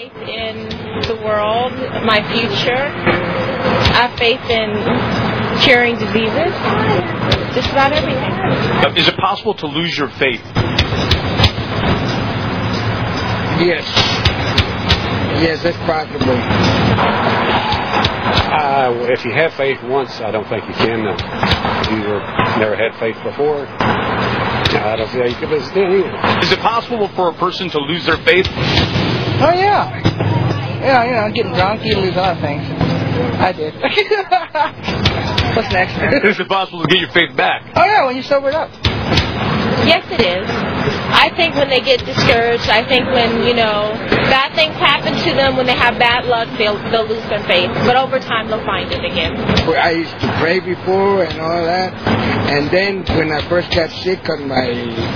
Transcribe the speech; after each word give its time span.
faith 0.00 0.16
in 0.28 0.68
the 1.08 1.16
world, 1.22 1.72
my 2.06 2.22
future. 2.32 2.72
I 2.72 4.08
have 4.08 4.18
faith 4.18 4.40
in 4.48 5.60
curing 5.60 5.98
diseases. 5.98 6.52
Just 7.54 7.68
about 7.70 7.92
everything. 7.92 8.32
Uh, 8.80 8.94
Is 8.96 9.08
it 9.08 9.16
possible 9.18 9.52
to 9.54 9.66
lose 9.66 9.98
your 9.98 10.08
faith? 10.08 10.40
Yes. 13.60 13.84
Yes, 15.42 15.62
that's 15.62 15.76
possible. 15.78 16.36
Uh, 18.56 19.12
if 19.12 19.24
you 19.24 19.32
have 19.32 19.52
faith 19.54 19.82
once, 19.82 20.18
I 20.20 20.30
don't 20.30 20.48
think 20.48 20.64
you 20.66 20.74
can. 20.74 21.06
Uh, 21.08 21.82
if 21.84 21.90
you 21.90 22.08
were, 22.08 22.20
never 22.58 22.74
had 22.74 22.98
faith 22.98 23.22
before, 23.22 23.66
I 23.68 24.96
don't 24.96 25.10
see 25.10 25.18
how 25.18 25.26
you 25.26 25.34
could 25.36 25.50
listen 25.50 25.74
to 25.74 25.80
it 25.82 26.06
either. 26.06 26.40
Is 26.42 26.52
it 26.52 26.60
possible 26.60 27.08
for 27.08 27.28
a 27.28 27.34
person 27.34 27.68
to 27.68 27.78
lose 27.80 28.06
their 28.06 28.18
faith? 28.18 28.46
Oh 29.42 29.52
yeah. 29.52 29.88
Yeah, 30.80 31.04
you 31.04 31.12
know, 31.12 31.32
getting 31.32 31.54
drunk, 31.54 31.84
you 31.84 31.96
lose 31.96 32.14
a 32.14 32.20
lot 32.20 32.36
of 32.36 32.42
things. 32.42 32.62
I 33.40 33.52
did. 33.52 33.74
What's 35.56 35.72
next? 35.72 35.96
Is 36.24 36.40
it 36.40 36.48
possible 36.48 36.82
to 36.82 36.88
get 36.88 37.00
your 37.00 37.10
faith 37.10 37.36
back? 37.36 37.62
oh 37.74 37.84
yeah, 37.84 38.04
when 38.06 38.16
you 38.16 38.22
sobered 38.22 38.54
up. 38.54 38.70
Yes, 39.88 40.04
it 40.12 40.20
is. 40.20 40.44
I 40.44 41.32
think 41.36 41.54
when 41.54 41.70
they 41.70 41.80
get 41.80 42.04
discouraged, 42.04 42.68
I 42.68 42.86
think 42.86 43.06
when, 43.06 43.46
you 43.46 43.54
know, 43.54 43.92
bad 44.28 44.54
things 44.54 44.74
happen 44.74 45.14
to 45.24 45.34
them, 45.34 45.56
when 45.56 45.66
they 45.66 45.74
have 45.74 45.98
bad 45.98 46.26
luck, 46.26 46.48
they'll, 46.58 46.76
they'll 46.90 47.08
lose 47.08 47.24
their 47.28 47.42
faith. 47.44 47.70
But 47.86 47.96
over 47.96 48.18
time, 48.18 48.48
they'll 48.48 48.64
find 48.64 48.92
it 48.92 49.04
again. 49.04 49.36
I 49.72 49.92
used 49.92 50.20
to 50.20 50.36
pray 50.38 50.60
before 50.60 51.24
and 51.24 51.40
all 51.40 51.64
that, 51.64 51.94
and 52.50 52.70
then 52.70 53.04
when 53.16 53.32
I 53.32 53.40
first 53.48 53.70
got 53.70 53.90
sick 53.90 54.28
on 54.28 54.48
my 54.48 54.68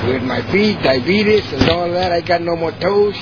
with 0.08 0.22
my 0.22 0.40
feet, 0.50 0.82
diabetes 0.82 1.50
and 1.52 1.68
all 1.68 1.90
that, 1.92 2.12
I 2.12 2.20
got 2.22 2.40
no 2.40 2.56
more 2.56 2.72
toes. 2.72 3.16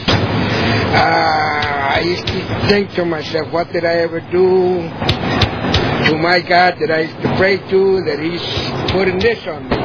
Uh, 0.92 1.96
I 1.96 2.00
used 2.04 2.26
to 2.26 2.66
think 2.68 2.90
to 2.92 3.04
myself, 3.04 3.50
what 3.52 3.72
did 3.72 3.84
I 3.84 3.94
ever 4.04 4.20
do 4.20 4.82
to 6.08 6.18
my 6.18 6.40
God 6.40 6.76
that 6.80 6.90
I 6.90 7.00
used 7.00 7.22
to 7.22 7.34
pray 7.36 7.56
to 7.56 8.04
that 8.04 8.18
He's 8.20 8.42
putting 8.92 9.18
this 9.18 9.46
on 9.46 9.68
me? 9.70 9.76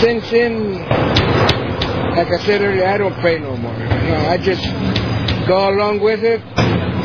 Since 0.00 0.30
then, 0.30 0.78
like 2.14 2.28
I 2.28 2.38
said 2.44 2.60
earlier, 2.62 2.86
I 2.86 2.98
don't 2.98 3.18
pray 3.20 3.40
no 3.40 3.56
more. 3.56 3.76
No, 3.76 4.16
I 4.28 4.38
just 4.38 4.62
go 5.48 5.70
along 5.74 6.00
with 6.00 6.22
it. 6.22 6.40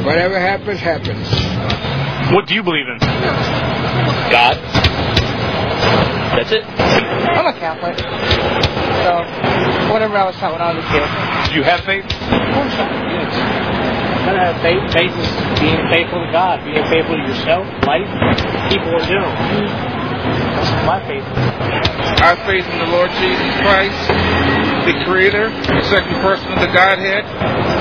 Whatever 0.06 0.40
happens, 0.40 0.80
happens. 0.80 1.28
What 2.34 2.48
do 2.48 2.54
you 2.54 2.64
believe 2.64 2.88
in? 2.88 3.00
God. 3.00 4.58
That's 6.38 6.52
it. 6.52 6.64
I'm 6.64 7.48
a 7.48 7.54
Catholic. 7.60 8.91
So, 9.02 9.26
whatever 9.90 10.14
I 10.14 10.26
was 10.30 10.36
taught 10.38 10.54
when 10.54 10.62
I 10.62 10.78
was 10.78 10.86
a 10.86 10.88
kid. 10.94 11.02
Do 11.50 11.58
you 11.58 11.66
have 11.66 11.82
faith? 11.90 12.06
Of 12.06 12.48
course 12.54 12.76
not. 12.78 12.94
Yes. 13.10 13.34
Gotta 14.30 14.38
have 14.38 14.62
faith. 14.62 14.86
Faith 14.94 15.10
is 15.10 15.30
being 15.58 15.82
faithful 15.90 16.22
to 16.22 16.30
God, 16.30 16.62
being 16.62 16.86
faithful 16.86 17.18
to 17.18 17.26
yourself, 17.26 17.66
life, 17.90 18.06
people 18.70 18.94
in 18.94 19.04
general. 19.10 19.34
That's 19.34 20.70
my 20.86 21.02
faith. 21.10 21.26
Our 22.22 22.38
faith 22.46 22.70
in 22.70 22.78
the 22.78 22.92
Lord 22.94 23.10
Jesus 23.18 23.52
Christ, 23.66 23.98
the 24.86 24.94
Creator, 25.10 25.50
the 25.50 25.84
second 25.90 26.22
person 26.22 26.54
of 26.54 26.62
the 26.62 26.70
Godhead, 26.70 27.26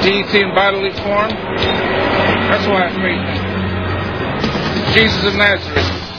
deity 0.02 0.40
in 0.40 0.54
bodily 0.56 0.96
form. 1.04 1.28
That's 2.48 2.64
why 2.64 2.88
I 2.88 2.88
have 2.88 2.96
faith. 2.96 3.28
Jesus 4.96 5.20
of 5.28 5.36
Nazareth. 5.36 6.09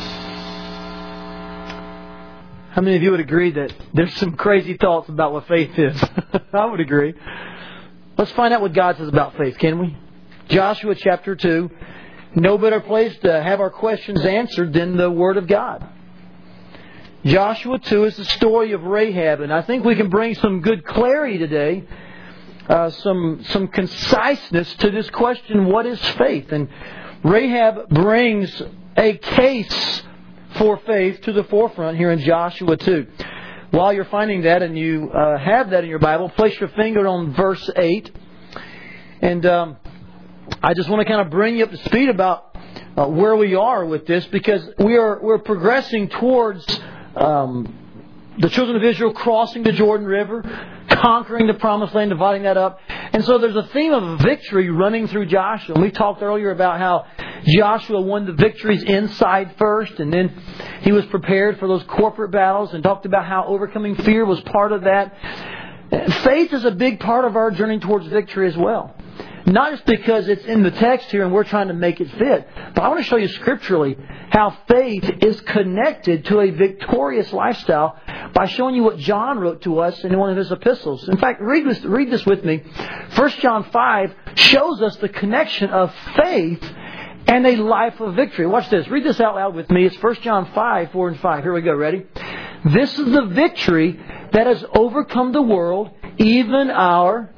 How 2.72 2.82
many 2.82 2.96
of 2.96 3.04
you 3.04 3.12
would 3.12 3.20
agree 3.20 3.52
that 3.52 3.74
there's 3.94 4.16
some 4.16 4.38
crazy 4.38 4.78
thoughts 4.78 5.10
about 5.10 5.34
what 5.34 5.46
faith 5.46 5.78
is? 5.78 6.02
I 6.54 6.66
would 6.68 6.80
agree. 6.80 7.14
Let's 8.18 8.32
find 8.32 8.54
out 8.54 8.62
what 8.62 8.72
God 8.72 8.96
says 8.96 9.10
about 9.10 9.36
faith, 9.36 9.58
can 9.58 9.78
we? 9.78 9.98
Joshua 10.48 10.96
chapter 10.96 11.36
2. 11.36 11.70
No 12.36 12.58
better 12.58 12.80
place 12.80 13.14
to 13.24 13.44
have 13.44 13.60
our 13.60 13.72
questions 13.72 14.22
answered 14.22 14.72
than 14.72 14.96
the 14.96 15.12
Word 15.12 15.36
of 15.36 15.48
God. 15.48 15.86
Joshua 17.26 17.78
2 17.78 18.06
is 18.06 18.16
the 18.16 18.24
story 18.24 18.72
of 18.72 18.84
Rahab, 18.84 19.42
and 19.42 19.52
I 19.52 19.64
think 19.64 19.84
we 19.84 19.96
can 19.96 20.10
bring 20.10 20.36
some 20.36 20.62
good 20.62 20.86
clarity 20.86 21.40
today, 21.40 21.84
uh, 22.70 22.90
some, 22.90 23.44
some 23.50 23.68
conciseness 23.68 24.74
to 24.76 24.92
this 24.92 25.10
question 25.10 25.66
what 25.66 25.86
is 25.86 26.00
faith? 26.12 26.54
And 26.54 26.70
Rahab 27.22 27.90
brings 27.90 28.62
a 28.96 29.18
case 29.18 30.04
for 30.57 30.79
faith 30.85 31.22
to 31.22 31.34
the 31.34 31.44
forefront 31.45 31.97
here 31.97 32.12
in 32.12 32.19
Joshua 32.19 32.78
2. 32.78 33.07
While 33.72 33.94
you're 33.94 34.06
finding 34.06 34.41
that 34.41 34.62
and 34.62 34.78
you 34.78 35.09
uh, 35.09 35.38
have 35.38 35.69
that 35.69 35.84
in 35.84 35.89
your 35.89 36.00
Bible, 36.00 36.29
place 36.29 36.59
your 36.59 36.69
finger 36.69 37.07
on 37.07 37.34
verse 37.34 37.69
8. 37.75 38.12
And 39.22 39.45
um, 39.45 39.78
I 40.62 40.73
just 40.73 40.89
want 40.89 41.01
to 41.01 41.06
kind 41.06 41.22
of 41.22 41.29
bring 41.29 41.57
you 41.57 41.63
up 41.63 41.72
to 41.72 41.78
speed 41.78 42.09
about 42.09 42.57
uh, 42.97 43.07
where 43.07 43.35
we 43.35 43.56
are 43.56 43.85
with 43.85 44.06
this 44.06 44.25
because 44.25 44.62
we 44.79 44.97
are 44.97 45.22
we're 45.22 45.39
progressing 45.39 46.09
towards 46.09 46.66
um, 47.16 47.78
the 48.39 48.50
children 48.50 48.75
of 48.75 48.83
Israel 48.83 49.13
crossing 49.13 49.63
the 49.63 49.72
Jordan 49.72 50.06
River, 50.06 50.41
conquering 50.89 51.47
the 51.47 51.53
promised 51.53 51.94
land, 51.94 52.09
dividing 52.09 52.44
that 52.44 52.57
up. 52.57 52.79
And 52.89 53.23
so 53.23 53.38
there's 53.38 53.56
a 53.56 53.68
theme 53.73 53.94
of 53.94 54.19
victory 54.22 54.69
running 54.69 55.07
through 55.07 55.28
Joshua. 55.28 55.75
And 55.75 55.83
we 55.83 55.91
talked 55.91 56.22
earlier 56.22 56.51
about 56.51 56.79
how 56.79 57.06
Joshua 57.46 58.02
won 58.02 58.25
the 58.25 58.34
victories 58.34 58.84
inside 58.84 59.56
first, 59.57 60.00
and 60.00 60.13
then 60.13 60.29
he 60.81 60.91
was 60.91 61.06
prepared 61.07 61.59
for 61.59 61.68
those 61.68 61.84
corporate 61.84 62.31
battles, 62.31 62.74
and 62.74 62.84
talked 62.84 63.06
about 63.06 63.25
how 63.25 63.46
overcoming 63.46 63.96
fear 63.96 64.25
was 64.25 64.40
part 64.41 64.72
of 64.72 64.84
that. 64.84 65.16
Faith 66.24 66.53
is 66.53 66.63
a 66.63 66.72
big 66.72 67.00
part 67.00 67.25
of 67.25 67.35
our 67.35 67.51
journey 67.51 67.80
towards 67.80 68.07
victory 68.07 68.47
as 68.47 68.56
well. 68.56 68.96
Not 69.46 69.72
just 69.72 69.85
because 69.85 70.28
it's 70.28 70.46
in 70.46 70.63
the 70.63 70.72
text 70.72 71.09
here 71.09 71.24
and 71.24 71.34
we're 71.34 71.44
trying 71.44 71.68
to 71.69 71.74
make 71.74 72.00
it 72.00 72.09
fit, 72.12 72.47
but 72.75 72.81
I 72.84 72.88
want 72.90 73.00
to 73.01 73.09
show 73.09 73.18
you 73.18 73.28
scripturally 73.28 73.97
how 74.30 74.56
faith 74.68 75.09
is 75.22 75.41
connected 75.41 76.25
to 76.25 76.40
a 76.40 76.51
victorious 76.51 77.34
lifestyle 77.34 78.00
by 78.34 78.46
showing 78.46 78.75
you 78.75 78.84
what 78.84 78.97
John 78.97 79.40
wrote 79.40 79.63
to 79.63 79.80
us 79.80 80.01
in 80.03 80.18
one 80.18 80.30
of 80.30 80.38
his 80.38 80.51
epistles. 80.51 81.09
In 81.09 81.18
fact, 81.18 81.41
read 81.41 81.66
this, 81.66 81.84
read 81.84 82.12
this 82.12 82.25
with 82.25 82.46
me. 82.46 82.63
1 83.16 83.30
John 83.41 83.69
5 83.72 84.16
shows 84.35 84.81
us 84.81 84.96
the 84.97 85.09
connection 85.09 85.69
of 85.72 85.94
faith 86.16 86.63
and 87.28 87.46
a 87.46 87.56
life 87.58 88.00
of 88.00 88.16
victory. 88.16 88.48
Watch 88.48 88.70
this. 88.70 88.88
Read 88.88 89.06
this 89.06 89.20
out 89.20 89.36
loud 89.36 89.56
with 89.56 89.70
me. 89.70 89.86
It's 89.86 90.02
1 90.02 90.16
John 90.16 90.52
5, 90.54 90.92
4 90.92 91.08
and 91.09 91.20
5. 91.20 91.44
Here 91.44 91.54
we 91.54 91.62
go. 91.62 91.76
Ready? 91.76 92.06
This 92.66 92.98
is 92.98 93.12
the 93.12 93.26
victory 93.26 94.00
that 94.34 94.48
has 94.48 94.64
overcome 94.76 95.31
the 95.31 95.42
world, 95.42 95.90
even 96.18 96.70
our. 96.70 97.30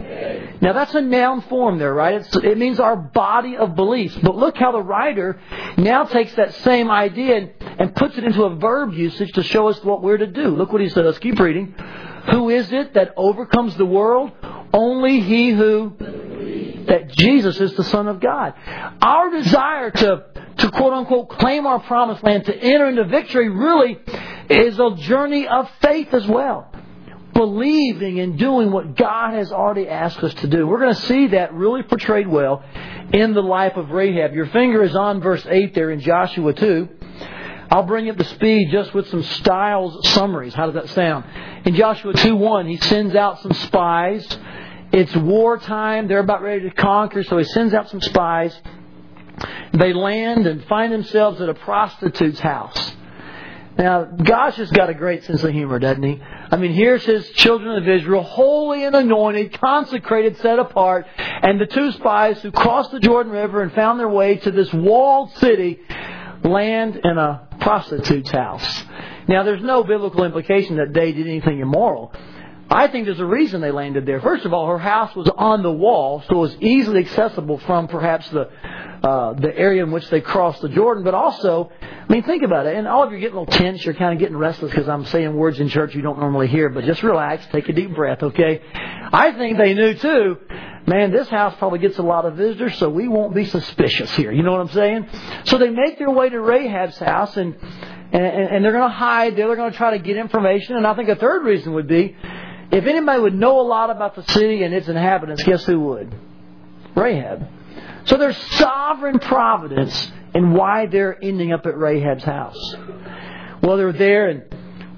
Now 0.61 0.73
that's 0.73 0.93
a 0.95 1.01
noun 1.01 1.41
form 1.41 1.79
there, 1.79 1.93
right? 1.93 2.15
It's, 2.15 2.35
it 2.35 2.57
means 2.57 2.79
our 2.79 2.95
body 2.95 3.57
of 3.57 3.75
beliefs. 3.75 4.17
But 4.21 4.35
look 4.35 4.57
how 4.57 4.71
the 4.71 4.81
writer 4.81 5.39
now 5.77 6.03
takes 6.03 6.33
that 6.35 6.53
same 6.55 6.89
idea 6.91 7.37
and, 7.37 7.51
and 7.79 7.95
puts 7.95 8.17
it 8.17 8.23
into 8.23 8.43
a 8.43 8.55
verb 8.55 8.93
usage 8.93 9.31
to 9.33 9.43
show 9.43 9.67
us 9.67 9.81
what 9.83 10.03
we're 10.03 10.17
to 10.17 10.27
do. 10.27 10.49
Look 10.49 10.71
what 10.71 10.81
he 10.81 10.89
says. 10.89 11.17
Keep 11.19 11.39
reading. 11.39 11.73
Who 12.31 12.49
is 12.49 12.71
it 12.71 12.93
that 12.93 13.13
overcomes 13.17 13.75
the 13.75 13.85
world? 13.85 14.31
Only 14.73 15.19
he 15.19 15.51
who 15.51 15.95
that 16.87 17.09
Jesus 17.09 17.59
is 17.59 17.73
the 17.75 17.83
Son 17.83 18.07
of 18.07 18.19
God. 18.19 18.53
Our 19.01 19.29
desire 19.31 19.91
to, 19.91 20.25
to 20.57 20.71
quote 20.71 20.93
unquote 20.93 21.29
claim 21.29 21.65
our 21.65 21.79
promised 21.79 22.23
land, 22.23 22.45
to 22.45 22.55
enter 22.55 22.89
into 22.89 23.05
victory, 23.05 23.49
really 23.49 23.99
is 24.49 24.79
a 24.79 24.95
journey 24.97 25.47
of 25.47 25.69
faith 25.81 26.13
as 26.13 26.27
well. 26.27 26.71
Believing 27.33 28.19
and 28.19 28.37
doing 28.37 28.71
what 28.71 28.95
God 28.95 29.33
has 29.33 29.51
already 29.51 29.87
asked 29.87 30.23
us 30.23 30.33
to 30.35 30.47
do. 30.47 30.67
We're 30.67 30.79
going 30.79 30.93
to 30.93 31.01
see 31.01 31.27
that 31.27 31.53
really 31.53 31.81
portrayed 31.81 32.27
well 32.27 32.63
in 33.11 33.33
the 33.33 33.41
life 33.41 33.75
of 33.75 33.89
Rahab. 33.89 34.33
Your 34.33 34.45
finger 34.47 34.83
is 34.83 34.95
on 34.95 35.19
verse 35.19 35.45
8 35.49 35.73
there 35.73 35.89
in 35.89 35.99
Joshua 35.99 36.53
2. 36.53 36.89
I'll 37.71 37.83
bring 37.83 38.07
up 38.07 38.17
the 38.17 38.23
speed 38.23 38.69
just 38.71 38.93
with 38.93 39.07
some 39.07 39.23
styles 39.23 40.07
summaries. 40.13 40.53
How 40.53 40.67
does 40.69 40.75
that 40.75 40.89
sound? 40.93 41.25
In 41.65 41.75
Joshua 41.75 42.13
2 42.13 42.35
1, 42.35 42.67
he 42.67 42.77
sends 42.77 43.15
out 43.15 43.41
some 43.41 43.53
spies. 43.53 44.27
It's 44.93 45.15
wartime. 45.15 46.07
They're 46.07 46.19
about 46.19 46.43
ready 46.43 46.69
to 46.69 46.75
conquer, 46.75 47.23
so 47.23 47.39
he 47.39 47.43
sends 47.45 47.73
out 47.73 47.89
some 47.89 47.99
spies. 47.99 48.55
They 49.73 49.91
land 49.91 50.45
and 50.45 50.63
find 50.65 50.93
themselves 50.93 51.41
at 51.41 51.49
a 51.49 51.55
prostitute's 51.55 52.39
house. 52.39 52.93
Now, 53.75 54.03
Gosh 54.03 54.57
has 54.57 54.69
got 54.69 54.91
a 54.91 54.93
great 54.93 55.23
sense 55.23 55.43
of 55.43 55.51
humor, 55.51 55.79
doesn't 55.79 56.03
he? 56.03 56.21
I 56.51 56.57
mean, 56.57 56.73
here's 56.73 57.03
his 57.03 57.27
children 57.31 57.75
of 57.75 57.89
Israel, 57.89 58.21
holy 58.21 58.85
and 58.85 58.95
anointed, 58.95 59.59
consecrated, 59.59 60.37
set 60.37 60.59
apart, 60.59 61.07
and 61.17 61.59
the 61.59 61.65
two 61.65 61.91
spies 61.93 62.39
who 62.43 62.51
crossed 62.51 62.91
the 62.91 62.99
Jordan 62.99 63.31
River 63.31 63.63
and 63.63 63.73
found 63.73 63.99
their 63.99 64.09
way 64.09 64.35
to 64.37 64.51
this 64.51 64.71
walled 64.71 65.31
city 65.37 65.79
land 66.43 67.01
in 67.03 67.17
a 67.17 67.47
prostitute's 67.61 68.29
house. 68.29 68.83
Now, 69.27 69.41
there's 69.41 69.63
no 69.63 69.83
biblical 69.83 70.23
implication 70.23 70.77
that 70.77 70.93
they 70.93 71.13
did 71.13 71.25
anything 71.25 71.59
immoral. 71.59 72.13
I 72.73 72.87
think 72.87 73.05
there's 73.05 73.19
a 73.19 73.25
reason 73.25 73.61
they 73.61 73.71
landed 73.71 74.07
there. 74.07 74.19
First 74.19 74.45
of 74.45 74.53
all, 74.53 74.67
her 74.67 74.79
house 74.79 75.15
was 75.15 75.29
on 75.37 75.61
the 75.61 75.71
wall, 75.71 76.23
so 76.27 76.37
it 76.37 76.39
was 76.39 76.55
easily 76.59 77.01
accessible 77.01 77.59
from 77.59 77.87
perhaps 77.87 78.27
the 78.29 78.49
uh, 79.03 79.33
the 79.33 79.55
area 79.55 79.83
in 79.83 79.91
which 79.91 80.09
they 80.09 80.21
crossed 80.21 80.61
the 80.61 80.69
Jordan. 80.69 81.03
But 81.03 81.13
also, 81.13 81.69
I 81.81 82.11
mean, 82.11 82.23
think 82.23 82.41
about 82.41 82.65
it. 82.65 82.75
And 82.75 82.87
all 82.87 83.03
of 83.03 83.11
you 83.11 83.17
are 83.17 83.19
getting 83.19 83.37
a 83.37 83.41
little 83.41 83.53
tense. 83.53 83.85
You're 83.85 83.93
kind 83.93 84.13
of 84.13 84.19
getting 84.19 84.37
restless 84.37 84.71
because 84.71 84.89
I'm 84.89 85.05
saying 85.05 85.35
words 85.35 85.59
in 85.59 85.69
church 85.69 85.93
you 85.93 86.01
don't 86.01 86.19
normally 86.19 86.47
hear. 86.47 86.69
But 86.69 86.85
just 86.85 87.03
relax. 87.03 87.45
Take 87.51 87.69
a 87.69 87.73
deep 87.73 87.93
breath, 87.93 88.23
okay? 88.23 88.61
I 88.73 89.33
think 89.33 89.57
they 89.57 89.73
knew 89.73 89.93
too. 89.93 90.37
Man, 90.87 91.11
this 91.11 91.27
house 91.29 91.53
probably 91.59 91.79
gets 91.79 91.99
a 91.99 92.03
lot 92.03 92.25
of 92.25 92.35
visitors, 92.35 92.77
so 92.77 92.89
we 92.89 93.07
won't 93.07 93.35
be 93.35 93.45
suspicious 93.45 94.13
here. 94.15 94.31
You 94.31 94.41
know 94.41 94.51
what 94.51 94.61
I'm 94.61 94.69
saying? 94.69 95.07
So 95.45 95.57
they 95.57 95.69
make 95.69 95.99
their 95.99 96.09
way 96.09 96.29
to 96.29 96.37
Rahab's 96.37 96.97
house 96.97 97.37
and 97.37 97.55
and, 98.13 98.23
and 98.23 98.65
they're 98.65 98.71
going 98.71 98.89
to 98.89 98.95
hide 98.95 99.35
there. 99.35 99.47
They're 99.47 99.55
going 99.55 99.71
to 99.71 99.77
try 99.77 99.97
to 99.97 100.03
get 100.03 100.17
information. 100.17 100.77
And 100.77 100.85
I 100.87 100.93
think 100.95 101.09
a 101.09 101.15
third 101.15 101.43
reason 101.43 101.73
would 101.73 101.87
be 101.87 102.15
if 102.73 102.85
anybody 102.85 103.21
would 103.21 103.35
know 103.35 103.61
a 103.61 103.67
lot 103.67 103.89
about 103.89 104.15
the 104.15 104.23
city 104.31 104.63
and 104.63 104.73
its 104.73 104.87
inhabitants, 104.87 105.43
guess 105.43 105.63
who 105.63 105.79
would? 105.81 106.13
Rahab. 106.95 107.47
So 108.05 108.17
there's 108.17 108.37
sovereign 108.55 109.19
providence 109.19 110.11
in 110.33 110.53
why 110.53 110.87
they're 110.87 111.17
ending 111.23 111.53
up 111.53 111.65
at 111.65 111.77
Rahab's 111.77 112.23
house. 112.23 112.75
Well, 113.61 113.77
they're 113.77 113.93
there, 113.93 114.29
and 114.29 114.55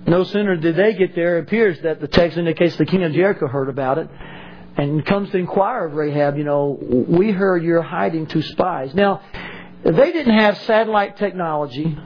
no 0.07 0.23
sooner 0.23 0.55
did 0.55 0.75
they 0.75 0.93
get 0.93 1.15
there, 1.15 1.37
it 1.37 1.43
appears 1.43 1.79
that 1.81 1.99
the 1.99 2.07
text 2.07 2.37
indicates 2.37 2.77
the 2.77 2.85
king 2.85 3.03
of 3.03 3.11
Jericho 3.13 3.47
heard 3.47 3.69
about 3.69 3.97
it 3.97 4.09
and 4.77 5.05
comes 5.05 5.29
to 5.31 5.37
inquire 5.37 5.85
of 5.85 5.93
Rahab, 5.93 6.37
you 6.37 6.43
know, 6.43 6.77
we 6.81 7.31
heard 7.31 7.63
you're 7.63 7.81
hiding 7.81 8.27
two 8.27 8.41
spies. 8.41 8.93
Now, 8.93 9.21
they 9.83 10.11
didn't 10.11 10.37
have 10.37 10.57
satellite 10.59 11.17
technology, 11.17 11.97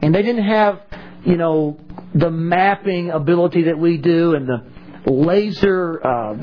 and 0.00 0.14
they 0.14 0.22
didn't 0.22 0.44
have, 0.44 0.80
you 1.24 1.36
know, 1.36 1.78
the 2.14 2.30
mapping 2.30 3.10
ability 3.10 3.64
that 3.64 3.78
we 3.78 3.98
do 3.98 4.34
and 4.34 4.48
the 4.48 4.71
laser 5.06 6.06
uh, 6.06 6.36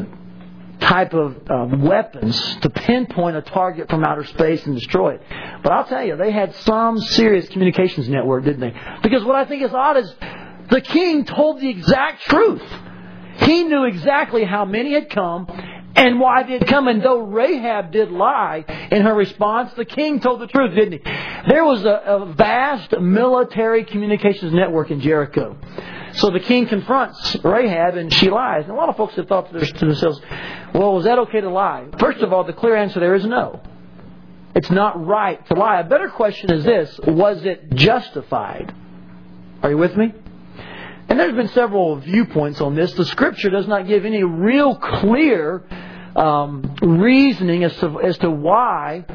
type 0.80 1.14
of 1.14 1.38
um, 1.50 1.82
weapons 1.82 2.56
to 2.62 2.70
pinpoint 2.70 3.36
a 3.36 3.42
target 3.42 3.90
from 3.90 4.04
outer 4.04 4.24
space 4.24 4.66
and 4.66 4.76
destroy 4.76 5.16
it. 5.16 5.22
But 5.62 5.72
I'll 5.72 5.86
tell 5.86 6.04
you, 6.04 6.16
they 6.16 6.32
had 6.32 6.56
some 6.56 7.00
serious 7.00 7.48
communications 7.50 8.08
network, 8.08 8.46
didn't 8.46 8.62
they? 8.62 8.74
Because 9.04 9.24
what 9.24 9.36
I 9.36 9.46
think 9.46 9.64
is 9.64 9.74
odd 9.74 9.98
is 9.98 10.14
the 10.70 10.82
king 10.82 11.26
told 11.26 11.60
the 11.60 11.70
exact 11.70 12.24
truth. 12.24 12.64
He 13.42 13.64
knew 13.64 13.86
exactly 13.86 14.44
how 14.44 14.66
many 14.66 14.94
had 14.94 15.10
come 15.10 15.48
and 15.96 16.20
why 16.20 16.44
did 16.44 16.62
had 16.62 16.70
come. 16.70 16.88
And 16.88 17.02
though 17.02 17.22
Rahab 17.22 17.92
did 17.92 18.12
lie 18.12 18.66
in 18.92 19.02
her 19.02 19.14
response, 19.14 19.74
the 19.74 19.86
king 19.86 20.20
told 20.20 20.42
the 20.42 20.48
truth, 20.48 20.76
didn't 20.76 20.94
he? 20.94 21.00
There 21.48 21.66
was 21.66 21.84
a, 21.84 22.02
a 22.06 22.34
vast 22.34 22.92
military 23.00 23.86
communications 23.86 24.54
network 24.54 24.92
in 24.92 25.02
Jericho. 25.02 25.58
So 26.14 26.32
the 26.32 26.40
king 26.40 26.68
confronts 26.68 27.38
Rahab 27.44 27.96
and 27.96 28.14
she 28.14 28.30
lies. 28.30 28.64
And 28.64 28.72
a 28.72 28.76
lot 28.76 28.90
of 28.90 28.98
folks 28.98 29.16
have 29.16 29.28
thought 29.28 29.52
to 29.52 29.86
themselves, 29.86 30.20
well, 30.74 30.98
is 31.00 31.06
that 31.06 31.20
okay 31.20 31.42
to 31.42 31.50
lie? 31.50 31.86
First 32.00 32.20
of 32.20 32.34
all, 32.34 32.44
the 32.44 32.54
clear 32.54 32.76
answer 32.76 33.00
there 33.00 33.16
is 33.16 33.26
no. 33.26 33.62
It's 34.56 34.70
not 34.72 35.06
right 35.06 35.46
to 35.48 35.54
lie. 35.54 35.80
A 35.80 35.84
better 35.84 36.10
question 36.10 36.52
is 36.52 36.64
this 36.64 37.00
was 37.06 37.44
it 37.46 37.74
justified? 37.76 38.74
Are 39.62 39.70
you 39.70 39.78
with 39.78 39.96
me? 39.96 40.14
And 41.10 41.20
there's 41.20 41.36
been 41.36 41.50
several 41.50 41.96
viewpoints 41.98 42.62
on 42.62 42.76
this. 42.76 42.94
The 42.94 43.06
scripture 43.06 43.50
does 43.50 43.68
not 43.68 43.88
give 43.88 44.06
any 44.06 44.24
real 44.24 44.76
clear 44.76 45.64
um, 46.16 46.76
reasoning 46.82 47.64
as 47.64 47.76
to, 47.78 48.00
as 48.00 48.18
to 48.20 48.30
why 48.30 49.06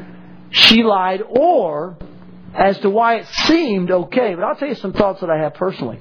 she 0.49 0.83
lied 0.83 1.21
or 1.27 1.97
as 2.53 2.77
to 2.79 2.89
why 2.89 3.15
it 3.15 3.27
seemed 3.45 3.91
okay. 3.91 4.35
But 4.35 4.43
I'll 4.43 4.55
tell 4.55 4.67
you 4.67 4.75
some 4.75 4.93
thoughts 4.93 5.21
that 5.21 5.29
I 5.29 5.41
have 5.43 5.53
personally. 5.53 5.99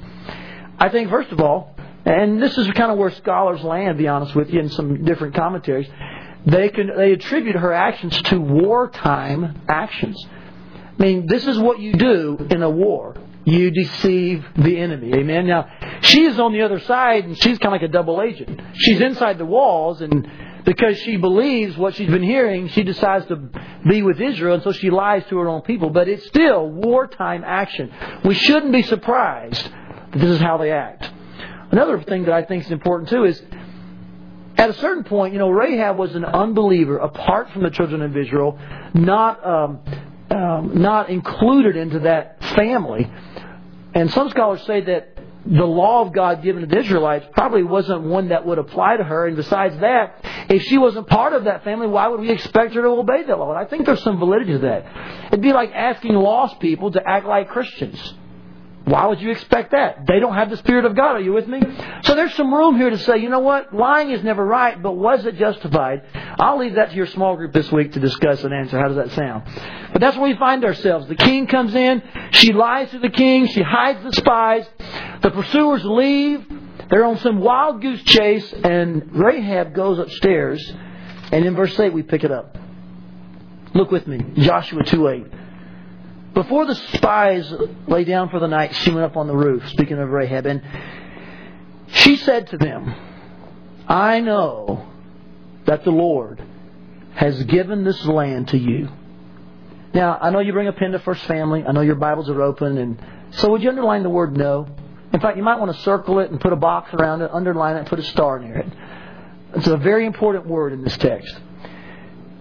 I 0.78 0.88
think, 0.88 1.10
first 1.10 1.30
of 1.30 1.40
all, 1.40 1.76
and 2.04 2.42
this 2.42 2.58
is 2.58 2.66
kind 2.72 2.90
of 2.90 2.98
where 2.98 3.10
scholars 3.10 3.62
land, 3.62 3.96
to 3.96 4.02
be 4.02 4.08
honest 4.08 4.34
with 4.34 4.50
you, 4.50 4.60
in 4.60 4.68
some 4.70 5.04
different 5.04 5.34
commentaries, 5.34 5.88
they 6.44 6.68
can 6.68 6.90
they 6.96 7.12
attribute 7.12 7.56
her 7.56 7.72
actions 7.72 8.20
to 8.22 8.38
wartime 8.38 9.62
actions. 9.68 10.26
I 10.98 11.02
mean, 11.02 11.26
this 11.26 11.46
is 11.46 11.58
what 11.58 11.80
you 11.80 11.94
do 11.94 12.46
in 12.50 12.62
a 12.62 12.70
war. 12.70 13.16
You 13.46 13.70
deceive 13.70 14.44
the 14.56 14.78
enemy. 14.78 15.12
Amen. 15.14 15.46
Now, 15.46 15.68
she's 16.00 16.38
on 16.38 16.52
the 16.52 16.62
other 16.62 16.80
side, 16.80 17.24
and 17.24 17.36
she's 17.36 17.58
kind 17.58 17.74
of 17.74 17.80
like 17.80 17.88
a 17.88 17.92
double 17.92 18.22
agent. 18.22 18.60
She's 18.74 19.00
inside 19.00 19.38
the 19.38 19.44
walls, 19.44 20.00
and 20.00 20.26
because 20.64 20.98
she 20.98 21.16
believes 21.16 21.76
what 21.76 21.94
she's 21.94 22.08
been 22.08 22.22
hearing, 22.22 22.68
she 22.68 22.82
decides 22.82 23.26
to 23.26 23.36
be 23.86 24.02
with 24.02 24.20
Israel, 24.20 24.54
and 24.54 24.62
so 24.62 24.72
she 24.72 24.90
lies 24.90 25.24
to 25.28 25.38
her 25.38 25.48
own 25.48 25.60
people. 25.62 25.90
But 25.90 26.08
it's 26.08 26.26
still 26.26 26.68
wartime 26.68 27.44
action. 27.44 27.92
We 28.24 28.34
shouldn't 28.34 28.72
be 28.72 28.82
surprised 28.82 29.62
that 30.12 30.18
this 30.18 30.30
is 30.30 30.40
how 30.40 30.56
they 30.56 30.72
act. 30.72 31.10
Another 31.70 32.00
thing 32.02 32.24
that 32.24 32.32
I 32.32 32.44
think 32.44 32.64
is 32.64 32.70
important 32.70 33.10
too 33.10 33.24
is 33.24 33.42
at 34.56 34.70
a 34.70 34.74
certain 34.74 35.04
point, 35.04 35.32
you 35.32 35.38
know, 35.38 35.50
Rahab 35.50 35.98
was 35.98 36.14
an 36.14 36.24
unbeliever 36.24 36.98
apart 36.98 37.50
from 37.50 37.62
the 37.62 37.70
children 37.70 38.00
of 38.00 38.16
Israel, 38.16 38.58
not 38.94 39.44
um, 39.44 39.80
um, 40.30 40.80
not 40.80 41.10
included 41.10 41.76
into 41.76 42.00
that 42.00 42.42
family. 42.54 43.10
And 43.94 44.10
some 44.10 44.28
scholars 44.30 44.62
say 44.66 44.80
that 44.82 45.16
the 45.46 45.64
law 45.64 46.02
of 46.02 46.12
God 46.12 46.42
given 46.42 46.62
to 46.62 46.66
the 46.66 46.78
Israelites 46.78 47.26
probably 47.32 47.62
wasn't 47.62 48.02
one 48.02 48.28
that 48.28 48.46
would 48.46 48.58
apply 48.58 48.96
to 48.96 49.04
her. 49.04 49.26
And 49.26 49.36
besides 49.36 49.78
that, 49.80 50.24
if 50.48 50.62
she 50.62 50.78
wasn't 50.78 51.06
part 51.06 51.32
of 51.32 51.44
that 51.44 51.64
family, 51.64 51.86
why 51.86 52.08
would 52.08 52.20
we 52.20 52.30
expect 52.30 52.74
her 52.74 52.82
to 52.82 52.88
obey 52.88 53.24
that 53.24 53.38
law? 53.38 53.50
And 53.50 53.58
I 53.58 53.66
think 53.66 53.86
there's 53.86 54.02
some 54.02 54.18
validity 54.18 54.52
to 54.52 54.58
that. 54.60 55.26
It'd 55.28 55.42
be 55.42 55.52
like 55.52 55.70
asking 55.72 56.14
lost 56.14 56.60
people 56.60 56.90
to 56.92 57.02
act 57.06 57.26
like 57.26 57.48
Christians. 57.48 58.14
Why 58.84 59.06
would 59.06 59.20
you 59.20 59.30
expect 59.30 59.72
that? 59.72 60.06
They 60.06 60.20
don't 60.20 60.34
have 60.34 60.50
the 60.50 60.58
Spirit 60.58 60.84
of 60.84 60.94
God. 60.94 61.16
Are 61.16 61.20
you 61.20 61.32
with 61.32 61.48
me? 61.48 61.60
So 62.02 62.14
there's 62.14 62.34
some 62.34 62.52
room 62.52 62.76
here 62.76 62.90
to 62.90 62.98
say, 62.98 63.16
you 63.16 63.30
know 63.30 63.38
what? 63.38 63.74
Lying 63.74 64.10
is 64.10 64.22
never 64.22 64.44
right, 64.44 64.80
but 64.80 64.92
was 64.92 65.24
it 65.24 65.38
justified? 65.38 66.02
I'll 66.38 66.58
leave 66.58 66.74
that 66.74 66.90
to 66.90 66.96
your 66.96 67.06
small 67.06 67.34
group 67.36 67.54
this 67.54 67.70
week 67.72 67.92
to 67.92 68.00
discuss 68.00 68.44
and 68.44 68.52
answer. 68.52 68.78
How 68.78 68.88
does 68.88 68.96
that 68.96 69.12
sound? 69.12 69.44
But 69.92 70.00
that's 70.02 70.18
where 70.18 70.28
we 70.28 70.36
find 70.36 70.66
ourselves. 70.66 71.08
The 71.08 71.14
king 71.14 71.46
comes 71.46 71.74
in. 71.74 72.02
She 72.32 72.52
lies 72.52 72.90
to 72.90 72.98
the 72.98 73.08
king. 73.08 73.46
She 73.46 73.62
hides 73.62 74.02
the 74.04 74.12
spies. 74.12 74.66
The 75.22 75.30
pursuers 75.30 75.82
leave. 75.84 76.46
They're 76.90 77.06
on 77.06 77.16
some 77.18 77.40
wild 77.40 77.80
goose 77.80 78.02
chase, 78.02 78.52
and 78.52 79.14
Rahab 79.14 79.74
goes 79.74 79.98
upstairs. 79.98 80.62
And 81.32 81.46
in 81.46 81.56
verse 81.56 81.78
8, 81.80 81.90
we 81.92 82.02
pick 82.02 82.22
it 82.22 82.30
up. 82.30 82.58
Look 83.74 83.90
with 83.90 84.06
me. 84.06 84.20
Joshua 84.36 84.84
2 84.84 85.08
8. 85.08 85.26
Before 86.34 86.66
the 86.66 86.74
spies 86.74 87.52
lay 87.86 88.04
down 88.04 88.28
for 88.28 88.40
the 88.40 88.48
night, 88.48 88.74
she 88.74 88.90
went 88.90 89.04
up 89.04 89.16
on 89.16 89.28
the 89.28 89.36
roof, 89.36 89.68
speaking 89.68 89.98
of 89.98 90.08
Rahab, 90.10 90.46
and 90.46 90.62
she 91.86 92.16
said 92.16 92.48
to 92.48 92.58
them, 92.58 92.92
I 93.86 94.20
know 94.20 94.88
that 95.66 95.84
the 95.84 95.90
Lord 95.90 96.42
has 97.14 97.40
given 97.44 97.84
this 97.84 98.04
land 98.04 98.48
to 98.48 98.58
you. 98.58 98.88
Now, 99.94 100.18
I 100.20 100.30
know 100.30 100.40
you 100.40 100.52
bring 100.52 100.66
a 100.66 100.72
pen 100.72 100.90
to 100.90 100.98
First 100.98 101.24
Family. 101.26 101.62
I 101.64 101.70
know 101.70 101.82
your 101.82 101.94
Bibles 101.94 102.28
are 102.28 102.42
open. 102.42 102.78
and 102.78 102.98
So 103.30 103.50
would 103.50 103.62
you 103.62 103.68
underline 103.68 104.02
the 104.02 104.10
word 104.10 104.36
know? 104.36 104.66
In 105.12 105.20
fact, 105.20 105.36
you 105.36 105.44
might 105.44 105.60
want 105.60 105.72
to 105.74 105.80
circle 105.82 106.18
it 106.18 106.32
and 106.32 106.40
put 106.40 106.52
a 106.52 106.56
box 106.56 106.92
around 106.92 107.22
it, 107.22 107.30
underline 107.32 107.76
it, 107.76 107.80
and 107.80 107.86
put 107.86 108.00
a 108.00 108.02
star 108.02 108.40
near 108.40 108.56
it. 108.56 108.66
It's 109.54 109.68
a 109.68 109.76
very 109.76 110.04
important 110.04 110.48
word 110.48 110.72
in 110.72 110.82
this 110.82 110.96
text. 110.96 111.32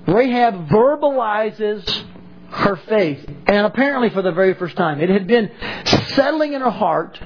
Rahab 0.08 0.68
verbalizes 0.68 2.06
her 2.54 2.76
faith, 2.76 3.26
and 3.48 3.66
apparently 3.66 4.10
for 4.12 4.22
the 4.22 4.32
very 4.32 4.54
first 4.54 4.76
time. 4.78 5.02
It 5.02 5.10
had 5.10 5.28
been 5.28 5.52
settling 5.86 6.54
in 6.54 6.62
her 6.62 6.70
heart, 6.70 7.20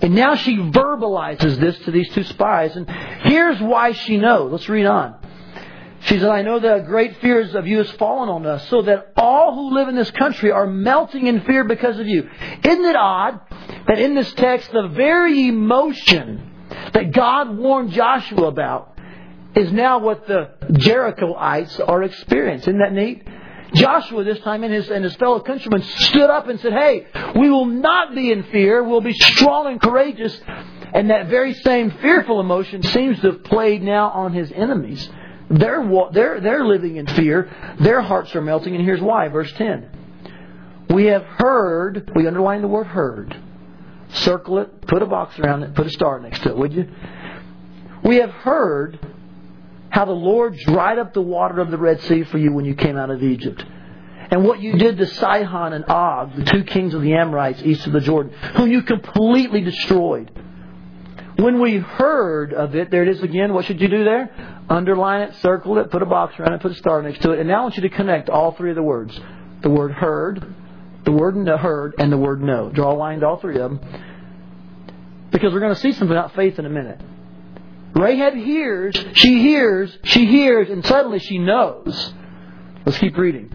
and 0.00 0.14
now 0.14 0.36
she 0.36 0.56
verbalizes 0.56 1.60
this 1.60 1.78
to 1.80 1.90
these 1.90 2.08
two 2.10 2.24
spies. 2.24 2.74
And 2.74 2.90
here's 3.22 3.60
why 3.60 3.92
she 3.92 4.16
knows. 4.16 4.50
Let's 4.52 4.68
read 4.68 4.86
on. 4.86 5.16
She 6.00 6.18
said, 6.18 6.28
I 6.28 6.42
know 6.42 6.58
that 6.60 6.86
great 6.86 7.18
fears 7.18 7.54
of 7.54 7.66
you 7.66 7.78
has 7.78 7.90
fallen 7.92 8.28
on 8.28 8.46
us, 8.46 8.68
so 8.68 8.82
that 8.82 9.12
all 9.16 9.54
who 9.54 9.74
live 9.74 9.88
in 9.88 9.96
this 9.96 10.10
country 10.10 10.50
are 10.50 10.66
melting 10.66 11.26
in 11.26 11.42
fear 11.42 11.64
because 11.64 11.98
of 11.98 12.06
you. 12.06 12.28
Isn't 12.62 12.84
it 12.84 12.96
odd 12.96 13.40
that 13.86 13.98
in 13.98 14.14
this 14.14 14.32
text, 14.34 14.70
the 14.72 14.88
very 14.88 15.48
emotion 15.48 16.50
that 16.92 17.12
God 17.12 17.56
warned 17.56 17.92
Joshua 17.92 18.46
about 18.46 18.98
is 19.54 19.72
now 19.72 19.98
what 19.98 20.26
the 20.26 20.50
Jerichoites 20.72 21.86
are 21.86 22.02
experiencing? 22.02 22.74
Isn't 22.74 22.80
that 22.80 22.92
neat? 22.92 23.26
Joshua 23.74 24.24
this 24.24 24.38
time 24.40 24.62
and 24.62 24.72
his, 24.72 24.90
and 24.90 25.04
his 25.04 25.14
fellow 25.16 25.40
countrymen 25.40 25.82
stood 25.82 26.30
up 26.30 26.48
and 26.48 26.60
said, 26.60 26.72
Hey, 26.72 27.06
we 27.36 27.50
will 27.50 27.66
not 27.66 28.14
be 28.14 28.30
in 28.30 28.44
fear. 28.44 28.82
We'll 28.82 29.00
be 29.00 29.14
strong 29.14 29.66
and 29.66 29.80
courageous. 29.80 30.38
And 30.92 31.10
that 31.10 31.28
very 31.28 31.54
same 31.54 31.90
fearful 31.90 32.40
emotion 32.40 32.82
seems 32.82 33.20
to 33.20 33.32
have 33.32 33.44
played 33.44 33.82
now 33.82 34.10
on 34.10 34.32
his 34.32 34.52
enemies. 34.52 35.08
They're, 35.50 35.84
they're, 36.12 36.40
they're 36.40 36.64
living 36.64 36.96
in 36.96 37.06
fear. 37.06 37.50
Their 37.80 38.00
hearts 38.00 38.34
are 38.34 38.40
melting. 38.40 38.74
And 38.76 38.84
here's 38.84 39.00
why. 39.00 39.28
Verse 39.28 39.52
10. 39.54 39.90
We 40.90 41.06
have 41.06 41.24
heard, 41.24 42.10
we 42.14 42.26
underline 42.26 42.62
the 42.62 42.68
word 42.68 42.86
heard. 42.86 43.36
Circle 44.10 44.58
it, 44.58 44.86
put 44.86 45.02
a 45.02 45.06
box 45.06 45.38
around 45.40 45.64
it, 45.64 45.74
put 45.74 45.86
a 45.86 45.90
star 45.90 46.20
next 46.20 46.42
to 46.42 46.50
it, 46.50 46.56
would 46.56 46.72
you? 46.72 46.88
We 48.04 48.16
have 48.16 48.30
heard 48.30 48.98
how 49.94 50.04
the 50.04 50.10
Lord 50.10 50.58
dried 50.58 50.98
up 50.98 51.14
the 51.14 51.22
water 51.22 51.60
of 51.60 51.70
the 51.70 51.78
Red 51.78 52.00
Sea 52.00 52.24
for 52.24 52.36
you 52.36 52.50
when 52.50 52.64
you 52.64 52.74
came 52.74 52.96
out 52.96 53.10
of 53.10 53.22
Egypt. 53.22 53.64
And 54.28 54.42
what 54.42 54.60
you 54.60 54.76
did 54.76 54.98
to 54.98 55.06
Sihon 55.06 55.72
and 55.72 55.84
Og, 55.84 56.34
the 56.34 56.44
two 56.44 56.64
kings 56.64 56.94
of 56.94 57.02
the 57.02 57.14
Amorites 57.14 57.62
east 57.62 57.86
of 57.86 57.92
the 57.92 58.00
Jordan, 58.00 58.32
whom 58.56 58.72
you 58.72 58.82
completely 58.82 59.60
destroyed. 59.60 60.32
when 61.36 61.60
we 61.60 61.76
heard 61.76 62.52
of 62.52 62.74
it, 62.74 62.90
there 62.90 63.04
it 63.04 63.08
is 63.08 63.22
again. 63.22 63.54
What 63.54 63.66
should 63.66 63.80
you 63.80 63.86
do 63.86 64.02
there? 64.02 64.64
Underline 64.68 65.28
it, 65.28 65.36
circle 65.36 65.78
it, 65.78 65.92
put 65.92 66.02
a 66.02 66.06
box 66.06 66.40
around 66.40 66.54
it, 66.54 66.60
put 66.60 66.72
a 66.72 66.74
star 66.74 67.00
next 67.00 67.22
to 67.22 67.30
it. 67.30 67.38
And 67.38 67.48
now 67.48 67.60
I 67.60 67.62
want 67.62 67.76
you 67.76 67.82
to 67.82 67.88
connect 67.88 68.28
all 68.28 68.50
three 68.50 68.70
of 68.70 68.76
the 68.76 68.82
words. 68.82 69.16
The 69.62 69.70
word 69.70 69.92
heard, 69.92 70.44
the 71.04 71.12
word 71.12 71.36
know, 71.36 71.56
heard, 71.56 71.94
and 71.98 72.10
the 72.10 72.18
word 72.18 72.42
know. 72.42 72.68
Draw 72.68 72.92
a 72.92 72.98
line 72.98 73.20
to 73.20 73.28
all 73.28 73.36
three 73.36 73.60
of 73.60 73.70
them. 73.70 74.02
Because 75.30 75.52
we're 75.52 75.60
going 75.60 75.74
to 75.74 75.80
see 75.80 75.92
something 75.92 76.16
about 76.16 76.34
faith 76.34 76.58
in 76.58 76.66
a 76.66 76.70
minute. 76.70 77.00
Rahab 77.94 78.34
hears, 78.34 78.94
she 79.14 79.40
hears, 79.40 79.96
she 80.04 80.26
hears, 80.26 80.68
and 80.68 80.84
suddenly 80.84 81.20
she 81.20 81.38
knows. 81.38 82.12
Let's 82.84 82.98
keep 82.98 83.16
reading. 83.16 83.52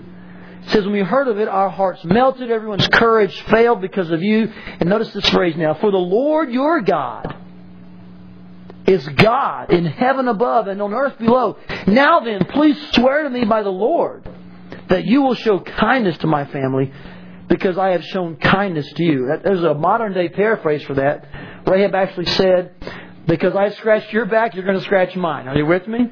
It 0.63 0.69
says, 0.72 0.84
When 0.86 0.93
we 0.93 1.01
heard 1.01 1.27
of 1.27 1.39
it, 1.39 1.48
our 1.48 1.69
hearts 1.69 2.03
melted, 2.05 2.50
everyone's 2.50 2.88
courage 2.88 3.39
failed 3.43 3.81
because 3.81 4.10
of 4.12 4.24
you. 4.24 4.51
And 4.79 4.89
notice 4.89 5.12
this 5.13 5.27
phrase 5.29 5.55
now 5.58 5.74
For 5.75 5.91
the 5.91 5.98
Lord 5.98 6.51
your 6.51 6.81
God 6.81 7.36
is 8.88 9.08
God 9.10 9.72
in 9.72 9.86
heaven 9.86 10.27
above 10.27 10.67
and 10.67 10.81
on 10.81 10.93
earth 10.93 11.17
below. 11.19 11.58
Now 11.86 12.22
then, 12.22 12.46
please 12.46 12.77
swear 12.93 13.24
to 13.24 13.29
me 13.29 13.46
by 13.46 13.62
the 13.62 13.69
Lord 13.69 14.27
that 14.88 15.05
you 15.05 15.22
will 15.22 15.36
show 15.36 15.60
kindness 15.60 16.17
to 16.19 16.27
my 16.27 16.46
family 16.46 16.91
because 17.48 17.77
I 17.77 17.89
have 17.89 18.03
shown 18.05 18.38
kindness 18.38 18.91
to 18.93 19.03
you. 19.03 19.39
There's 19.43 19.63
a 19.63 19.74
modern 19.74 20.13
day 20.13 20.29
paraphrase 20.29 20.84
for 20.84 20.96
that. 20.96 21.27
Rahab 21.67 21.93
actually 21.93 22.25
said, 22.27 22.74
Because 23.29 23.55
I 23.55 23.69
scratched 23.69 24.12
your 24.12 24.25
back, 24.25 24.55
you're 24.55 24.65
going 24.65 24.79
to 24.79 24.83
scratch 24.83 25.15
mine. 25.15 25.48
Are 25.48 25.55
you 25.55 25.65
with 25.65 25.88
me? 25.88 26.12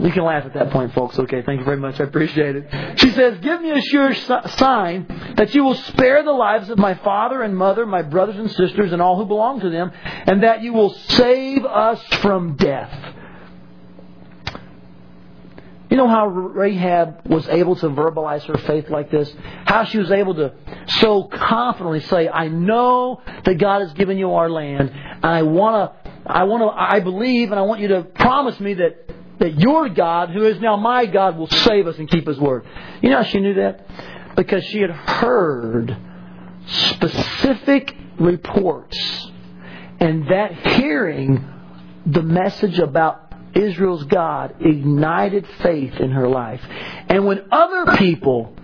You 0.00 0.10
can 0.12 0.24
laugh 0.24 0.46
at 0.46 0.54
that 0.54 0.70
point, 0.70 0.94
folks. 0.94 1.18
Okay, 1.18 1.42
thank 1.42 1.58
you 1.58 1.64
very 1.64 1.76
much. 1.76 2.00
I 2.00 2.04
appreciate 2.04 2.56
it. 2.56 3.00
She 3.00 3.10
says, 3.10 3.38
Give 3.40 3.60
me 3.60 3.72
a 3.72 3.80
sure 3.82 4.14
sign 4.14 5.34
that 5.36 5.54
you 5.54 5.64
will 5.64 5.74
spare 5.74 6.22
the 6.22 6.32
lives 6.32 6.70
of 6.70 6.78
my 6.78 6.94
father 6.94 7.42
and 7.42 7.56
mother, 7.56 7.84
my 7.84 8.02
brothers 8.02 8.36
and 8.36 8.50
sisters, 8.50 8.92
and 8.92 9.02
all 9.02 9.16
who 9.16 9.26
belong 9.26 9.60
to 9.60 9.70
them, 9.70 9.90
and 10.04 10.42
that 10.42 10.62
you 10.62 10.72
will 10.72 10.94
save 10.94 11.64
us 11.64 12.00
from 12.22 12.56
death. 12.56 13.14
You 15.90 15.96
know 15.96 16.08
how 16.08 16.26
Rahab 16.26 17.26
was 17.26 17.48
able 17.48 17.74
to 17.76 17.88
verbalize 17.88 18.42
her 18.44 18.58
faith 18.58 18.90
like 18.90 19.10
this? 19.10 19.32
How 19.64 19.84
she 19.84 19.98
was 19.98 20.10
able 20.10 20.34
to 20.34 20.52
so 21.00 21.24
confidently 21.24 22.00
say, 22.00 22.28
I 22.28 22.48
know 22.48 23.22
that 23.44 23.54
God 23.54 23.80
has 23.80 23.92
given 23.94 24.18
you 24.18 24.34
our 24.34 24.50
land, 24.50 24.90
and 24.90 25.24
I 25.24 25.42
want 25.42 25.90
to, 25.90 25.97
I 26.28 26.44
want 26.44 26.62
to, 26.62 26.68
I 26.68 27.00
believe, 27.00 27.50
and 27.50 27.58
I 27.58 27.62
want 27.62 27.80
you 27.80 27.88
to 27.88 28.02
promise 28.02 28.58
me 28.60 28.74
that 28.74 29.08
that 29.38 29.58
your 29.58 29.88
God, 29.88 30.30
who 30.30 30.44
is 30.44 30.60
now 30.60 30.76
my 30.76 31.06
God, 31.06 31.36
will 31.36 31.48
save 31.48 31.86
us 31.86 31.96
and 31.98 32.10
keep 32.10 32.26
His 32.26 32.38
word. 32.38 32.66
You 33.00 33.10
know 33.10 33.22
how 33.22 33.28
she 33.28 33.40
knew 33.40 33.54
that? 33.54 33.86
Because 34.36 34.64
she 34.64 34.80
had 34.80 34.90
heard 34.90 35.96
specific 36.66 37.94
reports. 38.18 38.98
And 40.00 40.28
that 40.28 40.52
hearing 40.76 41.44
the 42.06 42.22
message 42.22 42.78
about 42.78 43.32
Israel's 43.54 44.04
God 44.04 44.56
ignited 44.60 45.46
faith 45.62 45.94
in 45.94 46.10
her 46.12 46.28
life. 46.28 46.60
And 47.08 47.26
when 47.26 47.48
other 47.50 47.96
people 47.96 48.54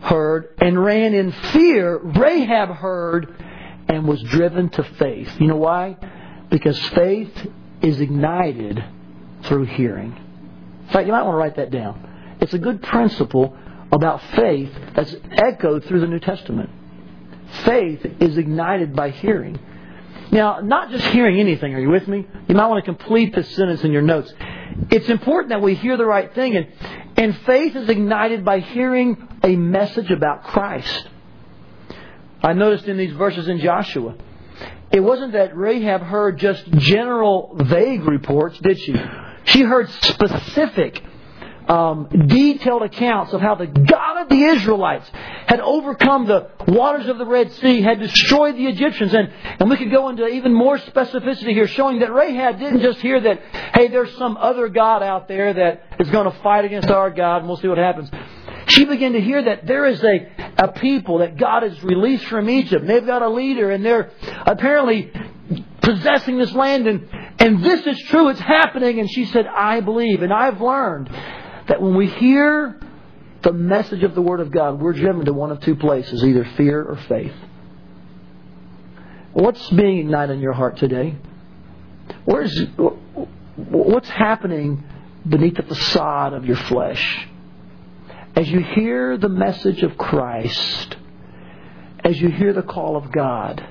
heard 0.00 0.54
and 0.58 0.82
ran 0.82 1.14
in 1.14 1.32
fear, 1.32 1.98
Rahab 1.98 2.70
heard 2.70 3.34
and 3.88 4.06
was 4.06 4.22
driven 4.22 4.70
to 4.70 4.82
faith. 4.98 5.30
You 5.38 5.48
know 5.48 5.56
why? 5.56 5.96
Because 6.54 6.78
faith 6.90 7.50
is 7.82 7.98
ignited 7.98 8.84
through 9.42 9.64
hearing. 9.64 10.16
In 10.86 10.92
fact, 10.92 11.04
you 11.04 11.12
might 11.12 11.24
want 11.24 11.34
to 11.34 11.38
write 11.38 11.56
that 11.56 11.72
down. 11.72 12.36
It's 12.40 12.54
a 12.54 12.58
good 12.58 12.80
principle 12.80 13.56
about 13.90 14.22
faith 14.36 14.70
that's 14.94 15.16
echoed 15.32 15.84
through 15.84 15.98
the 15.98 16.06
New 16.06 16.20
Testament. 16.20 16.70
Faith 17.64 18.06
is 18.20 18.38
ignited 18.38 18.94
by 18.94 19.10
hearing. 19.10 19.58
Now, 20.30 20.60
not 20.60 20.92
just 20.92 21.04
hearing 21.06 21.40
anything, 21.40 21.74
are 21.74 21.80
you 21.80 21.90
with 21.90 22.06
me? 22.06 22.24
You 22.46 22.54
might 22.54 22.68
want 22.68 22.84
to 22.84 22.88
complete 22.88 23.34
this 23.34 23.52
sentence 23.56 23.82
in 23.82 23.90
your 23.90 24.02
notes. 24.02 24.32
It's 24.92 25.08
important 25.08 25.48
that 25.48 25.60
we 25.60 25.74
hear 25.74 25.96
the 25.96 26.06
right 26.06 26.32
thing, 26.36 26.54
and, 26.54 26.68
and 27.16 27.36
faith 27.38 27.74
is 27.74 27.88
ignited 27.88 28.44
by 28.44 28.60
hearing 28.60 29.26
a 29.42 29.56
message 29.56 30.12
about 30.12 30.44
Christ. 30.44 31.08
I 32.44 32.52
noticed 32.52 32.86
in 32.86 32.96
these 32.96 33.12
verses 33.14 33.48
in 33.48 33.58
Joshua, 33.58 34.14
it 34.94 35.02
wasn't 35.02 35.32
that 35.32 35.56
Rahab 35.56 36.02
heard 36.02 36.38
just 36.38 36.70
general, 36.70 37.56
vague 37.58 38.04
reports, 38.04 38.56
did 38.60 38.78
she? 38.78 38.94
She 39.46 39.62
heard 39.62 39.90
specific, 39.90 41.02
um, 41.68 42.08
detailed 42.28 42.82
accounts 42.82 43.32
of 43.32 43.40
how 43.40 43.56
the 43.56 43.66
God 43.66 44.22
of 44.22 44.28
the 44.28 44.40
Israelites 44.40 45.10
had 45.48 45.58
overcome 45.58 46.26
the 46.26 46.48
waters 46.68 47.08
of 47.08 47.18
the 47.18 47.26
Red 47.26 47.50
Sea, 47.54 47.82
had 47.82 47.98
destroyed 47.98 48.54
the 48.54 48.66
Egyptians. 48.66 49.12
And, 49.12 49.32
and 49.58 49.68
we 49.68 49.76
could 49.76 49.90
go 49.90 50.10
into 50.10 50.28
even 50.28 50.54
more 50.54 50.78
specificity 50.78 51.54
here, 51.54 51.66
showing 51.66 51.98
that 51.98 52.12
Rahab 52.12 52.60
didn't 52.60 52.80
just 52.80 53.00
hear 53.00 53.20
that, 53.20 53.40
hey, 53.74 53.88
there's 53.88 54.16
some 54.16 54.36
other 54.36 54.68
God 54.68 55.02
out 55.02 55.26
there 55.26 55.52
that 55.54 55.82
is 55.98 56.08
going 56.10 56.30
to 56.30 56.38
fight 56.38 56.64
against 56.64 56.88
our 56.88 57.10
God, 57.10 57.38
and 57.38 57.48
we'll 57.48 57.56
see 57.56 57.66
what 57.66 57.78
happens. 57.78 58.10
She 58.74 58.84
began 58.84 59.12
to 59.12 59.20
hear 59.20 59.40
that 59.40 59.66
there 59.66 59.86
is 59.86 60.02
a, 60.02 60.28
a 60.58 60.72
people 60.72 61.18
that 61.18 61.36
God 61.36 61.62
has 61.62 61.80
released 61.84 62.24
from 62.24 62.50
Egypt. 62.50 62.84
They've 62.84 63.06
got 63.06 63.22
a 63.22 63.28
leader, 63.28 63.70
and 63.70 63.84
they're 63.84 64.10
apparently 64.46 65.12
possessing 65.80 66.38
this 66.38 66.52
land, 66.52 66.88
and, 66.88 67.08
and 67.38 67.62
this 67.62 67.86
is 67.86 68.02
true, 68.08 68.30
it's 68.30 68.40
happening. 68.40 68.98
And 68.98 69.08
she 69.08 69.26
said, 69.26 69.46
I 69.46 69.78
believe. 69.80 70.22
And 70.22 70.32
I've 70.32 70.60
learned 70.60 71.08
that 71.68 71.80
when 71.80 71.94
we 71.94 72.08
hear 72.08 72.80
the 73.42 73.52
message 73.52 74.02
of 74.02 74.16
the 74.16 74.22
Word 74.22 74.40
of 74.40 74.50
God, 74.50 74.80
we're 74.80 74.92
driven 74.92 75.24
to 75.26 75.32
one 75.32 75.52
of 75.52 75.60
two 75.60 75.76
places 75.76 76.24
either 76.24 76.44
fear 76.56 76.82
or 76.82 76.96
faith. 76.96 77.34
What's 79.34 79.70
being 79.70 79.98
ignited 79.98 80.34
in 80.34 80.42
your 80.42 80.52
heart 80.52 80.78
today? 80.78 81.14
Where's, 82.24 82.60
what's 83.56 84.08
happening 84.08 84.82
beneath 85.28 85.56
the 85.56 85.62
facade 85.62 86.32
of 86.32 86.44
your 86.44 86.56
flesh? 86.56 87.28
As 88.36 88.50
you 88.50 88.60
hear 88.60 89.16
the 89.16 89.28
message 89.28 89.82
of 89.82 89.96
Christ, 89.96 90.96
as 92.02 92.20
you 92.20 92.28
hear 92.30 92.52
the 92.52 92.62
call 92.62 92.96
of 92.96 93.12
God, 93.12 93.64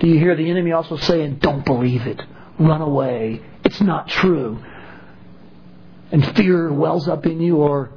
do 0.00 0.06
you 0.06 0.18
hear 0.18 0.34
the 0.34 0.50
enemy 0.50 0.72
also 0.72 0.96
saying, 0.96 1.36
Don't 1.36 1.64
believe 1.64 2.06
it, 2.06 2.20
run 2.58 2.80
away, 2.80 3.42
it's 3.64 3.80
not 3.82 4.08
true? 4.08 4.62
And 6.10 6.36
fear 6.36 6.72
wells 6.72 7.06
up 7.06 7.26
in 7.26 7.40
you, 7.40 7.56
or 7.56 7.90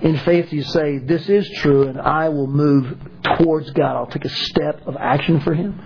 in 0.00 0.18
faith 0.20 0.50
you 0.52 0.62
say, 0.62 0.98
This 0.98 1.28
is 1.28 1.48
true, 1.58 1.88
and 1.88 2.00
I 2.00 2.30
will 2.30 2.46
move 2.46 2.96
towards 3.38 3.70
God. 3.70 3.96
I'll 3.96 4.06
take 4.06 4.24
a 4.24 4.30
step 4.30 4.86
of 4.86 4.96
action 4.96 5.40
for 5.40 5.52
Him. 5.52 5.78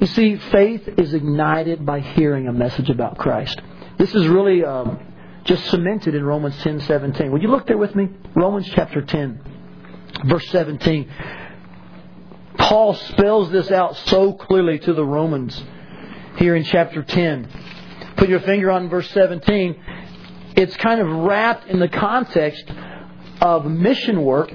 You 0.00 0.06
see, 0.08 0.36
faith 0.36 0.88
is 0.98 1.14
ignited 1.14 1.86
by 1.86 2.00
hearing 2.00 2.48
a 2.48 2.52
message 2.52 2.90
about 2.90 3.18
Christ. 3.18 3.60
This 3.98 4.14
is 4.14 4.26
really 4.26 4.64
um, 4.64 4.98
just 5.44 5.64
cemented 5.66 6.14
in 6.14 6.24
Romans 6.24 6.56
10 6.62 6.80
17. 6.80 7.32
Would 7.32 7.42
you 7.42 7.48
look 7.48 7.66
there 7.66 7.78
with 7.78 7.94
me? 7.94 8.08
Romans 8.34 8.68
chapter 8.74 9.02
10, 9.02 9.40
verse 10.26 10.46
17. 10.48 11.10
Paul 12.58 12.94
spells 12.94 13.50
this 13.50 13.70
out 13.70 13.96
so 14.08 14.34
clearly 14.34 14.78
to 14.80 14.92
the 14.92 15.04
Romans 15.04 15.60
here 16.36 16.54
in 16.54 16.64
chapter 16.64 17.02
10. 17.02 17.48
Put 18.16 18.28
your 18.28 18.40
finger 18.40 18.70
on 18.70 18.88
verse 18.88 19.08
17. 19.10 19.76
It's 20.56 20.76
kind 20.76 21.00
of 21.00 21.08
wrapped 21.08 21.68
in 21.68 21.78
the 21.78 21.88
context 21.88 22.64
of 23.40 23.64
mission 23.64 24.22
work. 24.22 24.52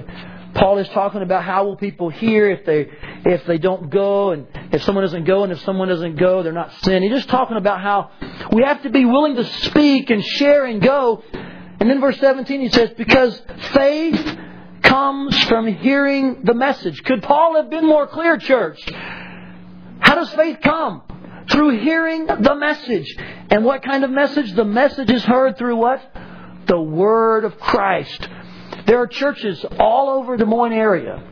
Paul 0.54 0.78
is 0.78 0.88
talking 0.90 1.22
about 1.22 1.42
how 1.42 1.64
will 1.64 1.76
people 1.76 2.08
hear 2.08 2.50
if 2.50 2.64
they 2.64 2.88
if 3.26 3.44
they 3.46 3.58
don't 3.58 3.90
go 3.90 4.30
and 4.30 4.46
if 4.72 4.82
someone 4.84 5.02
doesn't 5.02 5.24
go 5.24 5.42
and 5.42 5.52
if 5.52 5.60
someone 5.62 5.88
doesn't 5.88 6.16
go 6.16 6.42
they're 6.42 6.52
not 6.52 6.72
sin. 6.82 7.02
He's 7.02 7.12
just 7.12 7.28
talking 7.28 7.56
about 7.56 7.80
how 7.80 8.10
we 8.52 8.62
have 8.62 8.82
to 8.82 8.90
be 8.90 9.04
willing 9.04 9.36
to 9.36 9.44
speak 9.44 10.10
and 10.10 10.24
share 10.24 10.64
and 10.64 10.80
go. 10.80 11.22
And 11.80 11.90
then 11.90 12.00
verse 12.00 12.18
17 12.20 12.60
he 12.60 12.68
says 12.68 12.90
because 12.96 13.40
faith 13.72 14.38
comes 14.82 15.36
from 15.44 15.66
hearing 15.66 16.42
the 16.44 16.54
message. 16.54 17.02
Could 17.02 17.22
Paul 17.22 17.56
have 17.56 17.70
been 17.70 17.86
more 17.86 18.06
clear, 18.06 18.38
church? 18.38 18.80
How 19.98 20.14
does 20.14 20.30
faith 20.30 20.58
come? 20.62 21.02
Through 21.50 21.80
hearing 21.80 22.26
the 22.26 22.54
message. 22.54 23.16
And 23.50 23.64
what 23.64 23.82
kind 23.82 24.04
of 24.04 24.10
message? 24.10 24.52
The 24.52 24.64
message 24.64 25.10
is 25.10 25.22
heard 25.24 25.58
through 25.58 25.76
what? 25.76 26.00
The 26.66 26.80
Word 26.80 27.44
of 27.44 27.58
Christ. 27.58 28.28
There 28.86 28.98
are 28.98 29.06
churches 29.06 29.64
all 29.78 30.10
over 30.10 30.36
Des 30.36 30.44
Moines 30.44 30.72
area, 30.72 31.22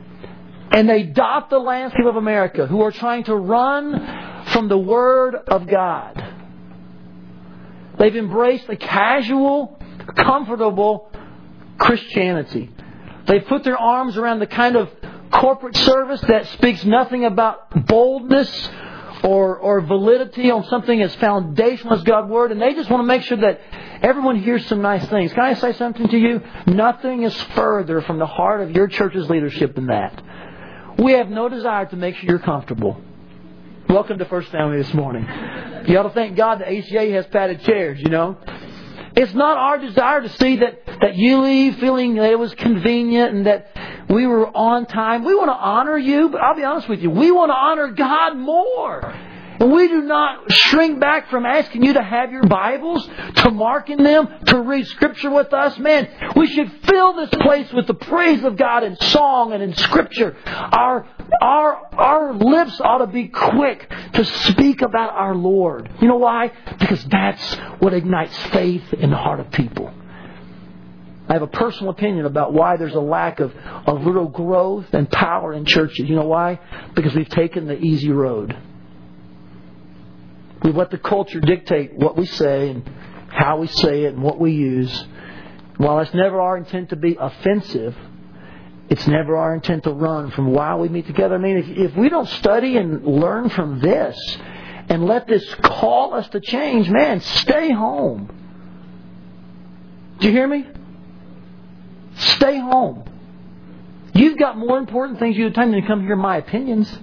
and 0.74 0.88
they 0.88 1.04
dot 1.04 1.50
the 1.50 1.58
landscape 1.58 2.04
of 2.04 2.16
America 2.16 2.66
who 2.66 2.82
are 2.82 2.90
trying 2.90 3.22
to 3.22 3.36
run 3.36 4.44
from 4.46 4.66
the 4.68 4.76
Word 4.76 5.36
of 5.36 5.68
God. 5.68 6.20
They've 7.96 8.16
embraced 8.16 8.68
a 8.68 8.76
casual, 8.76 9.78
comfortable 10.16 11.12
Christianity. 11.78 12.70
They've 13.28 13.46
put 13.46 13.62
their 13.62 13.78
arms 13.78 14.16
around 14.16 14.40
the 14.40 14.48
kind 14.48 14.74
of 14.74 14.90
corporate 15.30 15.76
service 15.76 16.20
that 16.22 16.48
speaks 16.48 16.84
nothing 16.84 17.24
about 17.24 17.86
boldness 17.86 18.68
or, 19.22 19.56
or 19.56 19.80
validity 19.80 20.50
on 20.50 20.64
something 20.64 21.00
as 21.00 21.14
foundational 21.14 21.94
as 21.94 22.02
God's 22.02 22.28
Word, 22.28 22.50
and 22.50 22.60
they 22.60 22.74
just 22.74 22.90
want 22.90 23.00
to 23.00 23.06
make 23.06 23.22
sure 23.22 23.38
that 23.38 23.60
everyone 24.02 24.42
hears 24.42 24.66
some 24.66 24.82
nice 24.82 25.06
things. 25.06 25.32
Can 25.32 25.44
I 25.44 25.54
say 25.54 25.72
something 25.74 26.08
to 26.08 26.18
you? 26.18 26.42
Nothing 26.66 27.22
is 27.22 27.40
further 27.54 28.02
from 28.02 28.18
the 28.18 28.26
heart 28.26 28.60
of 28.60 28.72
your 28.72 28.88
church's 28.88 29.30
leadership 29.30 29.76
than 29.76 29.86
that. 29.86 30.20
We 30.98 31.12
have 31.12 31.28
no 31.28 31.48
desire 31.48 31.86
to 31.86 31.96
make 31.96 32.14
sure 32.16 32.30
you're 32.30 32.38
comfortable. 32.38 33.00
Welcome 33.88 34.18
to 34.18 34.24
First 34.26 34.50
Family 34.50 34.76
this 34.76 34.94
morning. 34.94 35.26
You 35.86 35.98
ought 35.98 36.04
to 36.04 36.10
thank 36.10 36.36
God 36.36 36.60
that 36.60 36.68
ACA 36.68 37.10
has 37.12 37.26
padded 37.26 37.62
chairs, 37.62 37.98
you 38.00 38.10
know. 38.10 38.38
It's 39.16 39.34
not 39.34 39.56
our 39.56 39.78
desire 39.78 40.22
to 40.22 40.28
see 40.28 40.56
that, 40.56 40.86
that 41.00 41.16
you 41.16 41.40
leave 41.40 41.78
feeling 41.78 42.14
that 42.14 42.30
it 42.30 42.38
was 42.38 42.54
convenient 42.54 43.34
and 43.34 43.46
that 43.46 43.70
we 44.08 44.26
were 44.26 44.46
on 44.46 44.86
time. 44.86 45.24
We 45.24 45.34
want 45.34 45.48
to 45.48 45.54
honor 45.54 45.98
you, 45.98 46.28
but 46.28 46.40
I'll 46.40 46.56
be 46.56 46.64
honest 46.64 46.88
with 46.88 47.00
you, 47.00 47.10
we 47.10 47.32
want 47.32 47.50
to 47.50 47.56
honor 47.56 47.88
God 47.88 48.36
more. 48.36 49.14
And 49.60 49.72
we 49.72 49.88
do 49.88 50.02
not 50.02 50.50
shrink 50.50 50.98
back 50.98 51.30
from 51.30 51.46
asking 51.46 51.84
you 51.84 51.92
to 51.94 52.02
have 52.02 52.32
your 52.32 52.44
Bibles, 52.44 53.08
to 53.36 53.50
mark 53.50 53.88
in 53.88 54.02
them, 54.02 54.28
to 54.46 54.60
read 54.60 54.86
Scripture 54.88 55.30
with 55.30 55.52
us. 55.52 55.78
Man, 55.78 56.08
we 56.36 56.46
should 56.48 56.70
fill 56.84 57.14
this 57.14 57.30
place 57.40 57.72
with 57.72 57.86
the 57.86 57.94
praise 57.94 58.42
of 58.44 58.56
God 58.56 58.82
in 58.82 58.96
song 58.96 59.52
and 59.52 59.62
in 59.62 59.74
Scripture. 59.74 60.36
Our, 60.46 61.06
our, 61.40 61.94
our 61.94 62.34
lips 62.34 62.80
ought 62.80 62.98
to 62.98 63.06
be 63.06 63.28
quick 63.28 63.88
to 64.14 64.24
speak 64.24 64.82
about 64.82 65.10
our 65.10 65.34
Lord. 65.34 65.88
You 66.00 66.08
know 66.08 66.16
why? 66.16 66.52
Because 66.78 67.04
that's 67.04 67.54
what 67.78 67.94
ignites 67.94 68.36
faith 68.46 68.92
in 68.94 69.10
the 69.10 69.16
heart 69.16 69.40
of 69.40 69.50
people. 69.52 69.92
I 71.28 71.32
have 71.32 71.42
a 71.42 71.46
personal 71.46 71.90
opinion 71.90 72.26
about 72.26 72.52
why 72.52 72.76
there's 72.76 72.94
a 72.94 73.00
lack 73.00 73.40
of, 73.40 73.54
of 73.86 74.04
little 74.04 74.28
growth 74.28 74.92
and 74.92 75.10
power 75.10 75.54
in 75.54 75.64
churches. 75.64 76.06
You 76.08 76.16
know 76.16 76.26
why? 76.26 76.60
Because 76.94 77.14
we've 77.14 77.28
taken 77.28 77.66
the 77.66 77.78
easy 77.78 78.10
road. 78.10 78.54
We 80.64 80.72
let 80.72 80.90
the 80.90 80.98
culture 80.98 81.40
dictate 81.40 81.92
what 81.94 82.16
we 82.16 82.24
say 82.24 82.70
and 82.70 82.90
how 83.28 83.58
we 83.58 83.66
say 83.66 84.04
it 84.04 84.14
and 84.14 84.22
what 84.22 84.40
we 84.40 84.52
use. 84.52 85.04
While 85.76 86.00
it's 86.00 86.14
never 86.14 86.40
our 86.40 86.56
intent 86.56 86.88
to 86.90 86.96
be 86.96 87.16
offensive, 87.20 87.94
it's 88.88 89.06
never 89.06 89.36
our 89.36 89.54
intent 89.54 89.84
to 89.84 89.90
run 89.90 90.30
from 90.30 90.52
why 90.52 90.74
we 90.76 90.88
meet 90.88 91.06
together. 91.06 91.34
I 91.34 91.38
mean, 91.38 91.58
if, 91.58 91.68
if 91.68 91.96
we 91.96 92.08
don't 92.08 92.28
study 92.28 92.78
and 92.78 93.04
learn 93.04 93.50
from 93.50 93.80
this 93.80 94.38
and 94.88 95.04
let 95.04 95.26
this 95.26 95.44
call 95.56 96.14
us 96.14 96.28
to 96.30 96.40
change, 96.40 96.88
man, 96.88 97.20
stay 97.20 97.70
home. 97.70 98.30
Do 100.20 100.26
you 100.26 100.32
hear 100.32 100.48
me? 100.48 100.66
Stay 102.16 102.58
home. 102.58 103.04
You've 104.14 104.38
got 104.38 104.56
more 104.56 104.78
important 104.78 105.18
things 105.18 105.36
you 105.36 105.44
have 105.44 105.54
time 105.54 105.72
than 105.72 105.82
to 105.82 105.86
come 105.86 106.02
hear 106.06 106.16
my 106.16 106.36
opinions 106.36 106.98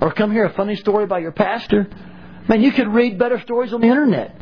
or 0.00 0.12
come 0.12 0.30
hear 0.30 0.44
a 0.44 0.52
funny 0.54 0.76
story 0.76 1.04
about 1.04 1.20
your 1.22 1.32
pastor. 1.32 1.88
Man, 2.50 2.62
you 2.62 2.72
could 2.72 2.88
read 2.88 3.16
better 3.16 3.40
stories 3.42 3.72
on 3.72 3.80
the 3.80 3.86
internet. 3.86 4.34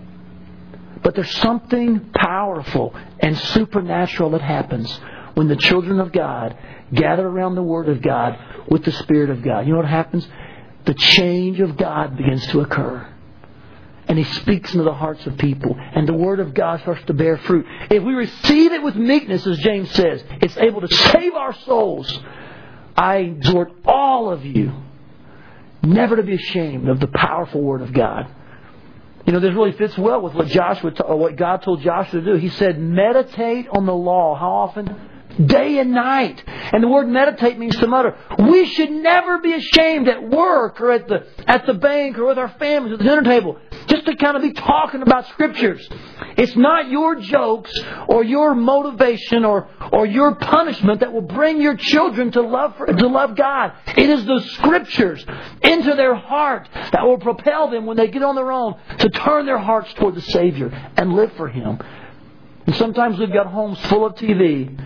But 1.03 1.15
there's 1.15 1.31
something 1.37 2.09
powerful 2.15 2.97
and 3.21 3.37
supernatural 3.39 4.31
that 4.31 4.41
happens 4.41 4.91
when 5.35 5.47
the 5.47 5.57
children 5.57 6.01
of 6.01 6.11
God 6.11 6.57
gather 6.91 7.27
around 7.29 7.55
the 7.55 7.63
Word 7.63 7.87
of 7.91 8.01
God 8.01 8.39
with 8.71 8.83
the 8.87 8.93
Spirit 8.93 9.29
of 9.29 9.43
God. 9.43 9.67
You 9.67 9.73
know 9.73 9.81
what 9.81 9.89
happens? 9.89 10.27
The 10.87 10.95
change 10.95 11.61
of 11.61 11.77
God 11.77 12.17
begins 12.17 12.47
to 12.47 12.61
occur. 12.61 13.07
And 14.09 14.17
He 14.17 14.25
speaks 14.25 14.73
into 14.73 14.85
the 14.85 14.95
hearts 14.95 15.27
of 15.27 15.37
people. 15.37 15.77
And 15.79 16.09
the 16.09 16.15
Word 16.15 16.41
of 16.41 16.55
God 16.55 16.81
starts 16.81 17.05
to 17.09 17.13
bear 17.13 17.37
fruit. 17.37 17.67
If 17.91 18.03
we 18.03 18.15
receive 18.15 18.73
it 18.73 18.83
with 18.83 18.97
meekness, 18.97 19.47
as 19.47 19.59
James 19.59 19.91
says, 19.91 20.25
it's 20.41 20.57
able 20.57 20.81
to 20.81 20.89
save 20.89 21.35
our 21.35 21.53
souls. 21.67 22.19
I 22.97 23.17
exhort 23.17 23.71
all 23.85 24.33
of 24.33 24.47
you 24.47 24.73
never 25.83 26.17
to 26.17 26.23
be 26.23 26.35
ashamed 26.35 26.89
of 26.89 27.01
the 27.01 27.07
powerful 27.07 27.63
Word 27.63 27.83
of 27.83 27.93
God. 27.93 28.29
You 29.27 29.33
know, 29.33 29.41
this 29.41 29.55
really 29.55 29.73
fits 29.73 29.97
well 29.99 30.23
with 30.23 30.35
what 30.35 30.47
Joshua, 30.47 30.91
what 31.15 31.37
God 31.37 31.63
told 31.63 31.83
Joshua 31.83 32.21
to 32.21 32.25
do. 32.25 32.35
He 32.37 32.49
said, 32.49 32.79
meditate 32.79 33.69
on 33.69 33.85
the 33.85 33.95
law. 33.95 34.35
How 34.35 34.51
often? 34.51 34.97
Day 35.45 35.79
and 35.79 35.93
night. 35.93 36.43
And 36.47 36.83
the 36.83 36.89
word 36.89 37.09
meditate 37.09 37.59
means 37.59 37.77
to 37.77 37.87
mutter. 37.87 38.17
We 38.39 38.65
should 38.65 38.91
never 38.91 39.39
be 39.39 39.53
ashamed 39.53 40.09
at 40.09 40.27
work 40.29 40.81
or 40.81 40.93
at 40.93 41.09
the, 41.09 41.27
at 41.47 41.67
the 41.67 41.75
bank 41.75 42.17
or 42.19 42.25
with 42.25 42.39
our 42.39 42.49
families 42.49 42.95
at 42.95 42.99
the 43.01 43.05
dinner 43.05 43.23
table 43.23 43.59
just 43.89 44.07
to 44.07 44.17
kind 44.17 44.37
of 44.37 44.43
be 44.43 44.53
talking 44.53 45.03
about 45.03 45.27
scriptures. 45.29 45.87
It's 46.37 46.55
not 46.57 46.91
your 46.91 47.17
jokes 47.17 47.73
or 48.09 48.23
your 48.23 48.55
motivation 48.55 49.45
or, 49.45 49.69
or 49.93 50.07
your 50.07 50.35
punishment 50.37 51.01
that 51.01 51.13
will 51.13 51.23
bring 51.23 51.61
your 51.61 51.77
children 51.77 52.31
to 52.33 52.43
love, 52.43 52.77
for, 52.77 52.87
to 52.87 53.07
love 53.07 53.37
God. 53.37 53.73
It 53.97 54.09
is 54.09 54.25
the 54.25 54.41
scriptures 54.53 55.25
into 55.63 55.95
their 55.95 56.15
heart 56.15 56.69
that 56.93 57.05
will 57.05 57.19
propel 57.19 57.71
them 57.71 57.87
when 57.87 57.97
they 57.97 58.09
get 58.09 58.23
on 58.23 58.37
their 58.37 58.53
own 58.53 58.77
to 58.99 59.09
turn 59.09 59.47
their 59.47 59.59
hearts 59.59 59.93
toward 59.95 60.15
the 60.15 60.23
Savior 60.23 60.71
and 60.97 61.15
live 61.15 61.33
for 61.33 61.49
Him. 61.49 61.79
And 62.67 62.77
sometimes 62.77 63.19
we've 63.19 63.33
got 63.33 63.47
homes 63.47 63.79
full 63.87 64.05
of 64.05 64.15
TV 64.15 64.79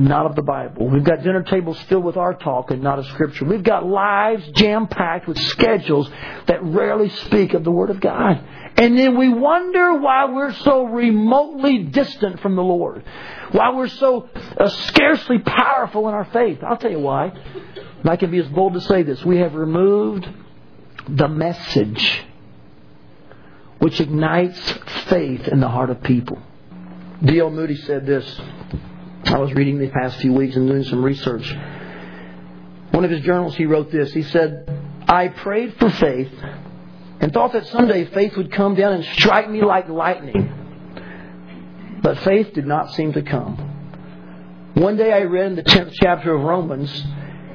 and 0.00 0.08
not 0.08 0.24
of 0.24 0.34
the 0.34 0.42
Bible. 0.42 0.88
We've 0.88 1.04
got 1.04 1.22
dinner 1.22 1.42
tables 1.42 1.78
filled 1.82 2.04
with 2.04 2.16
our 2.16 2.32
talk 2.32 2.70
and 2.70 2.82
not 2.82 2.98
of 2.98 3.04
Scripture. 3.08 3.44
We've 3.44 3.62
got 3.62 3.84
lives 3.84 4.48
jam 4.54 4.86
packed 4.86 5.28
with 5.28 5.38
schedules 5.38 6.10
that 6.46 6.64
rarely 6.64 7.10
speak 7.10 7.52
of 7.52 7.64
the 7.64 7.70
Word 7.70 7.90
of 7.90 8.00
God. 8.00 8.42
And 8.78 8.96
then 8.96 9.18
we 9.18 9.28
wonder 9.28 9.98
why 9.98 10.32
we're 10.32 10.54
so 10.54 10.84
remotely 10.84 11.82
distant 11.82 12.40
from 12.40 12.56
the 12.56 12.62
Lord. 12.62 13.04
Why 13.52 13.74
we're 13.74 13.88
so 13.88 14.26
uh, 14.34 14.70
scarcely 14.70 15.38
powerful 15.38 16.08
in 16.08 16.14
our 16.14 16.24
faith. 16.24 16.60
I'll 16.62 16.78
tell 16.78 16.90
you 16.90 17.00
why. 17.00 17.26
And 17.26 18.08
I 18.08 18.16
can 18.16 18.30
be 18.30 18.38
as 18.38 18.48
bold 18.48 18.72
to 18.74 18.80
say 18.80 19.02
this. 19.02 19.22
We 19.22 19.36
have 19.40 19.54
removed 19.54 20.26
the 21.10 21.28
message 21.28 22.24
which 23.80 24.00
ignites 24.00 24.78
faith 25.10 25.46
in 25.46 25.60
the 25.60 25.68
heart 25.68 25.90
of 25.90 26.02
people. 26.02 26.38
D.L. 27.22 27.50
Moody 27.50 27.76
said 27.76 28.06
this. 28.06 28.40
I 29.24 29.38
was 29.38 29.52
reading 29.52 29.78
the 29.78 29.88
past 29.88 30.18
few 30.20 30.32
weeks 30.32 30.56
and 30.56 30.68
doing 30.68 30.84
some 30.84 31.04
research. 31.04 31.54
One 32.90 33.04
of 33.04 33.10
his 33.10 33.20
journals, 33.20 33.54
he 33.54 33.66
wrote 33.66 33.92
this. 33.92 34.12
He 34.12 34.22
said, 34.22 34.68
I 35.08 35.28
prayed 35.28 35.76
for 35.78 35.90
faith 35.90 36.32
and 37.20 37.32
thought 37.32 37.52
that 37.52 37.66
someday 37.68 38.06
faith 38.06 38.36
would 38.36 38.50
come 38.50 38.74
down 38.74 38.94
and 38.94 39.04
strike 39.16 39.48
me 39.48 39.62
like 39.62 39.88
lightning. 39.88 42.00
But 42.02 42.18
faith 42.20 42.54
did 42.54 42.66
not 42.66 42.92
seem 42.94 43.12
to 43.12 43.22
come. 43.22 44.72
One 44.74 44.96
day 44.96 45.12
I 45.12 45.22
read 45.22 45.46
in 45.46 45.56
the 45.56 45.62
10th 45.62 45.92
chapter 46.00 46.34
of 46.34 46.42
Romans, 46.42 46.90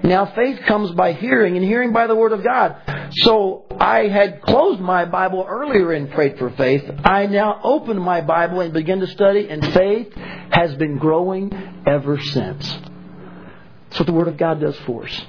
now 0.04 0.28
faith 0.28 0.60
comes 0.68 0.92
by 0.92 1.14
hearing, 1.14 1.58
and 1.58 1.66
hearing 1.66 1.92
by 1.92 2.06
the 2.06 2.16
Word 2.16 2.32
of 2.32 2.44
God. 2.44 2.76
So 3.24 3.66
I 3.80 4.08
had 4.08 4.44
closed 4.44 4.80
my 4.80 5.06
Bible 5.06 5.44
earlier 5.48 5.94
and 5.94 6.12
prayed 6.12 6.38
for 6.38 6.52
faith. 6.52 6.84
I 7.04 7.26
now 7.26 7.60
opened 7.64 8.02
my 8.02 8.22
Bible 8.22 8.60
and 8.60 8.72
began 8.72 9.00
to 9.00 9.08
study, 9.08 9.50
and 9.50 9.66
faith 9.74 10.14
has 10.56 10.74
been 10.76 10.98
growing 10.98 11.52
ever 11.86 12.18
since. 12.18 12.66
That's 13.90 14.00
what 14.00 14.06
the 14.06 14.14
Word 14.14 14.30
of 14.30 14.38
God 14.38 14.62
does 14.62 14.78
for 14.86 15.06
us. 15.06 15.22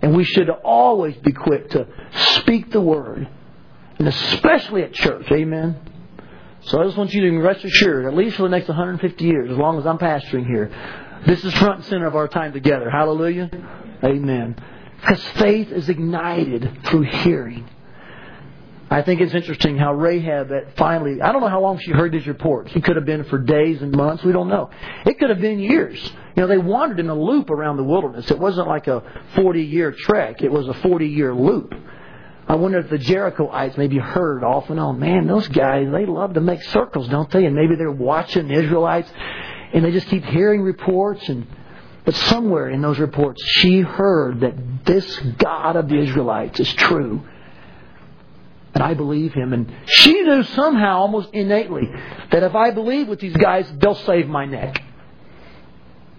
And 0.00 0.16
we 0.16 0.22
should 0.22 0.48
always 0.48 1.16
be 1.16 1.32
quick 1.32 1.70
to 1.70 1.88
speak 2.36 2.70
the 2.70 2.80
Word, 2.80 3.28
and 3.98 4.06
especially 4.06 4.84
at 4.84 4.92
church. 4.92 5.26
Amen. 5.32 5.80
So 6.62 6.80
I 6.80 6.84
just 6.84 6.96
want 6.96 7.12
you 7.12 7.22
to 7.22 7.38
rest 7.38 7.64
assured, 7.64 8.06
at 8.06 8.14
least 8.14 8.36
for 8.36 8.44
the 8.44 8.50
next 8.50 8.68
150 8.68 9.24
years, 9.24 9.50
as 9.50 9.56
long 9.56 9.78
as 9.78 9.86
I'm 9.86 9.98
pastoring 9.98 10.46
here, 10.46 10.70
this 11.26 11.44
is 11.44 11.52
front 11.54 11.78
and 11.78 11.84
center 11.86 12.06
of 12.06 12.14
our 12.14 12.28
time 12.28 12.52
together. 12.52 12.88
Hallelujah. 12.88 13.50
Amen. 14.04 14.54
Because 15.00 15.24
faith 15.30 15.72
is 15.72 15.88
ignited 15.88 16.84
through 16.84 17.02
hearing. 17.02 17.68
I 18.92 19.00
think 19.00 19.22
it's 19.22 19.32
interesting 19.32 19.78
how 19.78 19.94
Rahab 19.94 20.50
finally, 20.76 21.22
I 21.22 21.32
don't 21.32 21.40
know 21.40 21.48
how 21.48 21.62
long 21.62 21.78
she 21.78 21.92
heard 21.92 22.12
these 22.12 22.26
reports. 22.26 22.72
It 22.74 22.84
could 22.84 22.96
have 22.96 23.06
been 23.06 23.24
for 23.24 23.38
days 23.38 23.80
and 23.80 23.90
months. 23.90 24.22
We 24.22 24.32
don't 24.32 24.48
know. 24.48 24.68
It 25.06 25.18
could 25.18 25.30
have 25.30 25.40
been 25.40 25.60
years. 25.60 25.98
You 26.36 26.42
know, 26.42 26.46
they 26.46 26.58
wandered 26.58 27.00
in 27.00 27.08
a 27.08 27.14
loop 27.14 27.48
around 27.48 27.78
the 27.78 27.84
wilderness. 27.84 28.30
It 28.30 28.38
wasn't 28.38 28.68
like 28.68 28.88
a 28.88 29.02
40 29.34 29.62
year 29.62 29.92
trek. 29.92 30.42
It 30.42 30.52
was 30.52 30.68
a 30.68 30.74
40 30.74 31.06
year 31.06 31.34
loop. 31.34 31.72
I 32.46 32.56
wonder 32.56 32.80
if 32.80 32.90
the 32.90 32.98
Jerichoites 32.98 33.78
maybe 33.78 33.96
heard 33.96 34.44
off 34.44 34.68
and 34.68 34.78
on, 34.78 34.98
man, 34.98 35.26
those 35.26 35.48
guys, 35.48 35.88
they 35.90 36.04
love 36.04 36.34
to 36.34 36.42
make 36.42 36.62
circles, 36.64 37.08
don't 37.08 37.30
they? 37.30 37.46
And 37.46 37.56
maybe 37.56 37.76
they're 37.76 37.90
watching 37.90 38.48
the 38.48 38.54
Israelites 38.54 39.10
and 39.72 39.86
they 39.86 39.90
just 39.90 40.08
keep 40.08 40.24
hearing 40.24 40.60
reports 40.60 41.26
and 41.30 41.46
but 42.04 42.14
somewhere 42.14 42.68
in 42.68 42.82
those 42.82 42.98
reports, 42.98 43.42
she 43.44 43.80
heard 43.80 44.40
that 44.40 44.84
this 44.84 45.18
God 45.38 45.76
of 45.76 45.88
the 45.88 45.98
Israelites 45.98 46.58
is 46.58 46.72
true. 46.74 47.22
And 48.74 48.82
I 48.82 48.94
believe 48.94 49.34
him. 49.34 49.52
And 49.52 49.72
she 49.86 50.22
knew 50.22 50.42
somehow, 50.44 51.00
almost 51.00 51.28
innately, 51.32 51.82
that 52.30 52.42
if 52.42 52.54
I 52.54 52.70
believe 52.70 53.08
with 53.08 53.20
these 53.20 53.36
guys, 53.36 53.70
they'll 53.78 53.94
save 53.94 54.28
my 54.28 54.46
neck. 54.46 54.82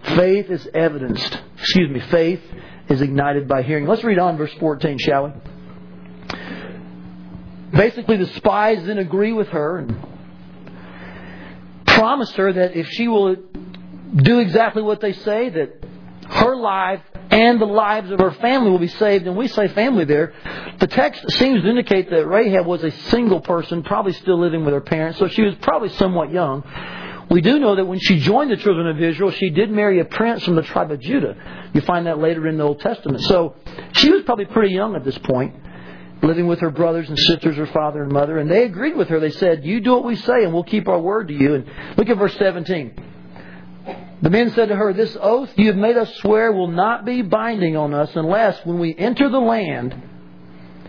Faith 0.04 0.50
is 0.52 0.68
evidenced. 0.74 1.42
Excuse 1.58 1.90
me, 1.90 2.00
faith 2.12 2.42
is 2.90 3.02
ignited 3.02 3.48
by 3.48 3.64
hearing. 3.64 3.88
Let's 3.88 4.04
read 4.04 4.20
on 4.20 4.38
verse 4.38 4.54
14, 4.60 4.98
shall 5.00 5.26
we? 5.28 5.32
Basically, 7.72 8.18
the 8.18 8.28
spies 8.36 8.86
then 8.86 9.00
agree 9.00 9.34
with 9.34 9.48
her 9.48 9.80
and 9.80 9.98
promise 11.88 12.32
her 12.34 12.54
that 12.54 12.76
if 12.76 12.88
she 12.90 13.08
will 13.08 13.36
do 14.16 14.40
exactly 14.40 14.84
what 14.84 15.02
they 15.02 15.14
say, 15.14 15.50
that 15.50 15.83
her 16.30 16.56
life 16.56 17.02
and 17.30 17.60
the 17.60 17.66
lives 17.66 18.12
of 18.12 18.20
her 18.20 18.32
family 18.32 18.70
will 18.72 18.80
be 18.80 18.88
saved. 18.88 19.26
And 19.28 19.36
we 19.36 19.48
say 19.48 19.68
family 19.70 20.06
there. 20.06 20.34
The 20.80 20.88
text 20.88 21.30
seems 21.32 21.64
to 21.64 21.70
indicate 21.70 22.10
that 22.10 22.28
Rahab 22.28 22.66
was 22.66 22.84
a 22.84 22.92
single 23.10 23.42
person, 23.42 23.84
probably 23.84 24.14
still 24.14 24.40
living 24.40 24.66
with 24.66 24.74
her 24.74 24.82
parents, 24.82 25.20
so 25.20 25.28
she 25.28 25.42
was 25.42 25.56
probably 25.62 25.90
somewhat 25.90 26.32
young. 26.32 26.64
We 27.30 27.42
do 27.42 27.58
know 27.58 27.76
that 27.76 27.86
when 27.86 28.00
she 28.00 28.20
joined 28.20 28.52
the 28.52 28.58
children 28.58 28.88
of 28.88 29.02
Israel, 29.02 29.32
she 29.32 29.50
did 29.50 29.72
marry 29.72 30.00
a 30.00 30.06
prince 30.06 30.44
from 30.44 30.56
the 30.56 30.62
tribe 30.62 30.92
of 30.92 31.00
Judah. 31.00 31.70
You 31.74 31.82
find 31.82 32.06
that 32.06 32.20
later 32.20 32.48
in 32.48 32.58
the 32.58 32.64
Old 32.64 32.82
Testament. 32.82 33.24
So 33.24 33.56
she 33.94 34.12
was 34.12 34.24
probably 34.24 34.46
pretty 34.46 34.74
young 34.74 34.96
at 34.96 35.04
this 35.04 35.18
point. 35.20 35.56
living 36.22 36.48
with 36.48 36.60
her 36.60 36.70
brothers 36.70 37.10
and 37.10 37.18
sisters, 37.18 37.58
her 37.58 37.66
father 37.68 38.04
and 38.04 38.12
mother, 38.12 38.38
and 38.38 38.50
they 38.50 38.64
agreed 38.64 38.96
with 38.96 39.10
her. 39.10 39.20
They 39.20 39.32
said, 39.32 39.66
You 39.66 39.82
do 39.82 39.92
what 39.92 40.06
we 40.06 40.16
say, 40.16 40.44
and 40.44 40.54
we'll 40.54 40.64
keep 40.64 40.88
our 40.88 41.00
word 41.00 41.28
to 41.30 41.34
you. 41.34 41.56
And 41.56 41.66
look 41.98 42.10
at 42.10 42.18
verse 42.18 42.36
17. 42.38 43.13
The 44.24 44.30
men 44.30 44.52
said 44.52 44.70
to 44.70 44.76
her, 44.78 44.94
This 44.94 45.18
oath 45.20 45.52
you 45.58 45.68
have 45.68 45.76
made 45.76 45.98
us 45.98 46.10
swear 46.20 46.54
will 46.54 46.70
not 46.70 47.04
be 47.04 47.22
binding 47.22 47.76
on 47.76 47.94
us 47.94 48.10
unless 48.16 48.66
when 48.66 48.80
we 48.80 48.96
enter 48.96 49.28
the 49.28 49.40
land, 49.40 49.94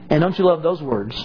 and 0.08 0.20
don't 0.20 0.38
you 0.38 0.44
love 0.44 0.62
those 0.62 0.80
words? 0.80 1.20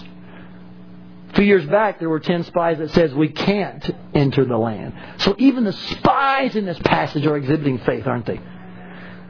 A 1.29 1.33
few 1.35 1.45
years 1.45 1.67
back, 1.67 1.99
there 1.99 2.09
were 2.09 2.19
10 2.19 2.45
spies 2.45 2.79
that 2.79 2.89
says 2.95 3.13
we 3.13 3.29
can't 3.29 3.87
enter 4.15 4.43
the 4.43 4.57
land. 4.57 4.95
So 5.19 5.35
even 5.37 5.65
the 5.65 5.71
spies 5.71 6.55
in 6.55 6.65
this 6.65 6.79
passage 6.79 7.27
are 7.27 7.37
exhibiting 7.37 7.77
faith, 7.77 8.07
aren't 8.07 8.25
they? 8.25 8.41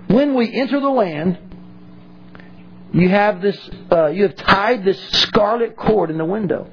When 0.08 0.36
we 0.36 0.50
enter 0.58 0.80
the 0.80 0.90
land, 0.90 1.38
you 2.94 3.10
have 3.10 3.42
this, 3.42 3.60
uh, 3.92 4.08
you 4.08 4.24
have 4.24 4.38
tied 4.38 4.86
this 4.86 4.98
scarlet 5.20 5.76
cord 5.76 6.12
in 6.12 6.18
the 6.18 6.24
window, 6.24 6.72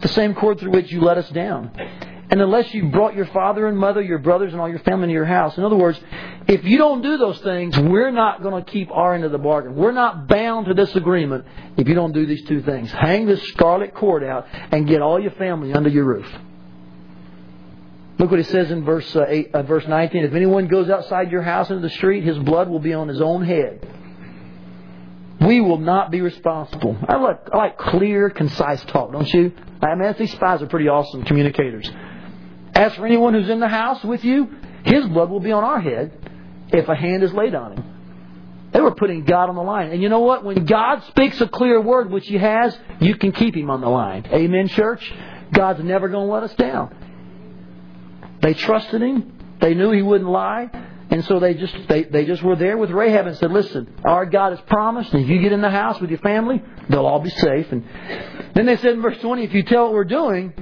the 0.00 0.08
same 0.08 0.34
cord 0.34 0.58
through 0.58 0.72
which 0.72 0.90
you 0.90 1.02
let 1.02 1.18
us 1.18 1.30
down. 1.30 1.70
And 2.30 2.40
unless 2.40 2.72
you 2.72 2.90
brought 2.90 3.16
your 3.16 3.26
father 3.26 3.66
and 3.66 3.76
mother, 3.76 4.00
your 4.00 4.18
brothers, 4.18 4.52
and 4.52 4.60
all 4.60 4.68
your 4.68 4.78
family 4.80 5.04
into 5.04 5.14
your 5.14 5.24
house, 5.24 5.58
in 5.58 5.64
other 5.64 5.74
words, 5.76 6.00
if 6.46 6.64
you 6.64 6.78
don't 6.78 7.02
do 7.02 7.18
those 7.18 7.40
things, 7.40 7.76
we're 7.76 8.12
not 8.12 8.40
going 8.40 8.64
to 8.64 8.70
keep 8.70 8.88
our 8.92 9.14
end 9.14 9.24
of 9.24 9.32
the 9.32 9.38
bargain. 9.38 9.74
We're 9.74 9.90
not 9.90 10.28
bound 10.28 10.66
to 10.66 10.74
this 10.74 10.94
agreement 10.94 11.44
if 11.76 11.88
you 11.88 11.94
don't 11.94 12.12
do 12.12 12.26
these 12.26 12.44
two 12.44 12.62
things. 12.62 12.92
Hang 12.92 13.26
this 13.26 13.42
scarlet 13.48 13.94
cord 13.94 14.22
out 14.22 14.46
and 14.70 14.86
get 14.86 15.02
all 15.02 15.20
your 15.20 15.32
family 15.32 15.72
under 15.72 15.90
your 15.90 16.04
roof. 16.04 16.32
Look 18.20 18.30
what 18.30 18.38
he 18.38 18.44
says 18.44 18.70
in 18.70 18.84
verse 18.84 19.16
uh, 19.16 19.24
eight, 19.26 19.52
uh, 19.52 19.62
verse 19.62 19.88
19. 19.88 20.22
If 20.22 20.34
anyone 20.34 20.68
goes 20.68 20.88
outside 20.88 21.32
your 21.32 21.42
house 21.42 21.68
into 21.68 21.82
the 21.82 21.94
street, 21.94 22.22
his 22.22 22.38
blood 22.38 22.68
will 22.68 22.78
be 22.78 22.92
on 22.92 23.08
his 23.08 23.20
own 23.20 23.44
head. 23.44 23.84
We 25.40 25.60
will 25.60 25.78
not 25.78 26.12
be 26.12 26.20
responsible. 26.20 26.96
I 27.08 27.16
like, 27.16 27.40
I 27.52 27.56
like 27.56 27.78
clear, 27.78 28.30
concise 28.30 28.84
talk, 28.84 29.10
don't 29.10 29.32
you? 29.32 29.52
I 29.82 29.94
mean, 29.96 30.14
these 30.18 30.30
spies 30.32 30.62
are 30.62 30.66
pretty 30.66 30.86
awesome 30.86 31.24
communicators. 31.24 31.90
As 32.74 32.94
for 32.94 33.06
anyone 33.06 33.34
who's 33.34 33.50
in 33.50 33.60
the 33.60 33.68
house 33.68 34.02
with 34.04 34.24
you, 34.24 34.48
his 34.84 35.06
blood 35.08 35.30
will 35.30 35.40
be 35.40 35.52
on 35.52 35.64
our 35.64 35.80
head 35.80 36.12
if 36.68 36.88
a 36.88 36.94
hand 36.94 37.22
is 37.22 37.32
laid 37.32 37.54
on 37.54 37.72
him. 37.72 37.90
They 38.72 38.80
were 38.80 38.94
putting 38.94 39.24
God 39.24 39.48
on 39.48 39.56
the 39.56 39.62
line. 39.62 39.90
And 39.90 40.00
you 40.00 40.08
know 40.08 40.20
what? 40.20 40.44
When 40.44 40.64
God 40.64 41.02
speaks 41.08 41.40
a 41.40 41.48
clear 41.48 41.80
word, 41.80 42.10
which 42.10 42.28
He 42.28 42.38
has, 42.38 42.78
you 43.00 43.16
can 43.16 43.32
keep 43.32 43.56
Him 43.56 43.70
on 43.70 43.80
the 43.80 43.88
line. 43.88 44.26
Amen, 44.32 44.68
church? 44.68 45.12
God's 45.52 45.82
never 45.82 46.08
going 46.08 46.28
to 46.28 46.32
let 46.32 46.44
us 46.44 46.54
down. 46.54 46.94
They 48.42 48.54
trusted 48.54 49.02
Him. 49.02 49.56
They 49.60 49.74
knew 49.74 49.90
He 49.90 50.02
wouldn't 50.02 50.30
lie. 50.30 50.70
And 51.10 51.24
so 51.24 51.40
they 51.40 51.54
just 51.54 51.76
they, 51.88 52.04
they 52.04 52.24
just 52.24 52.40
were 52.40 52.54
there 52.54 52.78
with 52.78 52.90
Rahab 52.90 53.26
and 53.26 53.36
said, 53.36 53.50
Listen, 53.50 53.92
our 54.04 54.24
God 54.24 54.50
has 54.50 54.60
promised, 54.68 55.12
and 55.12 55.24
if 55.24 55.28
you 55.28 55.42
get 55.42 55.50
in 55.50 55.60
the 55.60 55.70
house 55.70 56.00
with 56.00 56.10
your 56.10 56.20
family, 56.20 56.62
they'll 56.88 57.06
all 57.06 57.18
be 57.18 57.30
safe. 57.30 57.72
And 57.72 57.84
then 58.54 58.66
they 58.66 58.76
said 58.76 58.92
in 58.92 59.02
verse 59.02 59.18
20, 59.20 59.42
if 59.42 59.52
you 59.52 59.64
tell 59.64 59.86
what 59.86 59.94
we're 59.94 60.04
doing, 60.04 60.52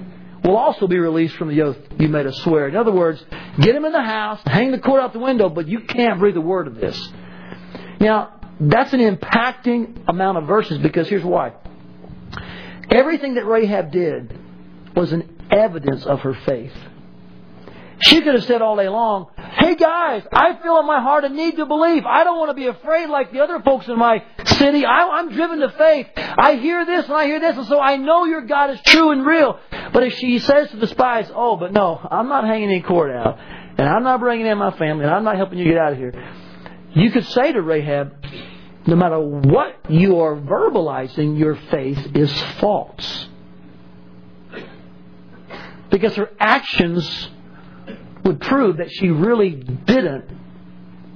will 0.44 0.57
also 0.57 0.87
be 0.87 0.98
released 0.98 1.35
from 1.37 1.48
the 1.48 1.62
oath 1.62 1.77
you 1.98 2.09
made 2.09 2.27
us 2.27 2.37
swear. 2.42 2.68
In 2.68 2.77
other 2.77 2.92
words, 2.92 3.22
get 3.61 3.74
him 3.74 3.85
in 3.85 3.92
the 3.92 4.03
house, 4.03 4.40
hang 4.46 4.70
the 4.70 4.79
cord 4.79 5.01
out 5.01 5.12
the 5.12 5.18
window, 5.18 5.48
but 5.48 5.68
you 5.68 5.81
can't 5.81 6.18
breathe 6.18 6.37
a 6.37 6.40
word 6.40 6.66
of 6.66 6.77
this. 6.77 7.12
Now, 8.01 8.40
that's 8.61 8.92
an 8.92 9.01
impacting 9.01 10.05
amount 10.09 10.38
of 10.38 10.46
verses 10.46 10.79
because 10.79 11.09
here's 11.09 11.24
why. 11.24 11.53
Everything 12.90 13.35
that 13.35 13.44
Rahab 13.44 13.92
did 13.92 14.37
was 14.96 15.12
an 15.12 15.46
evidence 15.51 16.07
of 16.07 16.20
her 16.20 16.35
faith. 16.35 16.72
She 18.01 18.20
could 18.20 18.35
have 18.35 18.44
said 18.44 18.62
all 18.62 18.77
day 18.77 18.88
long, 18.88 19.27
Hey 19.37 19.74
guys, 19.74 20.22
I 20.33 20.57
feel 20.62 20.79
in 20.79 20.87
my 20.87 21.01
heart 21.01 21.24
a 21.24 21.29
need 21.29 21.57
to 21.57 21.66
believe. 21.66 22.05
I 22.07 22.22
don't 22.22 22.38
want 22.38 22.51
to 22.51 22.55
be 22.55 22.66
afraid 22.66 23.09
like 23.09 23.33
the 23.33 23.40
other 23.40 23.61
folks 23.61 23.88
in 23.88 23.98
my 23.98 24.22
city. 24.44 24.85
I, 24.85 25.18
am 25.18 25.33
driven 25.33 25.59
to 25.61 25.70
faith. 25.70 26.07
I 26.16 26.57
hear 26.57 26.87
this 26.87 27.07
and 27.07 27.14
I 27.14 27.24
hear 27.27 27.40
this, 27.40 27.57
and 27.57 27.66
so 27.66 27.81
I 27.81 27.96
know 27.96 28.24
your 28.24 28.42
God 28.42 28.70
is 28.70 28.81
true 28.87 29.11
and 29.11 29.27
real. 29.27 29.59
But 29.92 30.03
if 30.05 30.14
she 30.14 30.38
says 30.38 30.70
to 30.70 30.77
the 30.77 30.87
spies, 30.87 31.31
Oh, 31.35 31.57
but 31.57 31.72
no, 31.72 31.98
I'm 32.11 32.29
not 32.29 32.44
hanging 32.44 32.70
any 32.70 32.83
cord 32.83 33.11
out, 33.11 33.38
and 33.38 33.88
I'm 33.88 34.03
not 34.03 34.20
bringing 34.20 34.46
in 34.46 34.59
my 34.59 34.70
family, 34.72 35.05
and 35.05 35.14
I'm 35.14 35.24
not 35.24 35.37
helping 35.37 35.59
you 35.59 35.64
get 35.64 35.79
out 35.79 35.92
of 35.92 35.98
here, 35.98 36.12
you 36.92 37.11
could 37.11 37.27
say 37.27 37.53
to 37.53 37.62
Rahab, 37.62 38.14
no 38.87 38.96
matter 38.96 39.20
what 39.20 39.90
you 39.90 40.20
are 40.20 40.37
verbalizing, 40.37 41.38
your 41.38 41.57
faith 41.70 42.16
is 42.16 42.33
false. 42.61 43.29
Because 45.90 46.14
her 46.16 46.31
actions 46.38 47.31
would 48.24 48.40
prove 48.40 48.79
that 48.79 48.90
she 48.90 49.09
really 49.09 49.51
didn't 49.51 50.24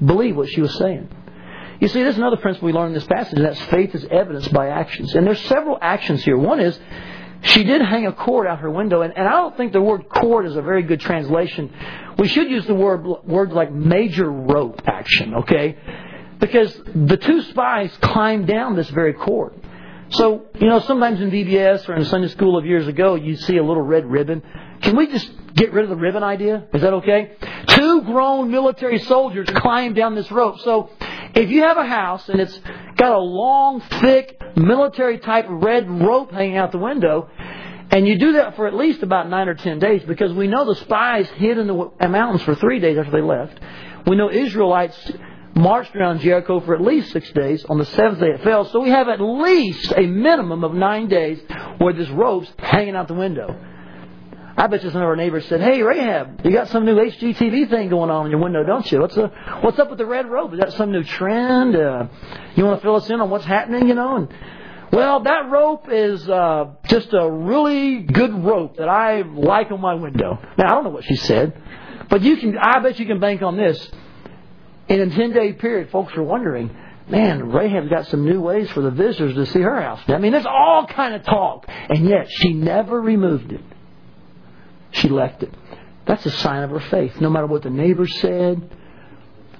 believe 0.04 0.36
what 0.36 0.48
she 0.48 0.60
was 0.60 0.74
saying. 0.76 1.08
You 1.80 1.88
see, 1.88 2.02
there's 2.02 2.16
another 2.16 2.36
principle 2.36 2.66
we 2.66 2.72
learn 2.72 2.88
in 2.88 2.94
this 2.94 3.06
passage, 3.06 3.34
and 3.34 3.44
that's 3.44 3.60
faith 3.62 3.94
is 3.94 4.06
evidenced 4.10 4.52
by 4.52 4.68
actions. 4.68 5.14
And 5.14 5.26
there's 5.26 5.40
several 5.42 5.78
actions 5.80 6.22
here. 6.22 6.36
One 6.36 6.60
is 6.60 6.78
she 7.42 7.64
did 7.64 7.82
hang 7.82 8.06
a 8.06 8.12
cord 8.12 8.46
out 8.46 8.60
her 8.60 8.70
window, 8.70 9.02
and, 9.02 9.16
and 9.16 9.26
I 9.26 9.32
don't 9.32 9.56
think 9.56 9.72
the 9.72 9.80
word 9.80 10.08
cord 10.08 10.46
is 10.46 10.56
a 10.56 10.62
very 10.62 10.82
good 10.82 11.00
translation. 11.00 11.72
We 12.18 12.28
should 12.28 12.48
use 12.48 12.66
the 12.66 12.74
word 12.74 13.04
words 13.24 13.52
like 13.52 13.72
major 13.72 14.30
rope 14.30 14.80
action, 14.86 15.34
okay? 15.34 15.76
Because 16.38 16.74
the 16.94 17.16
two 17.16 17.42
spies 17.42 17.96
climbed 18.00 18.46
down 18.46 18.76
this 18.76 18.88
very 18.90 19.12
cord. 19.12 19.54
So, 20.10 20.42
you 20.60 20.68
know, 20.68 20.80
sometimes 20.80 21.20
in 21.20 21.30
VBS 21.30 21.88
or 21.88 21.94
in 21.94 22.04
Sunday 22.04 22.28
school 22.28 22.58
of 22.58 22.66
years 22.66 22.86
ago, 22.86 23.14
you 23.14 23.36
see 23.36 23.56
a 23.56 23.62
little 23.62 23.82
red 23.82 24.04
ribbon. 24.04 24.42
Can 24.82 24.94
we 24.94 25.06
just 25.06 25.30
get 25.54 25.72
rid 25.72 25.84
of 25.84 25.90
the 25.90 25.96
ribbon 25.96 26.22
idea? 26.22 26.66
Is 26.74 26.82
that 26.82 26.92
okay? 26.94 27.32
Two 27.66 28.02
grown 28.02 28.50
military 28.50 28.98
soldiers 28.98 29.48
climb 29.48 29.94
down 29.94 30.14
this 30.14 30.30
rope. 30.30 30.60
So 30.60 30.90
if 31.34 31.50
you 31.50 31.62
have 31.62 31.76
a 31.76 31.86
house 31.86 32.28
and 32.28 32.40
it's 32.40 32.58
got 32.96 33.12
a 33.12 33.18
long, 33.18 33.80
thick, 34.00 34.40
military 34.56 35.18
type 35.18 35.46
red 35.48 35.90
rope 35.90 36.32
hanging 36.32 36.56
out 36.56 36.72
the 36.72 36.78
window, 36.78 37.28
and 37.90 38.06
you 38.06 38.18
do 38.18 38.32
that 38.32 38.56
for 38.56 38.66
at 38.66 38.74
least 38.74 39.02
about 39.02 39.28
nine 39.28 39.48
or 39.48 39.54
ten 39.54 39.78
days 39.78 40.02
because 40.06 40.32
we 40.32 40.46
know 40.46 40.64
the 40.64 40.76
spies 40.76 41.28
hid 41.36 41.58
in 41.58 41.66
the 41.66 41.90
uh, 42.00 42.08
mountains 42.08 42.42
for 42.42 42.54
three 42.54 42.80
days 42.80 42.96
after 42.96 43.10
they 43.10 43.20
left. 43.20 43.58
We 44.06 44.16
know 44.16 44.30
Israelites 44.30 45.12
marched 45.54 45.94
around 45.94 46.20
Jericho 46.20 46.60
for 46.60 46.74
at 46.74 46.80
least 46.80 47.12
six 47.12 47.30
days. 47.32 47.64
On 47.66 47.78
the 47.78 47.84
seventh 47.84 48.20
day 48.20 48.30
it 48.30 48.42
fell. 48.42 48.64
So 48.64 48.80
we 48.80 48.88
have 48.88 49.08
at 49.08 49.20
least 49.20 49.92
a 49.94 50.06
minimum 50.06 50.64
of 50.64 50.72
nine 50.72 51.08
days 51.08 51.40
where 51.78 51.92
this 51.92 52.08
rope's 52.08 52.50
hanging 52.58 52.96
out 52.96 53.08
the 53.08 53.14
window. 53.14 53.54
I 54.56 54.66
bet 54.66 54.84
you 54.84 54.90
some 54.90 55.00
of 55.00 55.08
our 55.08 55.16
neighbors 55.16 55.46
said, 55.46 55.60
"Hey 55.60 55.82
Rahab, 55.82 56.42
you 56.44 56.52
got 56.52 56.68
some 56.68 56.84
new 56.84 56.96
HGTV 56.96 57.70
thing 57.70 57.88
going 57.88 58.10
on 58.10 58.26
in 58.26 58.30
your 58.30 58.40
window, 58.40 58.62
don't 58.62 58.90
you? 58.92 59.00
What's 59.00 59.14
the 59.14 59.28
what's 59.62 59.78
up 59.78 59.88
with 59.88 59.98
the 59.98 60.06
red 60.06 60.30
rope? 60.30 60.52
Is 60.52 60.60
that 60.60 60.72
some 60.74 60.92
new 60.92 61.02
trend? 61.02 61.74
Uh, 61.74 62.08
you 62.54 62.64
want 62.64 62.78
to 62.78 62.82
fill 62.82 62.96
us 62.96 63.08
in 63.08 63.20
on 63.20 63.30
what's 63.30 63.44
happening? 63.44 63.88
You 63.88 63.94
know?" 63.94 64.16
And 64.16 64.34
well, 64.92 65.20
that 65.20 65.50
rope 65.50 65.86
is 65.90 66.28
uh, 66.28 66.66
just 66.86 67.14
a 67.14 67.30
really 67.30 68.00
good 68.02 68.44
rope 68.44 68.76
that 68.76 68.90
I 68.90 69.22
like 69.22 69.70
on 69.70 69.80
my 69.80 69.94
window. 69.94 70.38
Now 70.58 70.66
I 70.66 70.74
don't 70.74 70.84
know 70.84 70.90
what 70.90 71.04
she 71.04 71.16
said, 71.16 71.60
but 72.10 72.20
you 72.20 72.36
can. 72.36 72.58
I 72.58 72.80
bet 72.80 72.98
you 72.98 73.06
can 73.06 73.20
bank 73.20 73.40
on 73.42 73.56
this. 73.56 73.90
In 74.88 75.00
a 75.00 75.08
ten 75.08 75.32
day 75.32 75.54
period, 75.54 75.90
folks 75.90 76.14
are 76.14 76.22
wondering, 76.22 76.76
man, 77.08 77.48
Rahab's 77.48 77.88
got 77.88 78.06
some 78.08 78.26
new 78.26 78.42
ways 78.42 78.70
for 78.72 78.82
the 78.82 78.90
visitors 78.90 79.34
to 79.34 79.46
see 79.46 79.60
her 79.60 79.80
house. 79.80 80.00
I 80.08 80.18
mean, 80.18 80.32
there's 80.32 80.44
all 80.44 80.86
kind 80.86 81.14
of 81.14 81.24
talk, 81.24 81.64
and 81.68 82.06
yet 82.06 82.26
she 82.28 82.52
never 82.52 83.00
removed 83.00 83.52
it. 83.52 83.62
She 84.92 85.08
left 85.08 85.42
it. 85.42 85.52
That's 86.06 86.24
a 86.26 86.30
sign 86.30 86.62
of 86.62 86.70
her 86.70 86.80
faith. 86.80 87.20
No 87.20 87.30
matter 87.30 87.46
what 87.46 87.62
the 87.62 87.70
neighbors 87.70 88.14
said. 88.20 88.76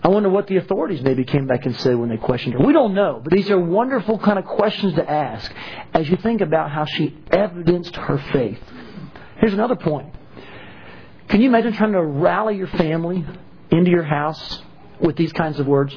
I 0.05 0.09
wonder 0.09 0.29
what 0.29 0.49
the 0.49 0.57
authorities 0.57 1.01
maybe 1.03 1.25
came 1.25 1.47
back 1.47 1.65
and 1.65 1.77
said 1.77 1.97
when 1.97 2.09
they 2.09 2.17
questioned 2.17 2.55
her. 2.55 2.67
We 2.67 2.73
don't 2.73 2.93
know, 2.93 3.21
but 3.23 3.33
these 3.33 3.49
are 3.51 3.59
wonderful 3.59 4.19
kind 4.19 4.37
of 4.37 4.45
questions 4.45 4.95
to 4.95 5.09
ask 5.09 5.53
as 5.95 6.11
you 6.11 6.17
think 6.17 6.41
about 6.41 6.73
how 6.73 6.87
she 6.87 7.17
evidenced 7.31 7.95
her 7.95 8.19
faith. 8.33 8.59
Here's 9.39 9.53
another 9.53 9.77
point. 9.77 10.13
Can 11.29 11.41
you 11.41 11.49
imagine 11.49 11.75
trying 11.75 11.93
to 11.93 12.03
rally 12.03 12.57
your 12.57 12.67
family 12.67 13.25
into 13.71 13.91
your 13.93 14.03
house 14.03 14.61
with 15.01 15.17
these 15.17 15.33
kinds 15.33 15.61
of 15.61 15.69
words? 15.69 15.97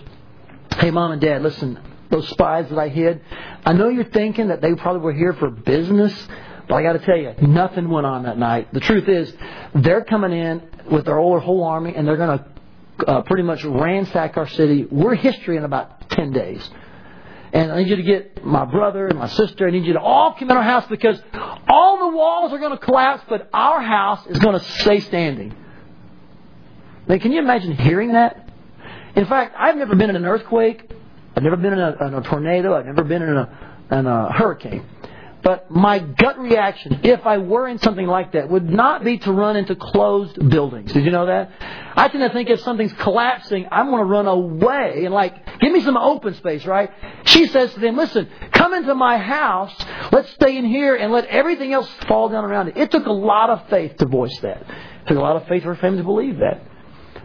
Hey, 0.78 0.92
mom 0.92 1.12
and 1.12 1.20
dad, 1.20 1.42
listen, 1.42 1.80
those 2.12 2.28
spies 2.30 2.70
that 2.70 2.78
I 2.78 2.90
hid, 2.90 3.22
I 3.66 3.74
know 3.74 3.90
you're 3.90 4.04
thinking 4.04 4.50
that 4.50 4.62
they 4.62 4.76
probably 4.76 5.02
were 5.02 5.14
here 5.14 5.34
for 5.34 5.50
business, 5.50 6.28
but 6.68 6.76
I 6.76 6.84
got 6.84 6.94
to 6.94 7.00
tell 7.00 7.18
you, 7.18 7.34
nothing 7.48 7.90
went 7.90 8.06
on 8.06 8.24
that 8.24 8.38
night. 8.38 8.74
The 8.74 8.80
truth 8.80 9.08
is, 9.08 9.34
they're 9.76 10.04
coming 10.04 10.32
in 10.32 10.64
with 10.92 11.06
their 11.06 11.20
whole 11.20 11.64
army, 11.64 11.94
and 11.96 12.08
they're 12.08 12.18
going 12.18 12.40
to 12.40 12.46
uh, 13.08 13.22
pretty 13.24 13.44
much 13.44 13.64
ransack 13.64 14.38
our 14.38 14.48
city. 14.48 14.86
We're 14.90 15.16
history 15.16 15.58
in 15.58 15.64
about 15.64 16.10
10 16.10 16.32
days. 16.32 16.70
And 17.54 17.72
I 17.72 17.78
need 17.78 17.90
you 17.90 17.96
to 17.98 18.04
get 18.04 18.46
my 18.46 18.66
brother 18.66 19.08
and 19.08 19.18
my 19.18 19.28
sister. 19.28 19.68
I 19.68 19.72
need 19.72 19.86
you 19.86 19.94
to 19.94 20.00
all 20.00 20.34
come 20.34 20.50
in 20.50 20.58
our 20.58 20.64
house 20.64 20.86
because 20.90 21.18
all 21.68 22.10
the 22.12 22.18
walls 22.18 22.52
are 22.52 22.60
going 22.60 22.78
to 22.78 22.84
collapse, 22.84 23.24
but 23.30 23.50
our 23.54 23.82
house 23.82 24.26
is 24.28 24.40
going 24.40 24.60
to 24.60 24.66
stay 24.82 25.00
standing. 25.00 25.56
Can 27.08 27.32
you 27.32 27.40
imagine 27.40 27.76
hearing 27.78 28.14
that? 28.14 28.50
In 29.16 29.26
fact, 29.26 29.56
I've 29.58 29.78
never 29.78 29.96
been 29.96 30.10
in 30.10 30.16
an 30.16 30.26
earthquake. 30.26 30.92
I've 31.36 31.44
never 31.44 31.56
been 31.56 31.74
in 31.74 31.80
a, 31.80 32.08
in 32.08 32.14
a 32.16 32.22
tornado. 32.22 32.76
I've 32.76 32.86
never 32.86 33.04
been 33.04 33.22
in 33.22 33.38
a, 33.38 33.78
in 33.92 34.06
a 34.06 34.32
hurricane. 34.34 34.86
But 35.46 35.70
my 35.70 36.00
gut 36.00 36.40
reaction, 36.40 37.02
if 37.04 37.24
I 37.28 37.38
were 37.38 37.68
in 37.68 37.78
something 37.78 38.08
like 38.08 38.32
that, 38.32 38.50
would 38.50 38.68
not 38.68 39.04
be 39.04 39.20
to 39.20 39.32
run 39.32 39.56
into 39.56 39.76
closed 39.76 40.50
buildings. 40.50 40.92
Did 40.92 41.06
you 41.06 41.12
know 41.12 41.28
that? 41.28 41.52
I 41.96 42.08
tend 42.08 42.24
to 42.24 42.34
think 42.34 42.50
if 42.50 42.62
something's 42.62 42.94
collapsing, 42.94 43.68
I'm 43.72 43.92
going 43.92 44.00
to 44.00 44.06
run 44.06 44.26
away 44.26 45.06
and 45.06 45.14
like, 45.14 45.60
give 45.60 45.72
me 45.72 45.82
some 45.82 45.98
open 45.98 46.34
space, 46.34 46.66
right? 46.66 46.90
She 47.26 47.46
says 47.46 47.72
to 47.76 47.80
them, 47.80 47.96
listen, 47.96 48.28
come 48.54 48.74
into 48.74 48.96
my 48.96 49.20
house. 49.20 49.72
Let's 50.12 50.32
stay 50.32 50.58
in 50.58 50.66
here 50.66 50.96
and 50.96 51.14
let 51.14 51.28
everything 51.28 51.74
else 51.74 51.88
fall 52.08 52.30
down 52.30 52.44
around 52.44 52.70
it. 52.70 52.78
It 52.78 52.90
took 52.90 53.06
a 53.06 53.14
lot 53.14 53.52
of 53.52 53.70
faith 53.70 53.98
to 53.98 54.08
voice 54.08 54.40
that. 54.42 54.64
It 54.64 55.10
took 55.10 55.18
a 55.18 55.22
lot 55.22 55.36
of 55.36 55.48
faith 55.48 55.62
for 55.62 55.76
her 55.76 55.80
family 55.80 56.00
to 56.00 56.04
believe 56.04 56.40
that. 56.40 56.64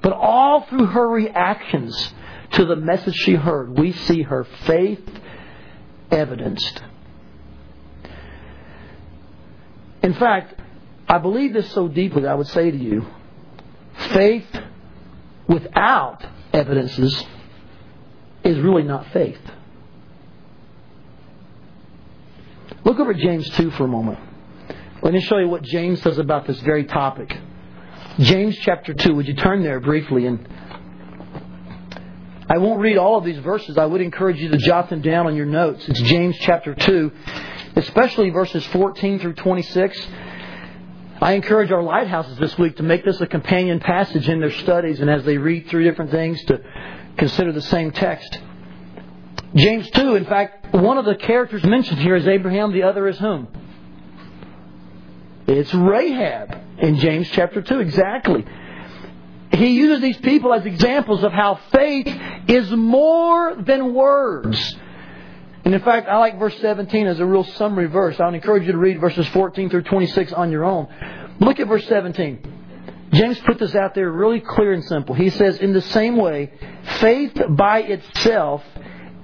But 0.02 0.12
all 0.12 0.66
through 0.66 0.84
her 0.88 1.08
reactions 1.08 2.12
to 2.52 2.66
the 2.66 2.76
message 2.76 3.14
she 3.14 3.32
heard, 3.32 3.78
we 3.78 3.92
see 3.92 4.24
her 4.24 4.46
faith 4.66 5.08
evidenced. 6.10 6.82
In 10.02 10.14
fact, 10.14 10.54
I 11.08 11.18
believe 11.18 11.52
this 11.52 11.70
so 11.72 11.88
deeply 11.88 12.22
that 12.22 12.30
I 12.30 12.34
would 12.34 12.46
say 12.48 12.70
to 12.70 12.76
you 12.76 13.06
faith 14.12 14.46
without 15.46 16.24
evidences 16.52 17.24
is 18.44 18.58
really 18.60 18.82
not 18.82 19.06
faith. 19.12 19.40
Look 22.84 22.98
over 22.98 23.12
James 23.12 23.48
2 23.50 23.72
for 23.72 23.84
a 23.84 23.88
moment. 23.88 24.18
Let 25.02 25.12
me 25.12 25.20
show 25.20 25.38
you 25.38 25.48
what 25.48 25.62
James 25.62 26.00
says 26.02 26.18
about 26.18 26.46
this 26.46 26.60
very 26.60 26.84
topic. 26.84 27.36
James 28.18 28.56
chapter 28.58 28.94
2, 28.94 29.14
would 29.14 29.26
you 29.26 29.34
turn 29.34 29.62
there 29.62 29.80
briefly? 29.80 30.26
And 30.26 30.46
I 32.48 32.58
won't 32.58 32.80
read 32.80 32.98
all 32.98 33.16
of 33.16 33.24
these 33.24 33.38
verses. 33.38 33.78
I 33.78 33.86
would 33.86 34.00
encourage 34.00 34.40
you 34.40 34.50
to 34.50 34.58
jot 34.58 34.90
them 34.90 35.02
down 35.02 35.26
on 35.26 35.36
your 35.36 35.46
notes. 35.46 35.88
It's 35.88 36.00
James 36.02 36.36
chapter 36.40 36.74
2, 36.74 37.12
especially 37.80 38.30
verses 38.30 38.64
14 38.66 39.18
through 39.18 39.34
26. 39.34 40.06
I 41.22 41.32
encourage 41.32 41.70
our 41.70 41.82
lighthouses 41.82 42.38
this 42.38 42.56
week 42.58 42.76
to 42.76 42.82
make 42.82 43.04
this 43.04 43.20
a 43.20 43.26
companion 43.26 43.80
passage 43.80 44.28
in 44.28 44.40
their 44.40 44.52
studies 44.52 45.00
and 45.00 45.10
as 45.10 45.24
they 45.24 45.36
read 45.36 45.68
through 45.68 45.84
different 45.84 46.10
things 46.10 46.42
to 46.44 46.60
consider 47.16 47.52
the 47.52 47.62
same 47.62 47.90
text. 47.90 48.38
James 49.54 49.90
2, 49.90 50.14
in 50.14 50.24
fact, 50.26 50.72
one 50.74 50.96
of 50.96 51.04
the 51.04 51.16
characters 51.16 51.64
mentioned 51.64 51.98
here 51.98 52.16
is 52.16 52.26
Abraham, 52.26 52.72
the 52.72 52.84
other 52.84 53.08
is 53.08 53.18
whom? 53.18 53.48
It's 55.46 55.74
Rahab 55.74 56.56
in 56.78 56.96
James 56.96 57.28
chapter 57.32 57.60
2, 57.60 57.80
exactly. 57.80 58.44
He 59.52 59.70
uses 59.72 60.00
these 60.00 60.16
people 60.18 60.54
as 60.54 60.64
examples 60.64 61.24
of 61.24 61.32
how 61.32 61.56
faith 61.72 62.06
is 62.48 62.70
more 62.70 63.56
than 63.56 63.92
words. 63.92 64.76
And 65.64 65.74
in 65.74 65.80
fact, 65.82 66.08
I 66.08 66.16
like 66.18 66.38
verse 66.38 66.56
17 66.60 67.06
as 67.06 67.20
a 67.20 67.26
real 67.26 67.44
summary 67.44 67.86
verse. 67.86 68.18
I 68.18 68.26
would 68.26 68.34
encourage 68.34 68.64
you 68.64 68.72
to 68.72 68.78
read 68.78 69.00
verses 69.00 69.26
14 69.28 69.68
through 69.70 69.82
26 69.82 70.32
on 70.32 70.50
your 70.50 70.64
own. 70.64 70.88
Look 71.38 71.60
at 71.60 71.68
verse 71.68 71.86
17. 71.86 72.58
James 73.12 73.38
put 73.40 73.58
this 73.58 73.74
out 73.74 73.94
there 73.94 74.10
really 74.10 74.40
clear 74.40 74.72
and 74.72 74.84
simple. 74.84 75.14
He 75.14 75.30
says, 75.30 75.58
In 75.58 75.72
the 75.72 75.82
same 75.82 76.16
way, 76.16 76.52
faith 77.00 77.40
by 77.50 77.82
itself, 77.82 78.62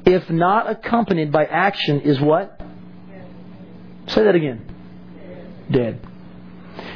if 0.05 0.29
not 0.29 0.69
accompanied 0.69 1.33
by 1.33 1.45
action, 1.45 2.01
is 2.01 2.21
what? 2.21 2.61
Say 4.09 4.25
that 4.25 4.35
again. 4.35 4.75
Dead. 5.71 6.01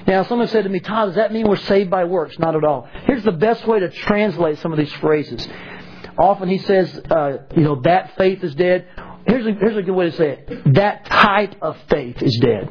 Now, 0.07 0.24
someone 0.24 0.48
said 0.48 0.64
to 0.64 0.70
me, 0.70 0.81
Todd, 0.81 1.07
does 1.07 1.14
that 1.16 1.33
mean 1.33 1.48
we're 1.48 1.57
saved 1.57 1.90
by 1.90 2.05
works? 2.05 2.38
Not 2.38 2.57
at 2.57 2.64
all. 2.64 2.88
Here's 3.05 3.24
the 3.24 3.33
best 3.33 3.66
way 3.66 3.81
to 3.81 3.88
translate 3.90 4.59
some 4.59 4.72
of 4.72 4.79
these 4.79 4.92
phrases. 4.94 5.46
Often 6.18 6.48
he 6.48 6.59
says, 6.59 7.00
uh, 7.11 7.38
you 7.57 7.62
know, 7.62 7.81
that 7.83 8.16
faith 8.16 8.42
is 8.42 8.55
dead. 8.55 8.87
Here's 9.31 9.47
a, 9.47 9.53
here's 9.53 9.77
a 9.77 9.83
good 9.83 9.95
way 9.95 10.11
to 10.11 10.16
say 10.16 10.31
it. 10.31 10.75
That 10.75 11.05
type 11.07 11.55
of 11.62 11.77
faith 11.88 12.21
is 12.21 12.37
dead. 12.43 12.69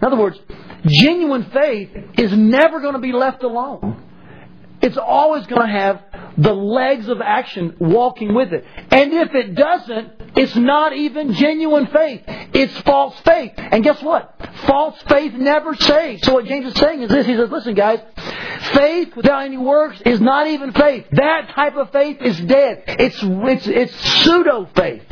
In 0.00 0.06
other 0.06 0.16
words, 0.16 0.38
genuine 0.86 1.50
faith 1.50 1.90
is 2.16 2.32
never 2.32 2.80
going 2.80 2.92
to 2.94 3.00
be 3.00 3.12
left 3.12 3.42
alone. 3.42 4.04
It's 4.80 4.96
always 4.96 5.44
going 5.48 5.66
to 5.66 5.72
have 5.72 6.04
the 6.36 6.52
legs 6.54 7.08
of 7.08 7.20
action 7.20 7.74
walking 7.80 8.32
with 8.32 8.52
it. 8.52 8.64
And 8.92 9.12
if 9.12 9.34
it 9.34 9.56
doesn't, 9.56 10.12
it's 10.36 10.54
not 10.54 10.92
even 10.92 11.32
genuine 11.32 11.88
faith. 11.88 12.22
It's 12.54 12.78
false 12.82 13.18
faith. 13.24 13.54
And 13.56 13.82
guess 13.82 14.00
what? 14.00 14.36
False 14.66 15.02
faith 15.08 15.32
never 15.32 15.74
saves. 15.74 16.22
So 16.22 16.34
what 16.34 16.44
James 16.44 16.66
is 16.66 16.74
saying 16.74 17.02
is 17.02 17.10
this. 17.10 17.26
He 17.26 17.34
says, 17.34 17.50
listen 17.50 17.74
guys, 17.74 17.98
faith 18.72 19.16
without 19.16 19.46
any 19.46 19.56
works 19.56 20.00
is 20.06 20.20
not 20.20 20.46
even 20.46 20.72
faith. 20.72 21.06
That 21.10 21.50
type 21.56 21.74
of 21.74 21.90
faith 21.90 22.18
is 22.22 22.38
dead. 22.38 22.84
It's, 22.86 23.18
it's, 23.20 23.66
it's 23.66 23.96
pseudo 24.22 24.68
faith. 24.76 25.02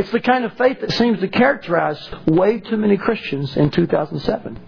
It's 0.00 0.10
the 0.12 0.20
kind 0.20 0.46
of 0.46 0.56
faith 0.56 0.80
that 0.80 0.92
seems 0.92 1.20
to 1.20 1.28
characterize 1.28 2.00
way 2.26 2.58
too 2.58 2.78
many 2.78 2.96
Christians 2.96 3.54
in 3.54 3.70
2007. 3.70 4.58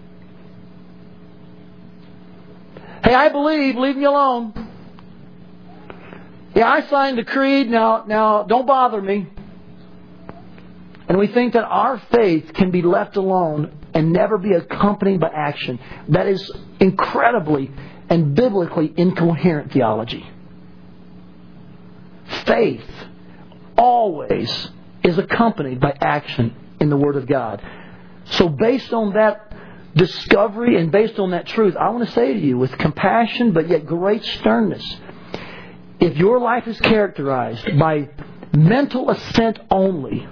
Hey, 3.03 3.15
I 3.15 3.29
believe, 3.29 3.75
leave 3.75 3.97
me 3.97 4.03
alone. 4.03 4.53
Yeah, 6.53 6.69
I 6.69 6.87
signed 6.87 7.17
the 7.17 7.23
creed, 7.23 7.67
now, 7.67 8.03
now 8.05 8.43
don't 8.43 8.67
bother 8.67 9.01
me. 9.01 9.27
And 11.09 11.17
we 11.17 11.25
think 11.25 11.53
that 11.53 11.63
our 11.63 11.97
faith 12.11 12.53
can 12.53 12.69
be 12.69 12.83
left 12.83 13.17
alone 13.17 13.75
and 13.95 14.13
never 14.13 14.37
be 14.37 14.53
accompanied 14.53 15.19
by 15.19 15.31
action. 15.33 15.79
That 16.09 16.27
is 16.27 16.51
incredibly 16.79 17.71
and 18.07 18.35
biblically 18.35 18.93
incoherent 18.95 19.71
theology. 19.73 20.29
Faith 22.45 22.85
always 23.75 24.69
is 25.03 25.17
accompanied 25.17 25.79
by 25.79 25.95
action 25.99 26.55
in 26.79 26.89
the 26.89 26.97
Word 26.97 27.15
of 27.15 27.27
God. 27.27 27.61
So, 28.25 28.49
based 28.49 28.93
on 28.93 29.13
that 29.13 29.53
discovery 29.95 30.79
and 30.79 30.91
based 30.91 31.19
on 31.19 31.31
that 31.31 31.45
truth, 31.47 31.75
I 31.75 31.89
want 31.89 32.07
to 32.07 32.11
say 32.13 32.33
to 32.33 32.39
you 32.39 32.57
with 32.57 32.71
compassion 32.77 33.51
but 33.51 33.69
yet 33.69 33.85
great 33.85 34.23
sternness 34.23 34.97
if 36.03 36.17
your 36.17 36.39
life 36.39 36.67
is 36.67 36.79
characterized 36.81 37.79
by 37.79 38.09
mental 38.53 39.09
assent 39.09 39.57
only, 39.71 40.27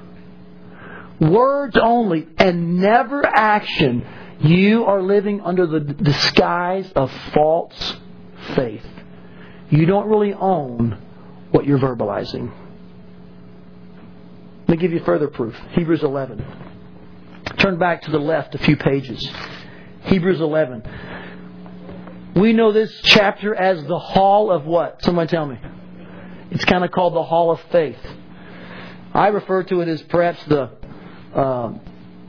words 1.20 1.78
only, 1.82 2.28
and 2.38 2.78
never 2.80 3.26
action, 3.26 4.06
you 4.42 4.84
are 4.86 5.02
living 5.02 5.40
under 5.40 5.66
the 5.66 5.80
disguise 5.80 6.92
of 6.94 7.10
false 7.34 7.96
faith. 8.56 8.86
You 9.70 9.86
don't 9.86 10.10
really 10.10 10.34
own 10.34 11.02
what 11.52 11.66
you're 11.66 11.80
verbalizing. 11.80 12.52
Let 14.72 14.78
me 14.78 14.84
give 14.84 14.94
you 14.94 15.04
further 15.04 15.28
proof. 15.28 15.54
Hebrews 15.72 16.02
11. 16.02 16.46
Turn 17.58 17.78
back 17.78 18.04
to 18.04 18.12
the 18.12 18.20
left 18.20 18.56
a 18.56 18.58
few 18.58 18.78
pages. 18.78 19.30
Hebrews 20.04 20.40
11. 20.40 22.32
We 22.38 22.54
know 22.54 22.72
this 22.72 22.90
chapter 23.04 23.54
as 23.54 23.84
the 23.84 24.00
Hall 24.00 24.50
of 24.50 24.66
what? 24.66 25.04
Someone 25.04 25.28
tell 25.28 25.46
me. 25.46 25.60
It's 26.52 26.64
kind 26.64 26.86
of 26.86 26.92
called 26.92 27.16
the 27.16 27.24
Hall 27.24 27.52
of 27.52 27.60
Faith. 27.70 28.00
I 29.14 29.28
refer 29.28 29.64
to 29.64 29.82
it 29.82 29.90
as 29.90 30.02
perhaps 30.04 30.42
the 30.46 30.70
uh, 31.36 31.74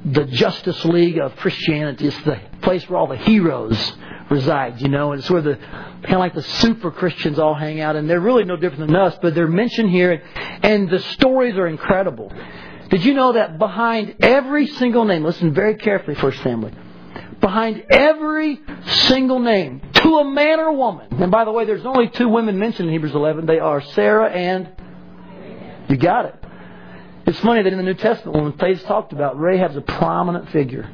the 0.05 0.25
Justice 0.25 0.85
League 0.85 1.19
of 1.19 1.37
Christianity. 1.37 2.09
It's 2.09 2.25
the 2.25 2.41
place 2.63 2.89
where 2.89 2.99
all 2.99 3.07
the 3.07 3.17
heroes 3.17 3.93
reside, 4.31 4.81
you 4.81 4.89
know, 4.89 5.13
and 5.13 5.21
it's 5.21 5.31
where 5.31 5.43
the 5.43 5.57
kind 5.57 6.15
of 6.15 6.19
like 6.19 6.35
the 6.35 6.43
super 6.43 6.91
Christians 6.91 7.39
all 7.39 7.55
hang 7.55 7.81
out, 7.81 7.97
and 7.97 8.09
they're 8.09 8.21
really 8.21 8.45
no 8.45 8.57
different 8.57 8.89
than 8.89 8.97
us, 8.97 9.17
but 9.23 9.35
they're 9.35 9.47
mentioned 9.47 9.91
here, 9.91 10.23
and 10.63 10.91
the 10.91 10.99
stories 10.99 11.57
are 11.57 11.67
incredible. 11.67 12.33
Did 12.91 13.05
you 13.05 13.15
know 13.15 13.33
that 13.33 13.59
behind 13.59 14.17
every 14.21 14.67
single 14.67 15.05
name, 15.05 15.25
listen 15.25 15.55
very 15.55 15.77
carefully, 15.77 16.17
First 16.17 16.43
Family, 16.43 16.73
behind 17.41 17.85
every 17.91 18.61
single 18.85 19.39
name, 19.39 19.83
to 19.95 20.19
a 20.19 20.25
man 20.25 20.61
or 20.61 20.73
woman, 20.73 21.09
and 21.23 21.31
by 21.31 21.45
the 21.45 21.53
way, 21.53 21.65
there's 21.65 21.87
only 21.87 22.09
two 22.09 22.29
women 22.29 22.59
mentioned 22.59 22.89
in 22.89 22.93
Hebrews 22.93 23.15
11, 23.15 23.47
they 23.47 23.59
are 23.61 23.81
Sarah 23.81 24.31
and. 24.31 24.69
You 25.89 25.97
got 25.97 26.25
it. 26.27 26.42
It's 27.27 27.39
funny 27.41 27.63
that 27.63 27.73
in 27.73 27.79
the 27.79 27.85
New 27.85 27.95
Testament, 27.95 28.43
when 28.43 28.53
faith's 28.59 28.83
talked 28.85 29.13
about, 29.13 29.39
Rahab's 29.39 29.77
a 29.77 29.81
prominent 29.81 30.51
figure. 30.51 30.91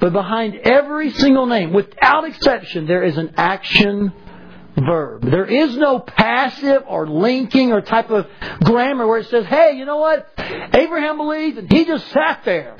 But 0.00 0.12
behind 0.12 0.56
every 0.56 1.10
single 1.10 1.46
name, 1.46 1.72
without 1.72 2.24
exception, 2.24 2.86
there 2.86 3.04
is 3.04 3.16
an 3.16 3.34
action 3.36 4.12
verb. 4.76 5.22
There 5.22 5.44
is 5.44 5.76
no 5.76 6.00
passive 6.00 6.82
or 6.86 7.06
linking 7.06 7.72
or 7.72 7.80
type 7.80 8.10
of 8.10 8.26
grammar 8.64 9.06
where 9.06 9.18
it 9.18 9.28
says, 9.28 9.46
hey, 9.46 9.76
you 9.76 9.84
know 9.84 9.98
what? 9.98 10.28
Abraham 10.38 11.16
believed 11.16 11.58
and 11.58 11.70
he 11.70 11.84
just 11.84 12.08
sat 12.08 12.42
there. 12.44 12.76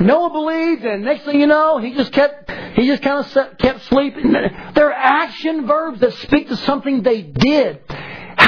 Noah 0.00 0.30
believed 0.30 0.84
and 0.84 1.04
next 1.04 1.24
thing 1.24 1.40
you 1.40 1.46
know, 1.46 1.78
he 1.78 1.94
just 1.94 2.12
kept, 2.12 2.50
he 2.74 2.86
just 2.86 3.02
kind 3.02 3.24
of 3.24 3.58
kept 3.58 3.84
sleeping. 3.86 4.32
They're 4.74 4.92
action 4.92 5.66
verbs 5.66 6.00
that 6.00 6.12
speak 6.14 6.48
to 6.48 6.56
something 6.56 7.02
they 7.02 7.22
did. 7.22 7.80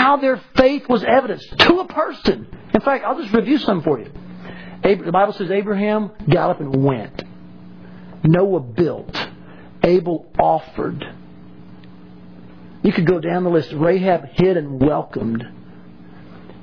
How 0.02 0.16
their 0.16 0.42
faith 0.56 0.88
was 0.88 1.04
evidenced 1.04 1.56
to 1.60 1.78
a 1.78 1.86
person. 1.86 2.48
In 2.74 2.80
fact, 2.80 3.04
I'll 3.04 3.22
just 3.22 3.32
review 3.32 3.58
some 3.58 3.84
for 3.84 4.00
you. 4.00 4.10
The 4.82 5.12
Bible 5.12 5.32
says 5.32 5.48
Abraham 5.48 6.10
got 6.28 6.50
up 6.50 6.60
and 6.60 6.82
went. 6.82 7.22
Noah 8.24 8.58
built. 8.58 9.16
Abel 9.84 10.26
offered. 10.40 11.04
You 12.82 12.92
could 12.92 13.06
go 13.06 13.20
down 13.20 13.44
the 13.44 13.50
list. 13.50 13.70
Rahab 13.70 14.24
hid 14.32 14.56
and 14.56 14.80
welcomed. 14.80 15.46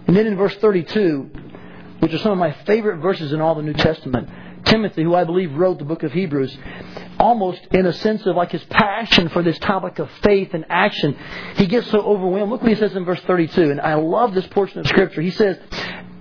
And 0.08 0.18
then 0.18 0.28
in 0.28 0.36
verse 0.36 0.56
32, 0.56 1.32
which 2.00 2.14
are 2.14 2.18
some 2.18 2.34
of 2.34 2.38
my 2.38 2.52
favorite 2.66 2.98
verses 2.98 3.32
in 3.32 3.40
all 3.40 3.56
the 3.56 3.62
New 3.62 3.72
Testament, 3.72 4.28
Timothy, 4.66 5.04
who 5.04 5.16
I 5.16 5.24
believe 5.24 5.54
wrote 5.54 5.80
the 5.80 5.86
book 5.86 6.04
of 6.04 6.12
Hebrews, 6.12 6.56
almost 7.20 7.62
in 7.72 7.86
a 7.86 7.94
sense 7.94 8.26
of 8.26 8.36
like 8.36 8.52
his 8.52 8.64
passion 8.66 9.30
for 9.30 9.44
this 9.44 9.58
topic 9.60 10.00
of 10.00 10.10
faith 10.24 10.54
and 10.54 10.66
action, 10.70 11.18
he 11.56 11.68
gets 11.68 11.90
so 11.92 12.00
overwhelmed. 12.00 12.52
Look 12.52 12.62
what 12.62 12.70
he 12.70 12.76
says 12.78 12.96
in 12.96 13.06
verse 13.06 13.22
32, 13.22 13.72
and 13.72 13.82
I 13.82 13.96
love 13.96 14.34
this 14.34 14.48
portion 14.48 14.80
of 14.80 14.88
Scripture. 14.88 15.22
He 15.22 15.32
says, 15.32 15.58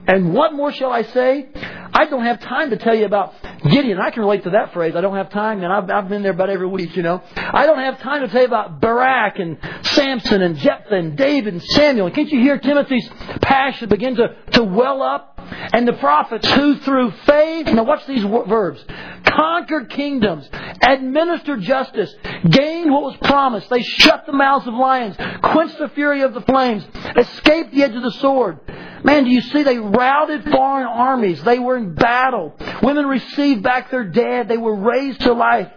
And 0.08 0.32
what 0.32 0.54
more 0.54 0.72
shall 0.72 0.90
I 0.90 1.02
say? 1.02 1.48
I 1.92 2.06
don't 2.06 2.24
have 2.24 2.40
time 2.40 2.70
to 2.70 2.76
tell 2.78 2.94
you 2.94 3.04
about 3.04 3.34
Gideon. 3.62 3.98
I 4.00 4.10
can 4.10 4.22
relate 4.22 4.44
to 4.44 4.50
that 4.50 4.72
phrase. 4.72 4.96
I 4.96 5.02
don't 5.02 5.16
have 5.16 5.30
time, 5.30 5.62
and 5.62 5.70
I've, 5.70 5.90
I've 5.90 6.08
been 6.08 6.22
there 6.22 6.32
about 6.32 6.48
every 6.48 6.66
week, 6.66 6.96
you 6.96 7.02
know. 7.02 7.22
I 7.36 7.66
don't 7.66 7.78
have 7.78 8.00
time 8.00 8.22
to 8.22 8.28
tell 8.28 8.40
you 8.40 8.46
about 8.46 8.80
Barak 8.80 9.38
and 9.38 9.58
Samson 9.82 10.40
and 10.40 10.56
Jephthah 10.56 10.94
and 10.94 11.16
David 11.16 11.52
and 11.52 11.62
Samuel. 11.62 12.10
Can't 12.10 12.30
you 12.30 12.40
hear 12.40 12.58
Timothy's 12.58 13.08
passion 13.42 13.90
begin 13.90 14.16
to, 14.16 14.34
to 14.52 14.64
well 14.64 15.02
up? 15.02 15.34
And 15.72 15.86
the 15.86 15.94
prophets 15.94 16.50
who 16.50 16.76
through 16.76 17.10
faith, 17.26 17.66
now 17.66 17.84
watch 17.84 18.06
these 18.06 18.22
verbs, 18.22 18.84
conquered 19.24 19.90
kingdoms, 19.90 20.48
administered 20.82 21.62
justice, 21.62 22.14
gained 22.48 22.92
what 22.92 23.02
was 23.02 23.16
promised. 23.22 23.68
They 23.70 23.82
shut 23.82 24.24
the 24.26 24.32
mouths 24.32 24.66
of 24.66 24.74
lions, 24.74 25.16
quenched 25.42 25.78
the 25.78 25.88
fury 25.90 26.22
of 26.22 26.34
the 26.34 26.42
flames, 26.42 26.86
escaped 27.16 27.74
the 27.74 27.82
edge 27.82 27.94
of 27.94 28.02
the 28.02 28.12
sword. 28.12 28.60
Man, 29.04 29.24
do 29.24 29.30
you 29.30 29.40
see 29.40 29.62
they 29.62 29.78
routed 29.78 30.44
foreign 30.50 30.86
armies. 30.86 31.42
They 31.42 31.58
were 31.58 31.76
in 31.76 31.94
battle. 31.94 32.54
Women 32.82 33.06
received 33.06 33.62
back 33.62 33.90
their 33.90 34.04
dead. 34.04 34.48
They 34.48 34.56
were 34.56 34.74
raised 34.74 35.20
to 35.20 35.32
life. 35.32 35.70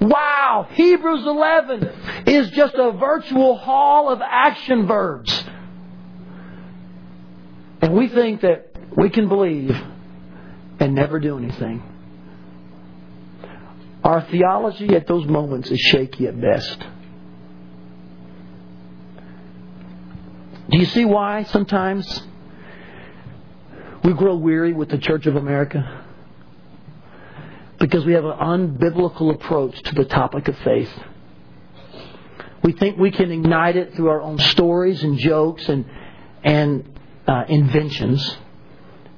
Wow! 0.00 0.68
Hebrews 0.70 1.26
11 1.26 2.24
is 2.26 2.50
just 2.50 2.74
a 2.74 2.92
virtual 2.92 3.56
hall 3.56 4.10
of 4.10 4.20
action 4.22 4.86
verbs. 4.86 5.44
And 7.80 7.94
we 7.94 8.08
think 8.08 8.42
that 8.42 8.76
we 8.96 9.10
can 9.10 9.28
believe 9.28 9.76
and 10.78 10.94
never 10.94 11.18
do 11.18 11.38
anything. 11.38 11.82
Our 14.02 14.22
theology 14.30 14.94
at 14.94 15.06
those 15.06 15.26
moments 15.26 15.70
is 15.70 15.80
shaky 15.80 16.26
at 16.26 16.38
best. 16.38 16.78
Do 20.70 20.78
you 20.78 20.86
see 20.86 21.04
why 21.04 21.44
sometimes 21.44 22.22
we 24.04 24.12
grow 24.12 24.36
weary 24.36 24.74
with 24.74 24.90
the 24.90 24.98
Church 24.98 25.26
of 25.26 25.34
America? 25.34 26.04
Because 27.80 28.04
we 28.04 28.12
have 28.12 28.24
an 28.24 28.38
unbiblical 28.38 29.34
approach 29.34 29.82
to 29.82 29.94
the 29.94 30.04
topic 30.04 30.46
of 30.46 30.56
faith. 30.58 30.90
We 32.62 32.72
think 32.72 32.98
we 32.98 33.10
can 33.10 33.32
ignite 33.32 33.76
it 33.76 33.94
through 33.94 34.10
our 34.10 34.20
own 34.20 34.38
stories 34.38 35.02
and 35.02 35.18
jokes 35.18 35.68
and, 35.68 35.86
and 36.42 36.98
uh, 37.26 37.44
inventions. 37.48 38.36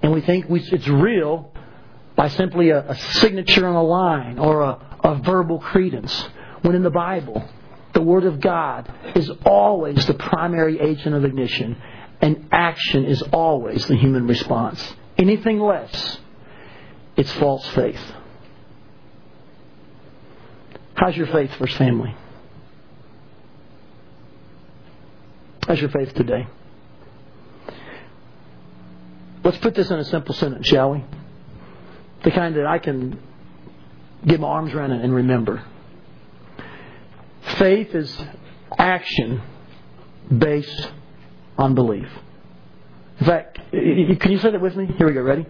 And 0.03 0.13
we 0.13 0.21
think 0.21 0.49
we, 0.49 0.61
it's 0.61 0.89
real 0.89 1.53
by 2.15 2.29
simply 2.29 2.71
a, 2.71 2.89
a 2.89 2.95
signature 2.95 3.67
on 3.67 3.75
a 3.75 3.83
line 3.83 4.39
or 4.39 4.63
a, 4.63 4.99
a 5.03 5.15
verbal 5.17 5.59
credence. 5.59 6.29
When 6.63 6.75
in 6.75 6.83
the 6.83 6.91
Bible, 6.91 7.49
the 7.93 8.03
Word 8.03 8.25
of 8.25 8.41
God 8.41 8.93
is 9.15 9.31
always 9.45 10.07
the 10.07 10.15
primary 10.15 10.81
agent 10.81 11.15
of 11.15 11.25
ignition 11.25 11.77
and 12.21 12.49
action 12.53 13.05
is 13.05 13.23
always 13.33 13.87
the 13.87 13.97
human 13.97 14.27
response. 14.27 14.95
Anything 15.19 15.61
less, 15.61 16.19
it's 17.17 17.33
false 17.33 17.67
faith. 17.69 18.01
How's 20.95 21.17
your 21.17 21.27
faith, 21.27 21.53
First 21.59 21.77
Family? 21.77 22.15
How's 25.67 25.81
your 25.81 25.91
faith 25.91 26.15
today? 26.15 26.47
Let's 29.43 29.59
put 29.59 29.75
this 29.75 29.91
in 29.91 29.99
a 29.99 30.05
simple 30.05 30.35
sentence, 30.35 30.67
shall 30.67 30.93
we? 30.93 31.05
The 32.25 32.31
kind 32.31 32.57
that 32.57 32.67
I 32.67 32.79
can 32.79 33.21
get 34.27 34.41
my 34.41 34.49
arms 34.49 34.73
around 34.73 34.93
and 34.93 35.15
remember. 35.15 35.63
Faith 37.59 37.95
is 37.95 38.25
action 38.77 39.43
based 40.37 40.91
on 41.59 41.75
belief. 41.75 42.09
In 43.21 43.27
fact, 43.27 43.59
can 43.71 44.31
you 44.33 44.39
say 44.39 44.51
that 44.51 44.61
with 44.61 44.77
me? 44.77 44.87
Here 44.99 45.07
we 45.07 45.15
go. 45.15 45.23
Ready? 45.23 45.47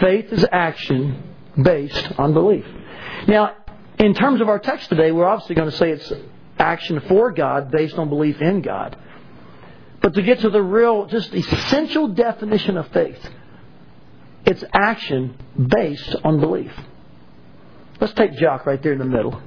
Faith 0.00 0.32
is 0.32 0.46
action 0.50 1.34
based 1.60 2.18
on 2.18 2.32
belief. 2.32 2.64
Now, 3.28 3.56
in 3.98 4.14
terms 4.14 4.40
of 4.40 4.48
our 4.48 4.58
text 4.58 4.88
today, 4.88 5.12
we're 5.12 5.26
obviously 5.26 5.54
going 5.54 5.70
to 5.70 5.76
say 5.76 5.90
it's 5.90 6.12
action 6.58 7.00
for 7.08 7.30
God 7.32 7.70
based 7.70 7.96
on 7.96 8.08
belief 8.08 8.40
in 8.40 8.62
God. 8.62 8.96
But 10.00 10.14
to 10.14 10.22
get 10.22 10.40
to 10.40 10.50
the 10.50 10.62
real, 10.62 11.06
just 11.06 11.32
essential 11.32 12.08
definition 12.08 12.76
of 12.76 12.88
faith, 12.88 13.18
it's 14.46 14.64
action 14.72 15.36
based 15.56 16.16
on 16.24 16.40
belief. 16.40 16.72
Let's 18.00 18.12
take 18.14 18.34
Jock 18.34 18.66
right 18.66 18.82
there 18.82 18.92
in 18.92 18.98
the 18.98 19.04
middle. 19.04 19.40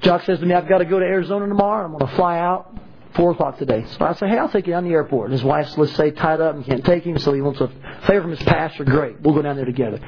Jock 0.00 0.24
says 0.24 0.40
to 0.40 0.46
me, 0.46 0.54
I've 0.54 0.68
got 0.68 0.78
to 0.78 0.84
go 0.84 0.98
to 0.98 1.04
Arizona 1.04 1.46
tomorrow. 1.46 1.84
I'm 1.84 1.92
going 1.92 2.06
to 2.06 2.16
fly 2.16 2.38
out 2.38 2.69
four 3.14 3.32
o'clock 3.32 3.58
today. 3.58 3.84
So 3.98 4.04
I 4.04 4.14
say, 4.14 4.28
hey, 4.28 4.38
I'll 4.38 4.48
take 4.48 4.66
you 4.66 4.72
down 4.72 4.84
to 4.84 4.88
the 4.88 4.94
airport. 4.94 5.30
And 5.30 5.32
his 5.32 5.44
wife's, 5.44 5.76
let's 5.76 5.94
say, 5.96 6.10
tied 6.10 6.40
up 6.40 6.54
and 6.54 6.64
can't 6.64 6.84
take 6.84 7.04
him, 7.04 7.18
so 7.18 7.32
he 7.32 7.40
wants 7.40 7.60
a 7.60 7.68
favor 8.06 8.22
from 8.22 8.30
his 8.30 8.42
pastor. 8.42 8.84
Great. 8.84 9.20
We'll 9.20 9.34
go 9.34 9.42
down 9.42 9.56
there 9.56 9.64
together. 9.64 10.00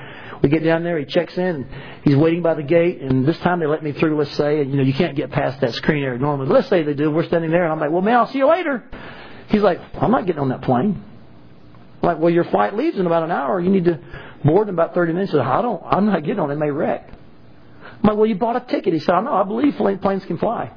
We 0.42 0.48
get 0.48 0.64
down 0.64 0.82
there, 0.82 0.98
he 0.98 1.04
checks 1.04 1.38
in, 1.38 1.68
he's 2.02 2.16
waiting 2.16 2.42
by 2.42 2.54
the 2.54 2.64
gate, 2.64 3.00
and 3.00 3.24
this 3.24 3.38
time 3.38 3.60
they 3.60 3.66
let 3.66 3.84
me 3.84 3.92
through, 3.92 4.18
let's 4.18 4.32
say, 4.32 4.60
and 4.60 4.72
you 4.72 4.76
know, 4.76 4.82
you 4.82 4.92
can't 4.92 5.14
get 5.14 5.30
past 5.30 5.60
that 5.60 5.72
screen 5.74 6.02
area 6.02 6.18
normally. 6.18 6.48
Let's 6.48 6.68
say 6.68 6.82
they 6.82 6.94
do. 6.94 7.12
We're 7.12 7.26
standing 7.26 7.52
there, 7.52 7.62
and 7.62 7.72
I'm 7.72 7.78
like, 7.78 7.92
well, 7.92 8.02
man, 8.02 8.16
I'll 8.16 8.26
see 8.26 8.38
you 8.38 8.48
later. 8.48 8.82
He's 9.50 9.62
like, 9.62 9.80
I'm 9.94 10.10
not 10.10 10.26
getting 10.26 10.40
on 10.40 10.48
that 10.48 10.62
plane. 10.62 11.00
I'm 12.02 12.06
like, 12.06 12.18
well, 12.18 12.30
your 12.30 12.42
flight 12.44 12.74
leaves 12.74 12.98
in 12.98 13.06
about 13.06 13.22
an 13.22 13.30
hour. 13.30 13.60
You 13.60 13.70
need 13.70 13.84
to 13.84 14.00
board 14.44 14.66
in 14.66 14.74
about 14.74 14.94
30 14.94 15.12
minutes. 15.12 15.30
He 15.30 15.38
said, 15.38 15.46
I 15.46 15.62
don't, 15.62 15.80
I'm 15.84 16.06
not 16.06 16.24
getting 16.24 16.40
on. 16.40 16.50
It 16.50 16.56
may 16.56 16.70
wreck. 16.70 17.08
I'm 18.02 18.08
like, 18.08 18.16
well, 18.16 18.26
you 18.26 18.34
bought 18.34 18.56
a 18.56 18.66
ticket. 18.66 18.92
He 18.92 18.98
said, 18.98 19.14
I 19.14 19.20
know. 19.20 19.34
I 19.34 19.44
believe 19.44 19.76
planes 19.76 20.24
can 20.24 20.38
fly. 20.38 20.72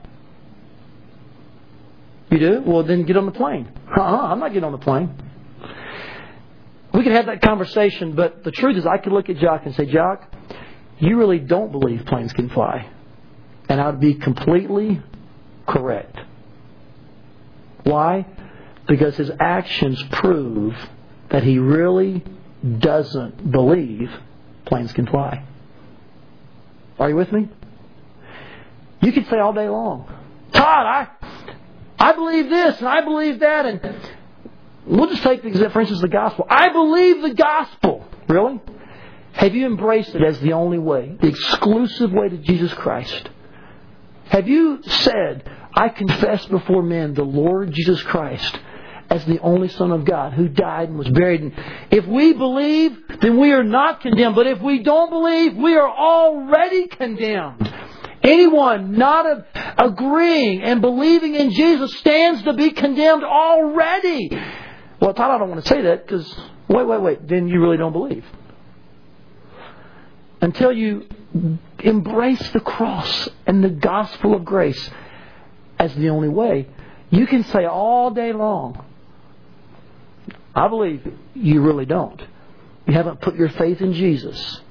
You 2.32 2.40
do? 2.40 2.64
Well, 2.66 2.84
then 2.84 3.04
get 3.04 3.18
on 3.18 3.26
the 3.26 3.32
plane. 3.32 3.72
Uh-uh, 3.96 4.02
I'm 4.02 4.40
not 4.40 4.50
getting 4.50 4.64
on 4.64 4.72
the 4.72 4.78
plane. 4.78 5.14
We 6.94 7.04
could 7.04 7.12
have 7.12 7.26
that 7.28 7.42
conversation, 7.42 8.16
but 8.16 8.44
the 8.44 8.52
truth 8.52 8.78
is, 8.78 8.86
I 8.86 8.98
could 8.98 9.14
look 9.14 9.30
at 9.30 9.38
Jock 9.38 9.66
and 9.66 9.76
say, 9.76 9.86
Jock, 9.86 10.34
you 10.98 11.18
really 11.18 11.40
don't 11.40 11.72
believe 11.72 12.06
planes 12.06 12.32
can 12.34 12.50
fly. 12.50 12.90
And 13.68 13.82
I 13.82 13.90
would 13.90 14.00
be 14.00 14.16
completely 14.16 15.02
correct. 15.68 16.18
Why? 17.84 18.26
Because 18.88 19.18
his 19.18 19.32
actions 19.40 20.02
prove 20.12 20.76
that 21.30 21.44
he 21.44 21.60
really 21.60 22.24
doesn't 22.80 23.52
believe 23.52 24.10
planes 24.66 24.94
can 24.94 25.06
fly. 25.06 25.44
Are 26.98 27.10
you 27.10 27.16
with 27.16 27.32
me? 27.32 27.50
You 29.02 29.12
could 29.12 29.28
say 29.28 29.38
all 29.38 29.54
day 29.54 29.68
long, 29.68 30.08
Todd, 30.54 30.86
I, 30.86 31.08
I 32.00 32.14
believe 32.14 32.50
this 32.50 32.80
and 32.80 32.88
I 32.88 33.02
believe 33.02 33.40
that, 33.40 33.66
and 33.66 33.96
we'll 34.86 35.10
just 35.10 35.24
take, 35.24 35.42
for 35.42 35.80
instance, 35.80 36.02
the 36.02 36.08
gospel. 36.08 36.46
I 36.50 36.72
believe 36.72 37.22
the 37.22 37.34
gospel. 37.34 38.06
Really? 38.28 38.60
Have 39.34 39.54
you 39.54 39.66
embraced 39.66 40.16
it 40.16 40.24
as 40.24 40.40
the 40.40 40.54
only 40.54 40.78
way, 40.80 41.18
the 41.20 41.28
exclusive 41.28 42.12
way 42.12 42.30
to 42.30 42.38
Jesus 42.38 42.74
Christ? 42.74 43.30
Have 44.26 44.48
you 44.48 44.82
said, 44.84 45.50
I 45.76 45.90
confess 45.90 46.46
before 46.46 46.82
men 46.82 47.14
the 47.14 47.24
Lord 47.24 47.72
Jesus 47.72 48.02
Christ 48.04 48.58
as 49.10 49.26
the 49.26 49.40
only 49.40 49.68
Son 49.70 49.92
of 49.92 50.06
God 50.06 50.34
who 50.34 50.48
died 50.48 50.90
and 50.90 50.98
was 50.98 51.10
buried. 51.10 51.42
And 51.42 51.54
if 51.92 52.06
we 52.08 52.34
believe, 52.34 52.98
then 53.22 53.40
we 53.40 53.52
are 53.52 53.64
not 53.64 54.02
condemned. 54.02 54.36
But 54.36 54.48
if 54.48 54.62
we 54.62 54.84
don't 54.84 55.10
believe, 55.10 55.56
we 55.56 55.76
are 55.76 55.90
already 55.90 56.88
condemned. 56.88 57.72
Anyone 58.26 58.98
not 58.98 59.46
agreeing 59.78 60.64
and 60.64 60.82
believing 60.82 61.36
in 61.36 61.52
Jesus 61.52 61.96
stands 62.00 62.42
to 62.44 62.54
be 62.54 62.72
condemned 62.72 63.24
already. 63.24 64.30
Well, 65.00 65.14
Todd, 65.14 65.30
I 65.30 65.38
don't 65.38 65.50
want 65.50 65.64
to 65.64 65.70
say 65.70 65.84
that 65.84 66.08
because, 66.08 66.36
wait, 66.68 66.88
wait, 66.88 67.02
wait, 67.02 67.28
then 67.28 67.48
you 67.48 67.62
really 67.62 67.78
don't 67.78 67.92
believe. 67.92 68.26
Until 70.42 70.72
you 70.72 71.08
embrace 71.80 72.50
the 72.50 72.62
cross 72.62 73.30
and 73.46 73.64
the 73.64 73.70
gospel 73.70 74.34
of 74.34 74.44
grace 74.44 74.90
as 75.78 75.94
the 75.94 76.10
only 76.10 76.30
way, 76.30 76.68
you 77.12 77.28
can 77.28 77.44
say 77.44 77.66
all 77.66 78.10
day 78.10 78.34
long, 78.34 78.84
I 80.56 80.68
believe 80.68 81.06
you 81.36 81.62
really 81.62 81.86
don't. 81.86 82.22
You 82.88 82.94
haven't 82.94 83.22
put 83.22 83.36
your 83.36 83.50
faith 83.50 83.82
in 83.82 83.94
Jesus, 83.94 84.62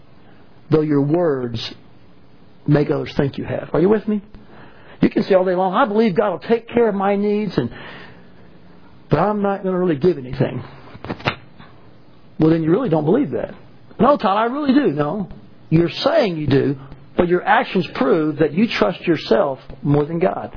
though 0.71 0.81
your 0.81 1.03
words 1.03 1.73
make 2.67 2.91
others 2.91 3.13
think 3.15 3.39
you 3.39 3.45
have. 3.45 3.71
Are 3.73 3.81
you 3.81 3.89
with 3.89 4.07
me? 4.07 4.23
You 5.01 5.11
can 5.11 5.23
say 5.23 5.35
all 5.35 5.45
day 5.45 5.55
long, 5.55 5.75
I 5.75 5.87
believe 5.87 6.15
God 6.15 6.31
will 6.31 6.39
take 6.39 6.69
care 6.69 6.89
of 6.89 6.95
my 6.95 7.17
needs, 7.17 7.57
and 7.59 7.71
but 9.11 9.19
I'm 9.19 9.43
not 9.43 9.63
going 9.63 9.75
to 9.75 9.79
really 9.79 9.97
give 9.97 10.19
anything. 10.19 10.65
Well, 12.39 12.51
then 12.51 12.63
you 12.63 12.71
really 12.71 12.89
don't 12.89 13.05
believe 13.05 13.31
that. 13.31 13.55
No, 14.01 14.17
Todd, 14.17 14.37
I 14.37 14.45
really 14.45 14.75
do. 14.75 14.93
No. 14.93 15.29
You're 15.71 15.91
saying 15.91 16.37
you 16.37 16.47
do, 16.47 16.79
but 17.17 17.29
your 17.29 17.45
actions 17.45 17.87
prove 17.95 18.39
that 18.39 18.53
you 18.53 18.67
trust 18.67 19.01
yourself 19.03 19.61
more 19.83 20.05
than 20.05 20.19
God. 20.19 20.51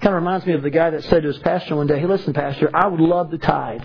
Kind 0.00 0.14
of 0.14 0.22
reminds 0.22 0.46
me 0.46 0.54
of 0.54 0.62
the 0.62 0.70
guy 0.70 0.90
that 0.90 1.04
said 1.04 1.22
to 1.22 1.28
his 1.28 1.38
pastor 1.38 1.76
one 1.76 1.86
day, 1.86 1.98
Hey, 1.98 2.06
listen, 2.06 2.32
Pastor, 2.32 2.70
I 2.74 2.88
would 2.88 3.00
love 3.00 3.30
to 3.30 3.38
tithe. 3.38 3.82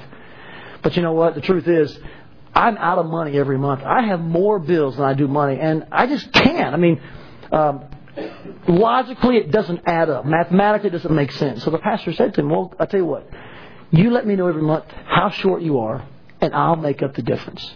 But 0.82 0.96
you 0.96 1.02
know 1.02 1.14
what? 1.14 1.36
The 1.36 1.42
truth 1.42 1.68
is, 1.68 1.98
I'm 2.54 2.78
out 2.78 2.98
of 2.98 3.06
money 3.06 3.38
every 3.38 3.58
month. 3.58 3.84
I 3.84 4.04
have 4.08 4.20
more 4.20 4.60
bills 4.60 4.96
than 4.96 5.06
I 5.06 5.14
do 5.14 5.28
money, 5.28 5.60
and 5.60 5.86
I 5.92 6.08
just 6.08 6.32
can't. 6.32 6.74
I 6.74 6.78
mean, 6.78 7.02
um, 7.52 7.86
logically, 8.68 9.38
it 9.38 9.52
doesn't 9.52 9.82
add 9.86 10.10
up. 10.10 10.26
Mathematically, 10.26 10.90
it 10.90 10.94
doesn't 10.94 11.14
make 11.14 11.32
sense. 11.34 11.64
So 11.64 11.72
the 11.72 11.80
pastor 11.80 12.14
said 12.14 12.34
to 12.36 12.42
him, 12.42 12.50
Well, 12.50 12.74
I'll 12.80 12.88
tell 12.88 13.00
you 13.00 13.06
what. 13.06 13.30
You 13.92 14.12
let 14.12 14.28
me 14.28 14.36
know 14.36 14.48
every 14.48 14.62
month 14.62 14.86
how 15.06 15.30
short 15.30 15.62
you 15.62 15.80
are, 15.80 16.06
and 16.42 16.54
I'll 16.54 16.76
make 16.76 17.02
up 17.02 17.16
the 17.16 17.22
difference. 17.22 17.74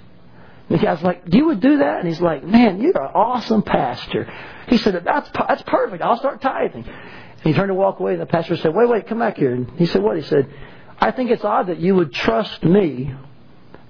And 0.68 0.80
the 0.80 0.84
guy's 0.84 1.02
like, 1.02 1.24
You 1.28 1.48
would 1.48 1.62
do 1.62 1.78
that? 1.78 2.00
And 2.00 2.08
he's 2.08 2.22
like, 2.22 2.44
Man, 2.44 2.82
you're 2.82 3.02
an 3.02 3.12
awesome 3.14 3.62
pastor. 3.62 4.32
He 4.68 4.78
said, 4.78 5.02
That's, 5.06 5.30
that's 5.48 5.62
perfect. 5.64 6.02
I'll 6.02 6.18
start 6.18 6.42
tithing. 6.42 6.86
And 6.86 7.44
he 7.44 7.54
turned 7.54 7.70
to 7.70 7.76
walk 7.76 8.00
away, 8.00 8.14
and 8.14 8.22
the 8.22 8.26
pastor 8.26 8.58
said, 8.58 8.74
Wait, 8.74 8.90
wait, 8.90 9.08
come 9.08 9.20
back 9.20 9.38
here. 9.38 9.54
And 9.54 9.70
he 9.78 9.86
said, 9.86 10.02
What? 10.02 10.18
He 10.18 10.24
said, 10.24 10.52
I 11.00 11.12
think 11.12 11.32
it's 11.32 11.44
odd 11.44 11.68
that 11.68 11.80
you 11.80 11.96
would 11.96 12.14
trust 12.14 12.64
me, 12.64 13.14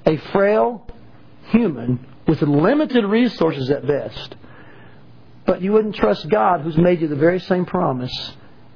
a 0.05 0.17
frail 0.31 0.87
human 1.49 2.05
with 2.27 2.41
limited 2.41 3.05
resources 3.05 3.69
at 3.69 3.85
best, 3.85 4.35
but 5.45 5.61
you 5.61 5.73
wouldn't 5.73 5.95
trust 5.95 6.29
God 6.29 6.61
who's 6.61 6.77
made 6.77 7.01
you 7.01 7.07
the 7.07 7.15
very 7.15 7.39
same 7.39 7.65
promise, 7.65 8.33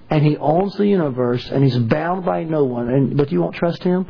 and 0.10 0.24
He 0.24 0.38
owns 0.38 0.76
the 0.76 0.88
universe, 0.88 1.50
and 1.50 1.64
He's 1.64 1.78
bound 1.78 2.26
by 2.26 2.44
no 2.44 2.64
one, 2.64 2.90
and, 2.90 3.18
but 3.18 3.32
you 3.32 3.42
won't 3.42 3.56
trust 3.56 3.84
Him? 3.84 4.08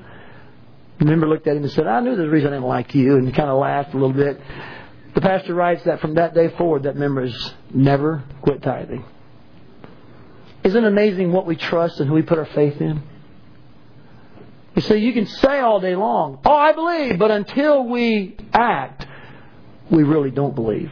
The 0.98 1.06
member 1.06 1.28
looked 1.28 1.48
at 1.48 1.58
him 1.58 1.64
and 1.64 1.72
said, 1.72 1.88
I 1.88 2.00
knew 2.00 2.16
the 2.16 2.30
reason 2.30 2.50
I 2.50 2.56
didn't 2.56 2.68
like 2.68 2.96
you, 2.96 3.18
and 3.18 3.28
he 3.28 3.34
kind 3.34 3.50
of 3.50 3.60
laughed 3.60 3.94
a 3.94 3.98
little 3.98 4.14
bit. 4.14 4.40
The 5.14 5.22
pastor 5.22 5.54
writes 5.54 5.84
that 5.84 6.00
from 6.00 6.16
that 6.16 6.34
day 6.34 6.50
forward, 6.58 6.84
that 6.84 6.96
member 6.96 7.26
has 7.26 7.54
never 7.74 8.24
quit 8.42 8.62
tithing. 8.62 9.04
Isn't 10.64 10.84
it 10.84 10.88
amazing 10.88 11.32
what 11.32 11.46
we 11.46 11.58
trust 11.58 12.00
and 12.00 12.10
who 12.10 12.16
we 12.16 12.22
put 12.22 12.40
our 12.40 12.46
faith 12.46 12.80
in? 12.82 13.04
You 14.76 14.82
see, 14.82 14.98
you 14.98 15.14
can 15.14 15.26
say 15.26 15.60
all 15.60 15.80
day 15.80 15.96
long, 15.96 16.40
Oh, 16.46 16.54
I 16.54 16.74
believe, 16.74 17.18
but 17.18 17.32
until 17.32 17.86
we 17.86 18.36
act, 18.54 19.08
we 19.90 20.04
really 20.04 20.32
don't 20.32 20.54
believe. 20.54 20.92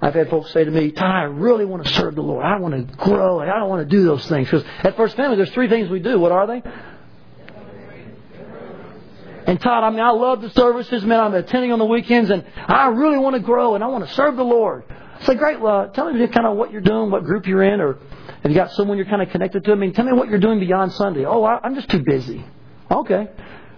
I've 0.00 0.14
had 0.14 0.28
folks 0.28 0.52
say 0.52 0.64
to 0.64 0.70
me, 0.70 0.90
Ty, 0.90 1.22
I 1.22 1.22
really 1.22 1.64
want 1.64 1.84
to 1.86 1.92
serve 1.94 2.14
the 2.14 2.22
Lord. 2.22 2.44
I 2.44 2.58
want 2.58 2.74
to 2.74 2.96
grow. 2.96 3.40
I 3.40 3.46
don't 3.46 3.70
want 3.70 3.88
to 3.88 3.96
do 3.96 4.04
those 4.04 4.26
things. 4.26 4.46
Because 4.46 4.62
at 4.82 4.96
First 4.96 5.16
Family, 5.16 5.36
there's 5.36 5.50
three 5.50 5.68
things 5.68 5.88
we 5.88 5.98
do. 5.98 6.18
What 6.18 6.30
are 6.30 6.46
they? 6.46 6.62
And 9.46 9.60
Todd, 9.60 9.82
I 9.82 9.90
mean, 9.90 10.00
I 10.00 10.10
love 10.10 10.40
the 10.40 10.50
services, 10.50 11.04
man. 11.04 11.20
I'm 11.20 11.34
attending 11.34 11.72
on 11.72 11.78
the 11.78 11.84
weekends, 11.84 12.30
and 12.30 12.44
I 12.56 12.88
really 12.88 13.18
want 13.18 13.34
to 13.34 13.40
grow, 13.40 13.74
and 13.74 13.84
I 13.84 13.88
want 13.88 14.06
to 14.06 14.14
serve 14.14 14.36
the 14.36 14.44
Lord. 14.44 14.84
I 14.88 15.24
say, 15.24 15.34
great. 15.34 15.60
Well, 15.60 15.90
tell 15.90 16.10
me 16.12 16.26
kind 16.28 16.46
of 16.46 16.56
what 16.56 16.70
you're 16.70 16.80
doing, 16.80 17.10
what 17.10 17.24
group 17.24 17.46
you're 17.46 17.62
in, 17.62 17.80
or 17.80 17.98
have 18.44 18.52
you 18.52 18.58
got 18.58 18.72
someone 18.72 18.98
you're 18.98 19.06
kind 19.06 19.22
of 19.22 19.30
connected 19.30 19.64
to? 19.64 19.72
I 19.72 19.74
mean, 19.74 19.94
tell 19.94 20.04
me 20.04 20.12
what 20.12 20.28
you're 20.28 20.38
doing 20.38 20.60
beyond 20.60 20.92
Sunday. 20.92 21.24
Oh, 21.24 21.42
I, 21.44 21.60
I'm 21.64 21.74
just 21.74 21.88
too 21.88 22.02
busy. 22.04 22.44
Okay. 22.90 23.26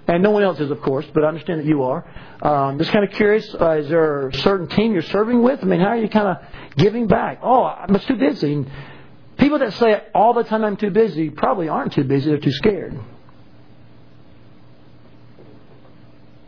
And 0.09 0.25
no 0.25 0.33
one 0.33 0.43
else 0.43 0.59
is, 0.59 0.73
of 0.73 0.83
course, 0.83 1.07
but 1.15 1.23
I 1.23 1.29
understand 1.29 1.61
that 1.61 1.67
you 1.67 1.85
are. 1.85 2.05
Um, 2.43 2.77
just 2.77 2.91
kind 2.91 3.05
of 3.05 3.13
curious, 3.13 3.55
uh, 3.55 3.79
is 3.79 3.89
there 3.89 4.27
a 4.27 4.35
certain 4.35 4.67
team 4.67 4.93
you're 4.93 5.03
serving 5.03 5.41
with? 5.41 5.61
I 5.63 5.67
mean, 5.67 5.79
how 5.79 5.91
are 5.91 5.97
you 5.97 6.09
kind 6.09 6.27
of 6.27 6.77
giving 6.77 7.07
back? 7.07 7.39
Oh, 7.45 7.63
I'm 7.63 7.95
just 7.95 8.09
too 8.09 8.17
busy. 8.17 8.55
And 8.55 8.71
people 9.39 9.61
that 9.61 9.73
say 9.75 10.03
all 10.13 10.35
the 10.35 10.43
time 10.43 10.65
I'm 10.65 10.77
too 10.77 10.91
busy 10.91 11.31
probably 11.31 11.69
aren't 11.69 11.93
too 11.93 12.03
busy, 12.03 12.29
they're 12.29 12.39
too 12.39 12.51
scared. 12.51 12.95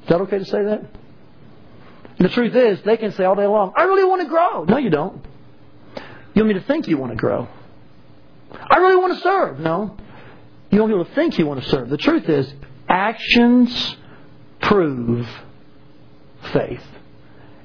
Is 0.02 0.08
that 0.08 0.20
okay 0.22 0.38
to 0.38 0.44
say 0.44 0.64
that? 0.64 0.80
And 2.18 2.28
the 2.28 2.30
truth 2.30 2.56
is, 2.56 2.80
they 2.82 2.96
can 2.96 3.12
say 3.12 3.24
all 3.24 3.36
day 3.36 3.46
long, 3.46 3.74
I 3.76 3.84
really 3.84 4.04
want 4.04 4.22
to 4.22 4.28
grow. 4.28 4.64
No, 4.64 4.76
you 4.76 4.90
don't. 4.90 5.24
You 6.34 6.42
want 6.42 6.48
me 6.48 6.54
to 6.54 6.66
think 6.66 6.88
you 6.88 6.98
want 6.98 7.12
to 7.12 7.16
grow. 7.16 7.46
I 8.52 8.76
really 8.78 8.96
want 8.96 9.14
to 9.14 9.20
serve. 9.20 9.60
No. 9.60 9.96
You 10.70 10.80
want 10.80 10.92
people 10.92 11.04
to 11.04 11.14
think 11.14 11.38
you 11.38 11.46
want 11.46 11.62
to 11.62 11.68
serve. 11.68 11.88
The 11.88 11.96
truth 11.96 12.28
is, 12.28 12.52
actions 12.88 13.96
prove 14.60 15.28
faith. 16.52 16.82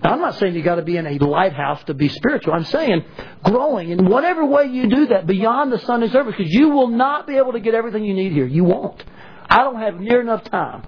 Now, 0.03 0.11
I'm 0.11 0.19
not 0.19 0.35
saying 0.35 0.55
you've 0.55 0.65
got 0.65 0.75
to 0.75 0.81
be 0.81 0.97
in 0.97 1.07
a 1.07 1.17
lighthouse 1.17 1.81
to 1.85 1.93
be 1.93 2.09
spiritual. 2.09 2.53
I'm 2.53 2.65
saying 2.65 3.05
growing 3.43 3.89
in 3.89 4.05
whatever 4.05 4.45
way 4.45 4.65
you 4.65 4.89
do 4.89 5.07
that 5.07 5.25
beyond 5.25 5.71
the 5.71 5.79
Sunday 5.79 6.09
service, 6.09 6.35
because 6.37 6.51
you 6.51 6.69
will 6.69 6.89
not 6.89 7.25
be 7.25 7.37
able 7.37 7.53
to 7.53 7.61
get 7.61 7.73
everything 7.73 8.03
you 8.03 8.13
need 8.13 8.33
here. 8.33 8.45
You 8.45 8.65
won't. 8.65 9.01
I 9.49 9.57
don't 9.63 9.79
have 9.79 9.99
near 9.99 10.19
enough 10.19 10.43
time. 10.45 10.85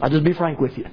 I'll 0.00 0.10
just 0.10 0.24
be 0.24 0.32
frank 0.32 0.60
with 0.60 0.78
you. 0.78 0.86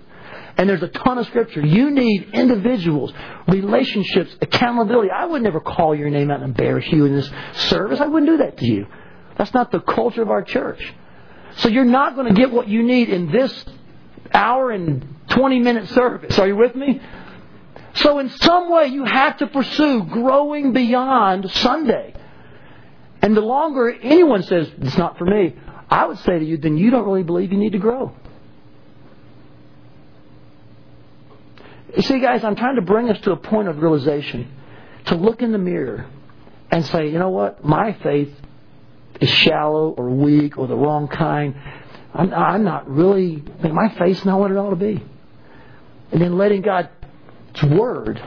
And 0.60 0.68
there's 0.68 0.84
a 0.84 0.89
ton 0.89 1.18
of 1.18 1.26
scripture. 1.28 1.66
You 1.66 1.89
need 1.89 2.32
individuals, 2.34 3.14
relationships, 3.47 4.36
accountability. 4.41 5.10
I 5.10 5.24
would 5.24 5.41
never 5.41 5.62
call 5.62 5.95
your 5.95 6.10
name 6.10 6.30
out 6.30 6.41
and 6.41 6.49
embarrass 6.49 6.86
you 6.88 7.05
in 7.05 7.16
this 7.16 7.32
service. 7.70 8.01
I 8.01 8.07
wouldn't 8.07 8.30
do 8.30 8.38
that 8.39 8.57
to 8.57 8.66
you. 8.66 8.86
That's 9.38 9.53
not 9.53 9.72
the 9.72 9.80
culture 9.80 10.22
of 10.22 10.30
our 10.30 10.43
church. 10.43 10.84
So 11.60 11.70
you're 11.70 11.86
not 11.86 12.16
going 12.16 12.28
to 12.28 12.34
get 12.38 12.51
what 12.51 12.68
you 12.68 12.84
need 12.84 13.07
in 13.07 13.32
this 13.32 13.66
hour 14.34 14.72
and 14.72 15.16
20 15.30 15.60
minute 15.60 15.88
service. 15.91 16.38
Are 16.38 16.47
you 16.47 16.57
with 16.57 16.76
me? 16.76 16.99
So 17.93 18.20
in 18.20 18.30
some 18.30 18.70
way 18.70 18.88
you 18.88 19.05
have 19.05 19.38
to 19.38 19.47
pursue 19.47 20.03
growing 20.03 20.74
beyond 20.74 21.49
Sunday. 21.51 22.16
And 23.22 23.34
the 23.34 23.39
longer 23.39 23.97
anyone 24.01 24.43
says, 24.43 24.70
it's 24.82 24.97
not 24.97 25.18
for 25.18 25.24
me, 25.24 25.55
I 25.89 26.05
would 26.05 26.20
say 26.20 26.38
to 26.38 26.43
you, 26.43 26.57
then 26.57 26.78
you 26.78 26.91
don't 26.91 27.05
really 27.05 27.24
believe 27.24 27.53
you 27.53 27.57
need 27.57 27.72
to 27.72 27.80
grow. 27.80 28.14
You 31.95 32.03
see, 32.03 32.19
guys, 32.19 32.43
I'm 32.43 32.55
trying 32.55 32.75
to 32.75 32.81
bring 32.81 33.09
us 33.09 33.19
to 33.21 33.31
a 33.31 33.37
point 33.37 33.67
of 33.67 33.81
realization, 33.81 34.51
to 35.05 35.15
look 35.15 35.41
in 35.41 35.51
the 35.51 35.57
mirror 35.57 36.05
and 36.71 36.85
say, 36.85 37.09
you 37.09 37.17
know 37.17 37.29
what? 37.29 37.65
My 37.65 37.93
faith 38.03 38.31
is 39.19 39.29
shallow 39.29 39.89
or 39.89 40.09
weak 40.09 40.57
or 40.57 40.67
the 40.67 40.75
wrong 40.75 41.07
kind. 41.07 41.55
I'm, 42.13 42.33
I'm 42.33 42.63
not 42.63 42.89
really, 42.89 43.43
my 43.63 43.89
faith's 43.97 44.23
not 44.23 44.39
what 44.39 44.51
it 44.51 44.57
ought 44.57 44.69
to 44.69 44.75
be. 44.75 45.03
And 46.11 46.21
then 46.21 46.37
letting 46.37 46.61
God's 46.61 46.89
Word 47.63 48.21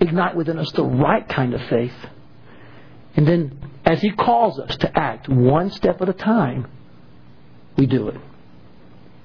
ignite 0.00 0.36
within 0.36 0.58
us 0.58 0.70
the 0.72 0.84
right 0.84 1.26
kind 1.28 1.54
of 1.54 1.60
faith. 1.68 1.94
And 3.16 3.26
then, 3.26 3.70
as 3.84 4.00
He 4.00 4.10
calls 4.10 4.58
us 4.58 4.76
to 4.78 4.98
act 4.98 5.28
one 5.28 5.70
step 5.70 6.00
at 6.00 6.08
a 6.08 6.14
time, 6.14 6.66
we 7.76 7.86
do 7.86 8.08
it. 8.08 8.16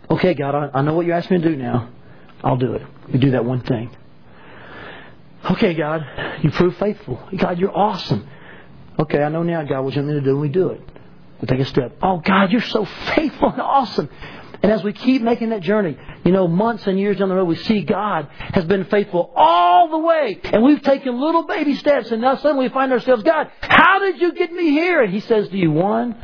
Okay, 0.10 0.34
God, 0.34 0.56
I, 0.56 0.80
I 0.80 0.82
know 0.82 0.94
what 0.94 1.06
you're 1.06 1.16
asking 1.16 1.38
me 1.38 1.44
to 1.44 1.50
do 1.50 1.56
now. 1.58 1.90
I'll 2.44 2.58
do 2.58 2.74
it. 2.74 2.84
We 3.12 3.20
do 3.20 3.32
that 3.32 3.46
one 3.46 3.62
thing. 3.62 3.96
Okay, 5.52 5.74
God, 5.74 6.06
you 6.42 6.52
prove 6.52 6.76
faithful. 6.78 7.22
God, 7.36 7.60
you're 7.60 7.76
awesome. 7.76 8.28
Okay, 9.00 9.22
I 9.22 9.30
know 9.30 9.44
now, 9.44 9.64
God, 9.64 9.82
what 9.82 9.96
you 9.96 10.02
want 10.02 10.14
me 10.14 10.20
to 10.20 10.26
do, 10.26 10.32
and 10.32 10.42
we 10.42 10.50
do 10.50 10.70
it. 10.70 10.82
We 11.42 11.48
take 11.48 11.60
a 11.60 11.66
step. 11.66 11.98
Oh, 12.02 12.18
God, 12.18 12.52
you're 12.52 12.62
so 12.62 12.86
faithful 12.86 13.52
and 13.52 13.62
awesome. 13.62 14.10
And 14.64 14.72
as 14.72 14.84
we 14.84 14.92
keep 14.92 15.22
making 15.22 15.50
that 15.50 15.62
journey, 15.62 15.96
you 16.26 16.32
know, 16.32 16.48
months 16.48 16.88
and 16.88 17.00
years 17.00 17.18
down 17.18 17.30
the 17.30 17.36
road, 17.36 17.46
we 17.46 17.56
see 17.56 17.84
God 17.84 18.28
has 18.32 18.66
been 18.66 18.86
faithful 18.86 19.32
all 19.36 19.90
the 19.90 20.00
way. 20.00 20.40
And 20.46 20.64
we've 20.64 20.82
taken 20.82 21.22
little 21.22 21.44
baby 21.44 21.76
steps, 21.76 22.12
and 22.12 22.22
now 22.22 22.36
suddenly 22.38 22.68
we 22.68 22.74
find 22.74 22.92
ourselves, 22.92 23.22
God, 23.22 23.52
how 23.62 24.00
did 24.00 24.20
you 24.20 24.34
get 24.34 24.52
me 24.52 24.72
here? 24.72 25.04
And 25.04 25.14
He 25.14 25.20
says 25.20 25.48
to 25.50 25.56
you, 25.56 25.72
one 25.72 26.18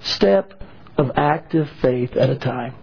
step 0.00 0.60
of 0.96 1.12
active 1.14 1.70
faith 1.80 2.16
at 2.16 2.30
a 2.30 2.36
time. 2.36 2.74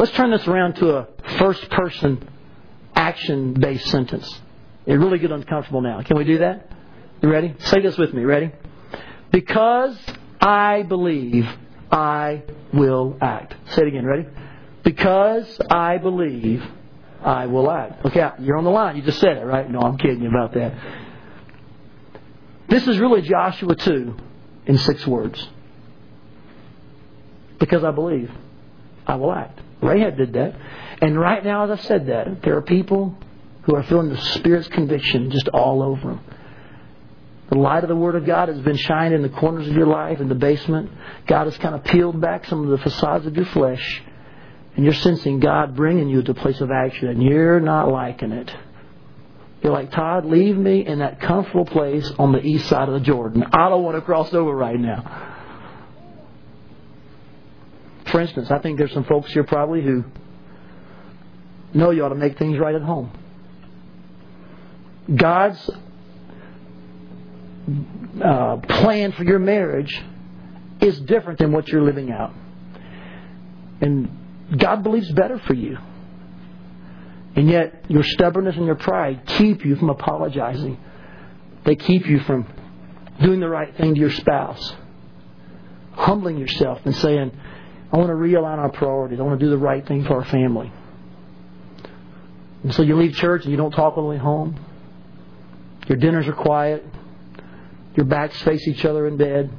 Let's 0.00 0.12
turn 0.12 0.30
this 0.30 0.48
around 0.48 0.76
to 0.76 0.96
a 0.96 1.08
first 1.36 1.68
person 1.68 2.26
action 2.94 3.52
based 3.52 3.86
sentence. 3.88 4.40
It 4.86 4.94
really 4.94 5.18
get 5.18 5.30
uncomfortable 5.30 5.82
now. 5.82 6.00
Can 6.00 6.16
we 6.16 6.24
do 6.24 6.38
that? 6.38 6.70
You 7.20 7.30
ready? 7.30 7.54
Say 7.58 7.82
this 7.82 7.98
with 7.98 8.14
me. 8.14 8.24
Ready? 8.24 8.50
Because 9.30 9.98
I 10.40 10.84
believe, 10.84 11.46
I 11.92 12.44
will 12.72 13.18
act. 13.20 13.54
Say 13.74 13.82
it 13.82 13.88
again. 13.88 14.06
Ready? 14.06 14.26
Because 14.84 15.60
I 15.70 15.98
believe, 15.98 16.64
I 17.22 17.44
will 17.44 17.70
act. 17.70 18.06
Okay, 18.06 18.26
you're 18.38 18.56
on 18.56 18.64
the 18.64 18.70
line. 18.70 18.96
You 18.96 19.02
just 19.02 19.20
said 19.20 19.36
it, 19.36 19.44
right? 19.44 19.70
No, 19.70 19.80
I'm 19.80 19.98
kidding 19.98 20.22
you 20.22 20.30
about 20.30 20.54
that. 20.54 20.72
This 22.70 22.88
is 22.88 22.98
really 22.98 23.20
Joshua 23.20 23.74
2 23.74 24.16
in 24.64 24.78
six 24.78 25.06
words. 25.06 25.46
Because 27.58 27.84
I 27.84 27.90
believe, 27.90 28.30
I 29.10 29.16
will 29.16 29.32
act. 29.32 29.58
Rahab 29.82 30.16
did 30.16 30.34
that. 30.34 30.54
And 31.02 31.18
right 31.18 31.44
now, 31.44 31.64
as 31.64 31.80
I 31.80 31.82
said 31.82 32.06
that, 32.06 32.42
there 32.42 32.56
are 32.56 32.62
people 32.62 33.16
who 33.62 33.74
are 33.74 33.82
feeling 33.82 34.08
the 34.10 34.20
Spirit's 34.20 34.68
conviction 34.68 35.32
just 35.32 35.48
all 35.48 35.82
over 35.82 36.10
them. 36.10 36.20
The 37.48 37.58
light 37.58 37.82
of 37.82 37.88
the 37.88 37.96
Word 37.96 38.14
of 38.14 38.24
God 38.24 38.48
has 38.48 38.60
been 38.60 38.76
shining 38.76 39.14
in 39.14 39.22
the 39.22 39.28
corners 39.28 39.66
of 39.66 39.74
your 39.74 39.88
life, 39.88 40.20
in 40.20 40.28
the 40.28 40.36
basement. 40.36 40.92
God 41.26 41.46
has 41.46 41.58
kind 41.58 41.74
of 41.74 41.82
peeled 41.82 42.20
back 42.20 42.46
some 42.46 42.62
of 42.62 42.70
the 42.70 42.78
facades 42.78 43.26
of 43.26 43.34
your 43.34 43.46
flesh. 43.46 44.02
And 44.76 44.84
you're 44.84 44.94
sensing 44.94 45.40
God 45.40 45.74
bringing 45.74 46.08
you 46.08 46.22
to 46.22 46.30
a 46.30 46.34
place 46.34 46.60
of 46.60 46.70
action, 46.70 47.08
and 47.08 47.20
you're 47.20 47.58
not 47.58 47.88
liking 47.88 48.30
it. 48.30 48.54
You're 49.60 49.72
like, 49.72 49.90
Todd, 49.90 50.24
leave 50.24 50.56
me 50.56 50.86
in 50.86 51.00
that 51.00 51.20
comfortable 51.20 51.64
place 51.64 52.08
on 52.16 52.30
the 52.30 52.40
east 52.40 52.68
side 52.68 52.88
of 52.88 52.94
the 52.94 53.00
Jordan. 53.00 53.42
I 53.52 53.68
don't 53.68 53.82
want 53.82 53.96
to 53.96 54.02
cross 54.02 54.32
over 54.32 54.54
right 54.54 54.78
now. 54.78 55.29
For 58.10 58.20
instance, 58.20 58.50
I 58.50 58.58
think 58.58 58.78
there's 58.78 58.92
some 58.92 59.04
folks 59.04 59.32
here 59.32 59.44
probably 59.44 59.82
who 59.82 60.04
know 61.72 61.90
you 61.90 62.04
ought 62.04 62.10
to 62.10 62.14
make 62.14 62.38
things 62.38 62.58
right 62.58 62.74
at 62.74 62.82
home. 62.82 63.10
God's 65.14 65.70
uh, 68.22 68.56
plan 68.56 69.12
for 69.12 69.24
your 69.24 69.38
marriage 69.38 70.00
is 70.80 71.00
different 71.00 71.38
than 71.38 71.52
what 71.52 71.68
you're 71.68 71.82
living 71.82 72.10
out. 72.10 72.32
And 73.80 74.56
God 74.56 74.82
believes 74.82 75.10
better 75.12 75.38
for 75.46 75.54
you. 75.54 75.78
And 77.36 77.48
yet, 77.48 77.84
your 77.88 78.02
stubbornness 78.02 78.56
and 78.56 78.66
your 78.66 78.74
pride 78.74 79.22
keep 79.24 79.64
you 79.64 79.76
from 79.76 79.90
apologizing. 79.90 80.78
They 81.64 81.76
keep 81.76 82.06
you 82.06 82.20
from 82.20 82.52
doing 83.22 83.40
the 83.40 83.48
right 83.48 83.74
thing 83.76 83.94
to 83.94 84.00
your 84.00 84.10
spouse. 84.10 84.74
Humbling 85.92 86.38
yourself 86.38 86.80
and 86.84 86.94
saying, 86.96 87.30
I 87.92 87.96
want 87.96 88.08
to 88.08 88.14
realign 88.14 88.58
our 88.58 88.70
priorities. 88.70 89.18
I 89.18 89.22
want 89.22 89.40
to 89.40 89.44
do 89.44 89.50
the 89.50 89.58
right 89.58 89.86
thing 89.86 90.04
for 90.04 90.14
our 90.14 90.24
family. 90.24 90.72
And 92.62 92.74
so 92.74 92.82
you 92.82 92.96
leave 92.96 93.14
church 93.14 93.42
and 93.42 93.50
you 93.50 93.56
don't 93.56 93.72
talk 93.72 93.96
on 93.96 94.04
the 94.04 94.10
way 94.10 94.18
home. 94.18 94.58
Your 95.88 95.98
dinners 95.98 96.28
are 96.28 96.32
quiet. 96.32 96.84
Your 97.96 98.06
backs 98.06 98.40
face 98.42 98.66
each 98.68 98.84
other 98.84 99.06
in 99.06 99.16
bed. 99.16 99.50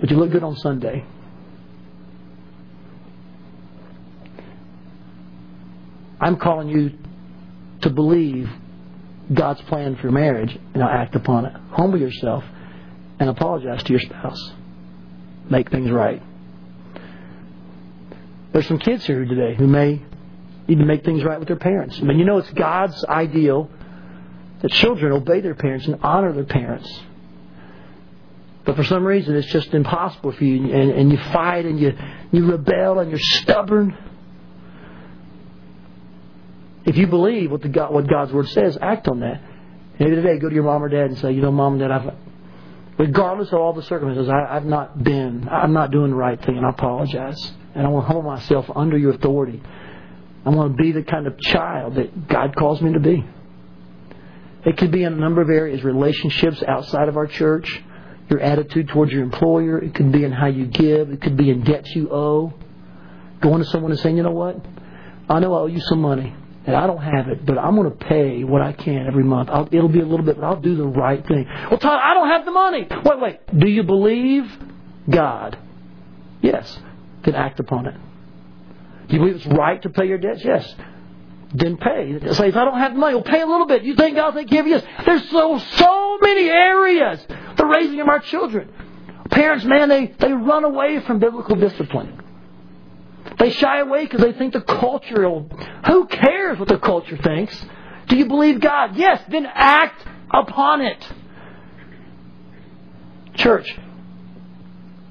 But 0.00 0.10
you 0.10 0.16
look 0.18 0.30
good 0.30 0.42
on 0.42 0.56
Sunday. 0.56 1.04
I'm 6.20 6.36
calling 6.36 6.68
you 6.68 6.92
to 7.82 7.90
believe 7.90 8.50
God's 9.32 9.60
plan 9.62 9.96
for 9.96 10.02
your 10.02 10.12
marriage 10.12 10.58
and 10.74 10.82
act 10.82 11.14
upon 11.14 11.46
it. 11.46 11.54
Humble 11.72 12.00
yourself 12.00 12.44
and 13.18 13.30
apologize 13.30 13.82
to 13.84 13.92
your 13.92 14.00
spouse. 14.00 14.52
Make 15.48 15.70
things 15.70 15.90
right. 15.90 16.22
There's 18.56 18.68
some 18.68 18.78
kids 18.78 19.04
here 19.04 19.22
today 19.26 19.54
who 19.54 19.66
may 19.66 20.00
need 20.66 20.78
to 20.78 20.84
make 20.86 21.04
things 21.04 21.22
right 21.22 21.38
with 21.38 21.46
their 21.46 21.58
parents. 21.58 21.98
I 21.98 22.04
mean, 22.04 22.18
you 22.18 22.24
know, 22.24 22.38
it's 22.38 22.48
God's 22.52 23.04
ideal 23.04 23.68
that 24.62 24.70
children 24.70 25.12
obey 25.12 25.42
their 25.42 25.54
parents 25.54 25.84
and 25.84 25.98
honor 26.02 26.32
their 26.32 26.44
parents. 26.44 26.90
But 28.64 28.76
for 28.76 28.84
some 28.84 29.04
reason, 29.04 29.36
it's 29.36 29.52
just 29.52 29.74
impossible 29.74 30.32
for 30.32 30.42
you, 30.42 30.72
and, 30.72 30.90
and 30.90 31.12
you 31.12 31.18
fight 31.34 31.66
and 31.66 31.78
you, 31.78 31.98
you 32.32 32.50
rebel 32.50 33.00
and 33.00 33.10
you're 33.10 33.20
stubborn. 33.20 33.94
If 36.86 36.96
you 36.96 37.08
believe 37.08 37.50
what, 37.50 37.60
the 37.60 37.68
God, 37.68 37.92
what 37.92 38.08
God's 38.08 38.32
Word 38.32 38.48
says, 38.48 38.78
act 38.80 39.06
on 39.06 39.20
that. 39.20 39.42
Maybe 40.00 40.16
today, 40.16 40.38
go 40.38 40.48
to 40.48 40.54
your 40.54 40.64
mom 40.64 40.82
or 40.82 40.88
dad 40.88 41.10
and 41.10 41.18
say, 41.18 41.32
you 41.32 41.42
know, 41.42 41.52
mom 41.52 41.74
and 41.74 41.80
dad, 41.82 41.90
I've, 41.90 42.14
regardless 42.96 43.48
of 43.48 43.58
all 43.58 43.74
the 43.74 43.82
circumstances, 43.82 44.30
I, 44.30 44.56
I've 44.56 44.64
not 44.64 45.04
been, 45.04 45.46
I'm 45.46 45.74
not 45.74 45.90
doing 45.90 46.08
the 46.08 46.16
right 46.16 46.42
thing, 46.42 46.56
and 46.56 46.64
I 46.64 46.70
apologize. 46.70 47.52
And 47.76 47.86
I 47.86 47.90
want 47.90 48.04
to 48.04 48.06
humble 48.06 48.22
myself 48.22 48.66
under 48.74 48.96
your 48.96 49.12
authority. 49.12 49.62
I 50.46 50.48
want 50.48 50.76
to 50.76 50.82
be 50.82 50.92
the 50.92 51.02
kind 51.02 51.26
of 51.26 51.38
child 51.38 51.96
that 51.96 52.26
God 52.26 52.56
calls 52.56 52.80
me 52.80 52.94
to 52.94 53.00
be. 53.00 53.22
It 54.64 54.78
could 54.78 54.90
be 54.90 55.02
in 55.04 55.12
a 55.12 55.16
number 55.16 55.42
of 55.42 55.50
areas 55.50 55.84
relationships 55.84 56.62
outside 56.66 57.08
of 57.08 57.16
our 57.16 57.26
church, 57.26 57.82
your 58.30 58.40
attitude 58.40 58.88
towards 58.88 59.12
your 59.12 59.22
employer. 59.22 59.78
It 59.78 59.94
could 59.94 60.10
be 60.10 60.24
in 60.24 60.32
how 60.32 60.46
you 60.46 60.66
give. 60.66 61.10
It 61.10 61.20
could 61.20 61.36
be 61.36 61.50
in 61.50 61.64
debts 61.64 61.94
you 61.94 62.08
owe. 62.10 62.54
Going 63.40 63.58
to 63.58 63.66
someone 63.66 63.90
and 63.92 64.00
saying, 64.00 64.16
you 64.16 64.22
know 64.22 64.30
what? 64.30 64.56
I 65.28 65.38
know 65.40 65.52
I 65.52 65.58
owe 65.58 65.66
you 65.66 65.80
some 65.80 66.00
money, 66.00 66.34
and 66.66 66.74
I 66.74 66.86
don't 66.86 67.02
have 67.02 67.28
it, 67.28 67.44
but 67.44 67.58
I'm 67.58 67.76
going 67.76 67.90
to 67.90 68.04
pay 68.06 68.42
what 68.42 68.62
I 68.62 68.72
can 68.72 69.06
every 69.06 69.24
month. 69.24 69.50
I'll, 69.50 69.68
it'll 69.70 69.88
be 69.88 70.00
a 70.00 70.06
little 70.06 70.24
bit, 70.24 70.36
but 70.36 70.46
I'll 70.46 70.60
do 70.60 70.76
the 70.76 70.86
right 70.86 71.24
thing. 71.26 71.46
Well, 71.70 71.78
Todd, 71.78 72.00
I 72.02 72.14
don't 72.14 72.28
have 72.28 72.44
the 72.44 72.52
money. 72.52 72.88
Wait, 73.04 73.20
wait. 73.20 73.58
Do 73.58 73.68
you 73.68 73.82
believe 73.82 74.50
God? 75.10 75.58
Yes. 76.40 76.78
Then 77.26 77.34
act 77.34 77.60
upon 77.60 77.86
it. 77.86 77.94
Do 79.08 79.14
you 79.14 79.18
believe 79.18 79.36
it's 79.36 79.46
right 79.46 79.82
to 79.82 79.90
pay 79.90 80.06
your 80.06 80.18
debts? 80.18 80.42
Yes 80.42 80.74
then 81.54 81.76
pay. 81.76 82.18
Say, 82.32 82.48
if 82.48 82.56
I 82.56 82.64
don't 82.64 82.78
have 82.78 82.92
the 82.92 82.98
money, 82.98 83.14
well, 83.14 83.24
pay 83.24 83.40
a 83.40 83.46
little 83.46 83.66
bit. 83.66 83.82
You 83.82 83.94
think 83.94 84.18
I'll 84.18 84.32
take 84.32 84.48
care 84.48 84.60
of 84.60 84.66
you? 84.66 84.80
There's 85.04 85.28
so 85.30 85.58
so 85.58 86.18
many 86.20 86.48
areas 86.48 87.24
the 87.56 87.66
raising 87.66 88.00
of 88.00 88.08
our 88.08 88.20
children. 88.20 88.72
Parents, 89.30 89.64
man, 89.64 89.88
they, 89.88 90.06
they 90.18 90.32
run 90.32 90.64
away 90.64 91.00
from 91.00 91.18
biblical 91.18 91.56
discipline. 91.56 92.20
They 93.38 93.50
shy 93.50 93.80
away 93.80 94.04
because 94.04 94.20
they 94.20 94.32
think 94.32 94.52
the 94.52 94.60
culture 94.60 95.28
will. 95.28 95.50
Who 95.86 96.06
cares 96.06 96.58
what 96.58 96.68
the 96.68 96.78
culture 96.78 97.16
thinks? 97.16 97.64
Do 98.08 98.16
you 98.16 98.26
believe 98.26 98.60
God? 98.60 98.96
Yes, 98.96 99.22
then 99.28 99.46
act 99.46 100.06
upon 100.30 100.80
it. 100.80 101.12
Church, 103.34 103.76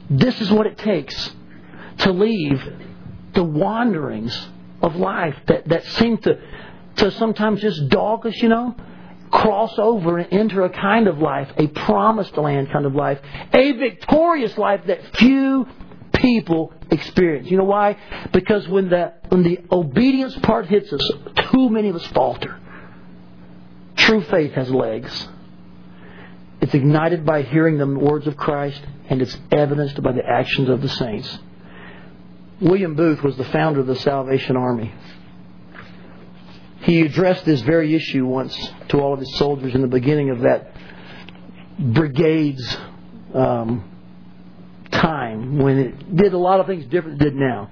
this 0.09 0.39
is 0.41 0.51
what 0.51 0.65
it 0.65 0.77
takes 0.77 1.33
to 1.99 2.11
leave 2.11 2.61
the 3.33 3.43
wanderings 3.43 4.47
of 4.81 4.95
life 4.95 5.35
that, 5.47 5.67
that 5.67 5.85
seem 5.85 6.17
to, 6.19 6.39
to 6.97 7.11
sometimes 7.11 7.61
just 7.61 7.89
dog 7.89 8.25
us, 8.25 8.35
you 8.37 8.49
know? 8.49 8.75
Cross 9.31 9.73
over 9.77 10.17
and 10.17 10.31
enter 10.31 10.63
a 10.63 10.69
kind 10.69 11.07
of 11.07 11.19
life, 11.19 11.51
a 11.57 11.67
promised 11.67 12.37
land 12.37 12.71
kind 12.71 12.85
of 12.85 12.95
life, 12.95 13.19
a 13.53 13.71
victorious 13.73 14.57
life 14.57 14.81
that 14.87 15.17
few 15.17 15.67
people 16.13 16.73
experience. 16.91 17.49
You 17.49 17.57
know 17.57 17.65
why? 17.65 17.97
Because 18.31 18.67
when 18.67 18.89
the, 18.89 19.13
when 19.29 19.43
the 19.43 19.59
obedience 19.71 20.37
part 20.39 20.67
hits 20.67 20.91
us, 20.93 21.11
too 21.51 21.69
many 21.69 21.89
of 21.89 21.95
us 21.95 22.05
falter. 22.07 22.59
True 23.95 24.21
faith 24.21 24.53
has 24.53 24.69
legs. 24.69 25.27
It's 26.61 26.73
ignited 26.73 27.25
by 27.25 27.41
hearing 27.43 27.77
the 27.77 27.87
words 27.87 28.27
of 28.27 28.37
Christ, 28.37 28.81
and 29.09 29.21
it's 29.21 29.37
evidenced 29.51 30.01
by 30.01 30.13
the 30.13 30.25
actions 30.25 30.69
of 30.69 30.81
the 30.81 30.89
saints. 30.89 31.39
William 32.61 32.95
Booth 32.95 33.21
was 33.21 33.35
the 33.37 33.43
founder 33.45 33.81
of 33.81 33.87
the 33.87 33.95
Salvation 33.97 34.55
Army. 34.55 34.93
He 36.81 37.01
addressed 37.01 37.45
this 37.45 37.61
very 37.61 37.95
issue 37.95 38.25
once 38.25 38.55
to 38.89 38.99
all 38.99 39.13
of 39.13 39.19
his 39.19 39.35
soldiers 39.37 39.73
in 39.75 39.81
the 39.81 39.87
beginning 39.87 40.29
of 40.29 40.41
that 40.41 40.71
brigade's 41.79 42.77
um, 43.33 43.83
time 44.91 45.57
when 45.57 45.77
it 45.79 46.15
did 46.15 46.33
a 46.33 46.37
lot 46.37 46.59
of 46.59 46.67
things 46.67 46.85
different 46.85 47.19
than 47.19 47.27
it 47.27 47.31
did 47.31 47.39
now. 47.39 47.69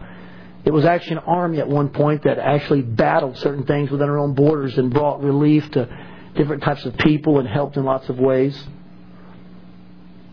It 0.66 0.72
was 0.72 0.86
actually 0.86 1.18
an 1.18 1.24
army 1.28 1.60
at 1.60 1.68
one 1.68 1.90
point 1.90 2.24
that 2.24 2.38
actually 2.38 2.82
battled 2.82 3.38
certain 3.38 3.66
things 3.66 3.92
within 3.92 4.10
our 4.10 4.18
own 4.18 4.34
borders 4.34 4.78
and 4.78 4.94
brought 4.94 5.22
relief 5.22 5.70
to 5.72 5.88
different 6.36 6.64
types 6.64 6.86
of 6.86 6.98
people 6.98 7.40
and 7.40 7.48
helped 7.48 7.78
in 7.78 7.84
lots 7.84 8.10
of 8.10 8.18
ways. 8.18 8.62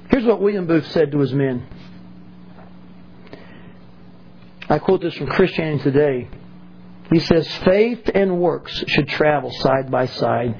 Here's 0.09 0.25
what 0.25 0.41
William 0.41 0.67
Booth 0.67 0.91
said 0.91 1.13
to 1.13 1.19
his 1.19 1.33
men. 1.33 1.67
I 4.71 4.79
quote 4.79 5.03
this 5.03 5.14
from 5.14 5.27
Christianity 5.27 5.83
Today. 5.83 6.29
He 7.11 7.18
says, 7.18 7.47
Faith 7.64 8.09
and 8.14 8.41
works 8.41 8.85
should 8.87 9.09
travel 9.09 9.51
side 9.51 9.91
by 9.91 10.07
side, 10.07 10.55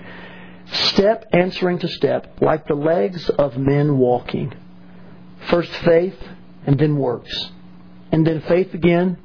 step 0.66 1.26
answering 1.32 1.78
to 1.78 1.86
step, 1.86 2.38
like 2.40 2.66
the 2.66 2.74
legs 2.74 3.30
of 3.30 3.56
men 3.56 3.96
walking. 3.96 4.52
First 5.46 5.70
faith, 5.70 6.16
and 6.66 6.76
then 6.76 6.96
works. 6.96 7.32
And 8.11 8.26
then 8.26 8.40
faith 8.42 8.74
again, 8.74 9.16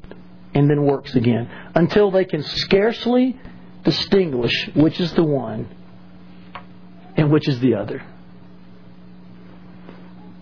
and 0.53 0.69
then 0.69 0.83
works 0.83 1.15
again. 1.15 1.49
Until 1.73 2.11
they 2.11 2.25
can 2.25 2.43
scarcely 2.43 3.39
distinguish 3.83 4.69
which 4.75 4.99
is 4.99 5.11
the 5.13 5.23
one 5.23 5.67
and 7.17 7.31
which 7.31 7.47
is 7.47 7.59
the 7.59 7.73
other. 7.73 8.03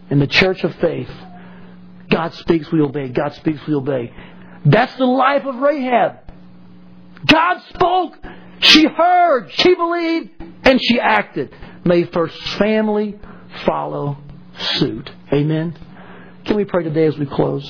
In 0.09 0.19
the 0.19 0.27
church 0.27 0.63
of 0.65 0.75
faith, 0.75 1.09
God 2.09 2.33
speaks, 2.35 2.71
we 2.71 2.81
obey. 2.81 3.09
God 3.09 3.33
speaks, 3.33 3.65
we 3.65 3.73
obey. 3.73 4.13
That's 4.65 4.95
the 4.95 5.05
life 5.05 5.45
of 5.45 5.55
Rahab. 5.55 6.19
God 7.25 7.61
spoke, 7.69 8.17
she 8.59 8.85
heard, 8.87 9.49
she 9.51 9.75
believed, 9.75 10.29
and 10.63 10.79
she 10.81 10.99
acted. 10.99 11.53
May 11.85 12.05
first 12.05 12.41
family 12.57 13.19
follow 13.65 14.17
suit. 14.57 15.11
Amen. 15.31 15.77
Can 16.45 16.55
we 16.55 16.65
pray 16.65 16.83
today 16.83 17.05
as 17.05 17.17
we 17.17 17.25
close? 17.25 17.69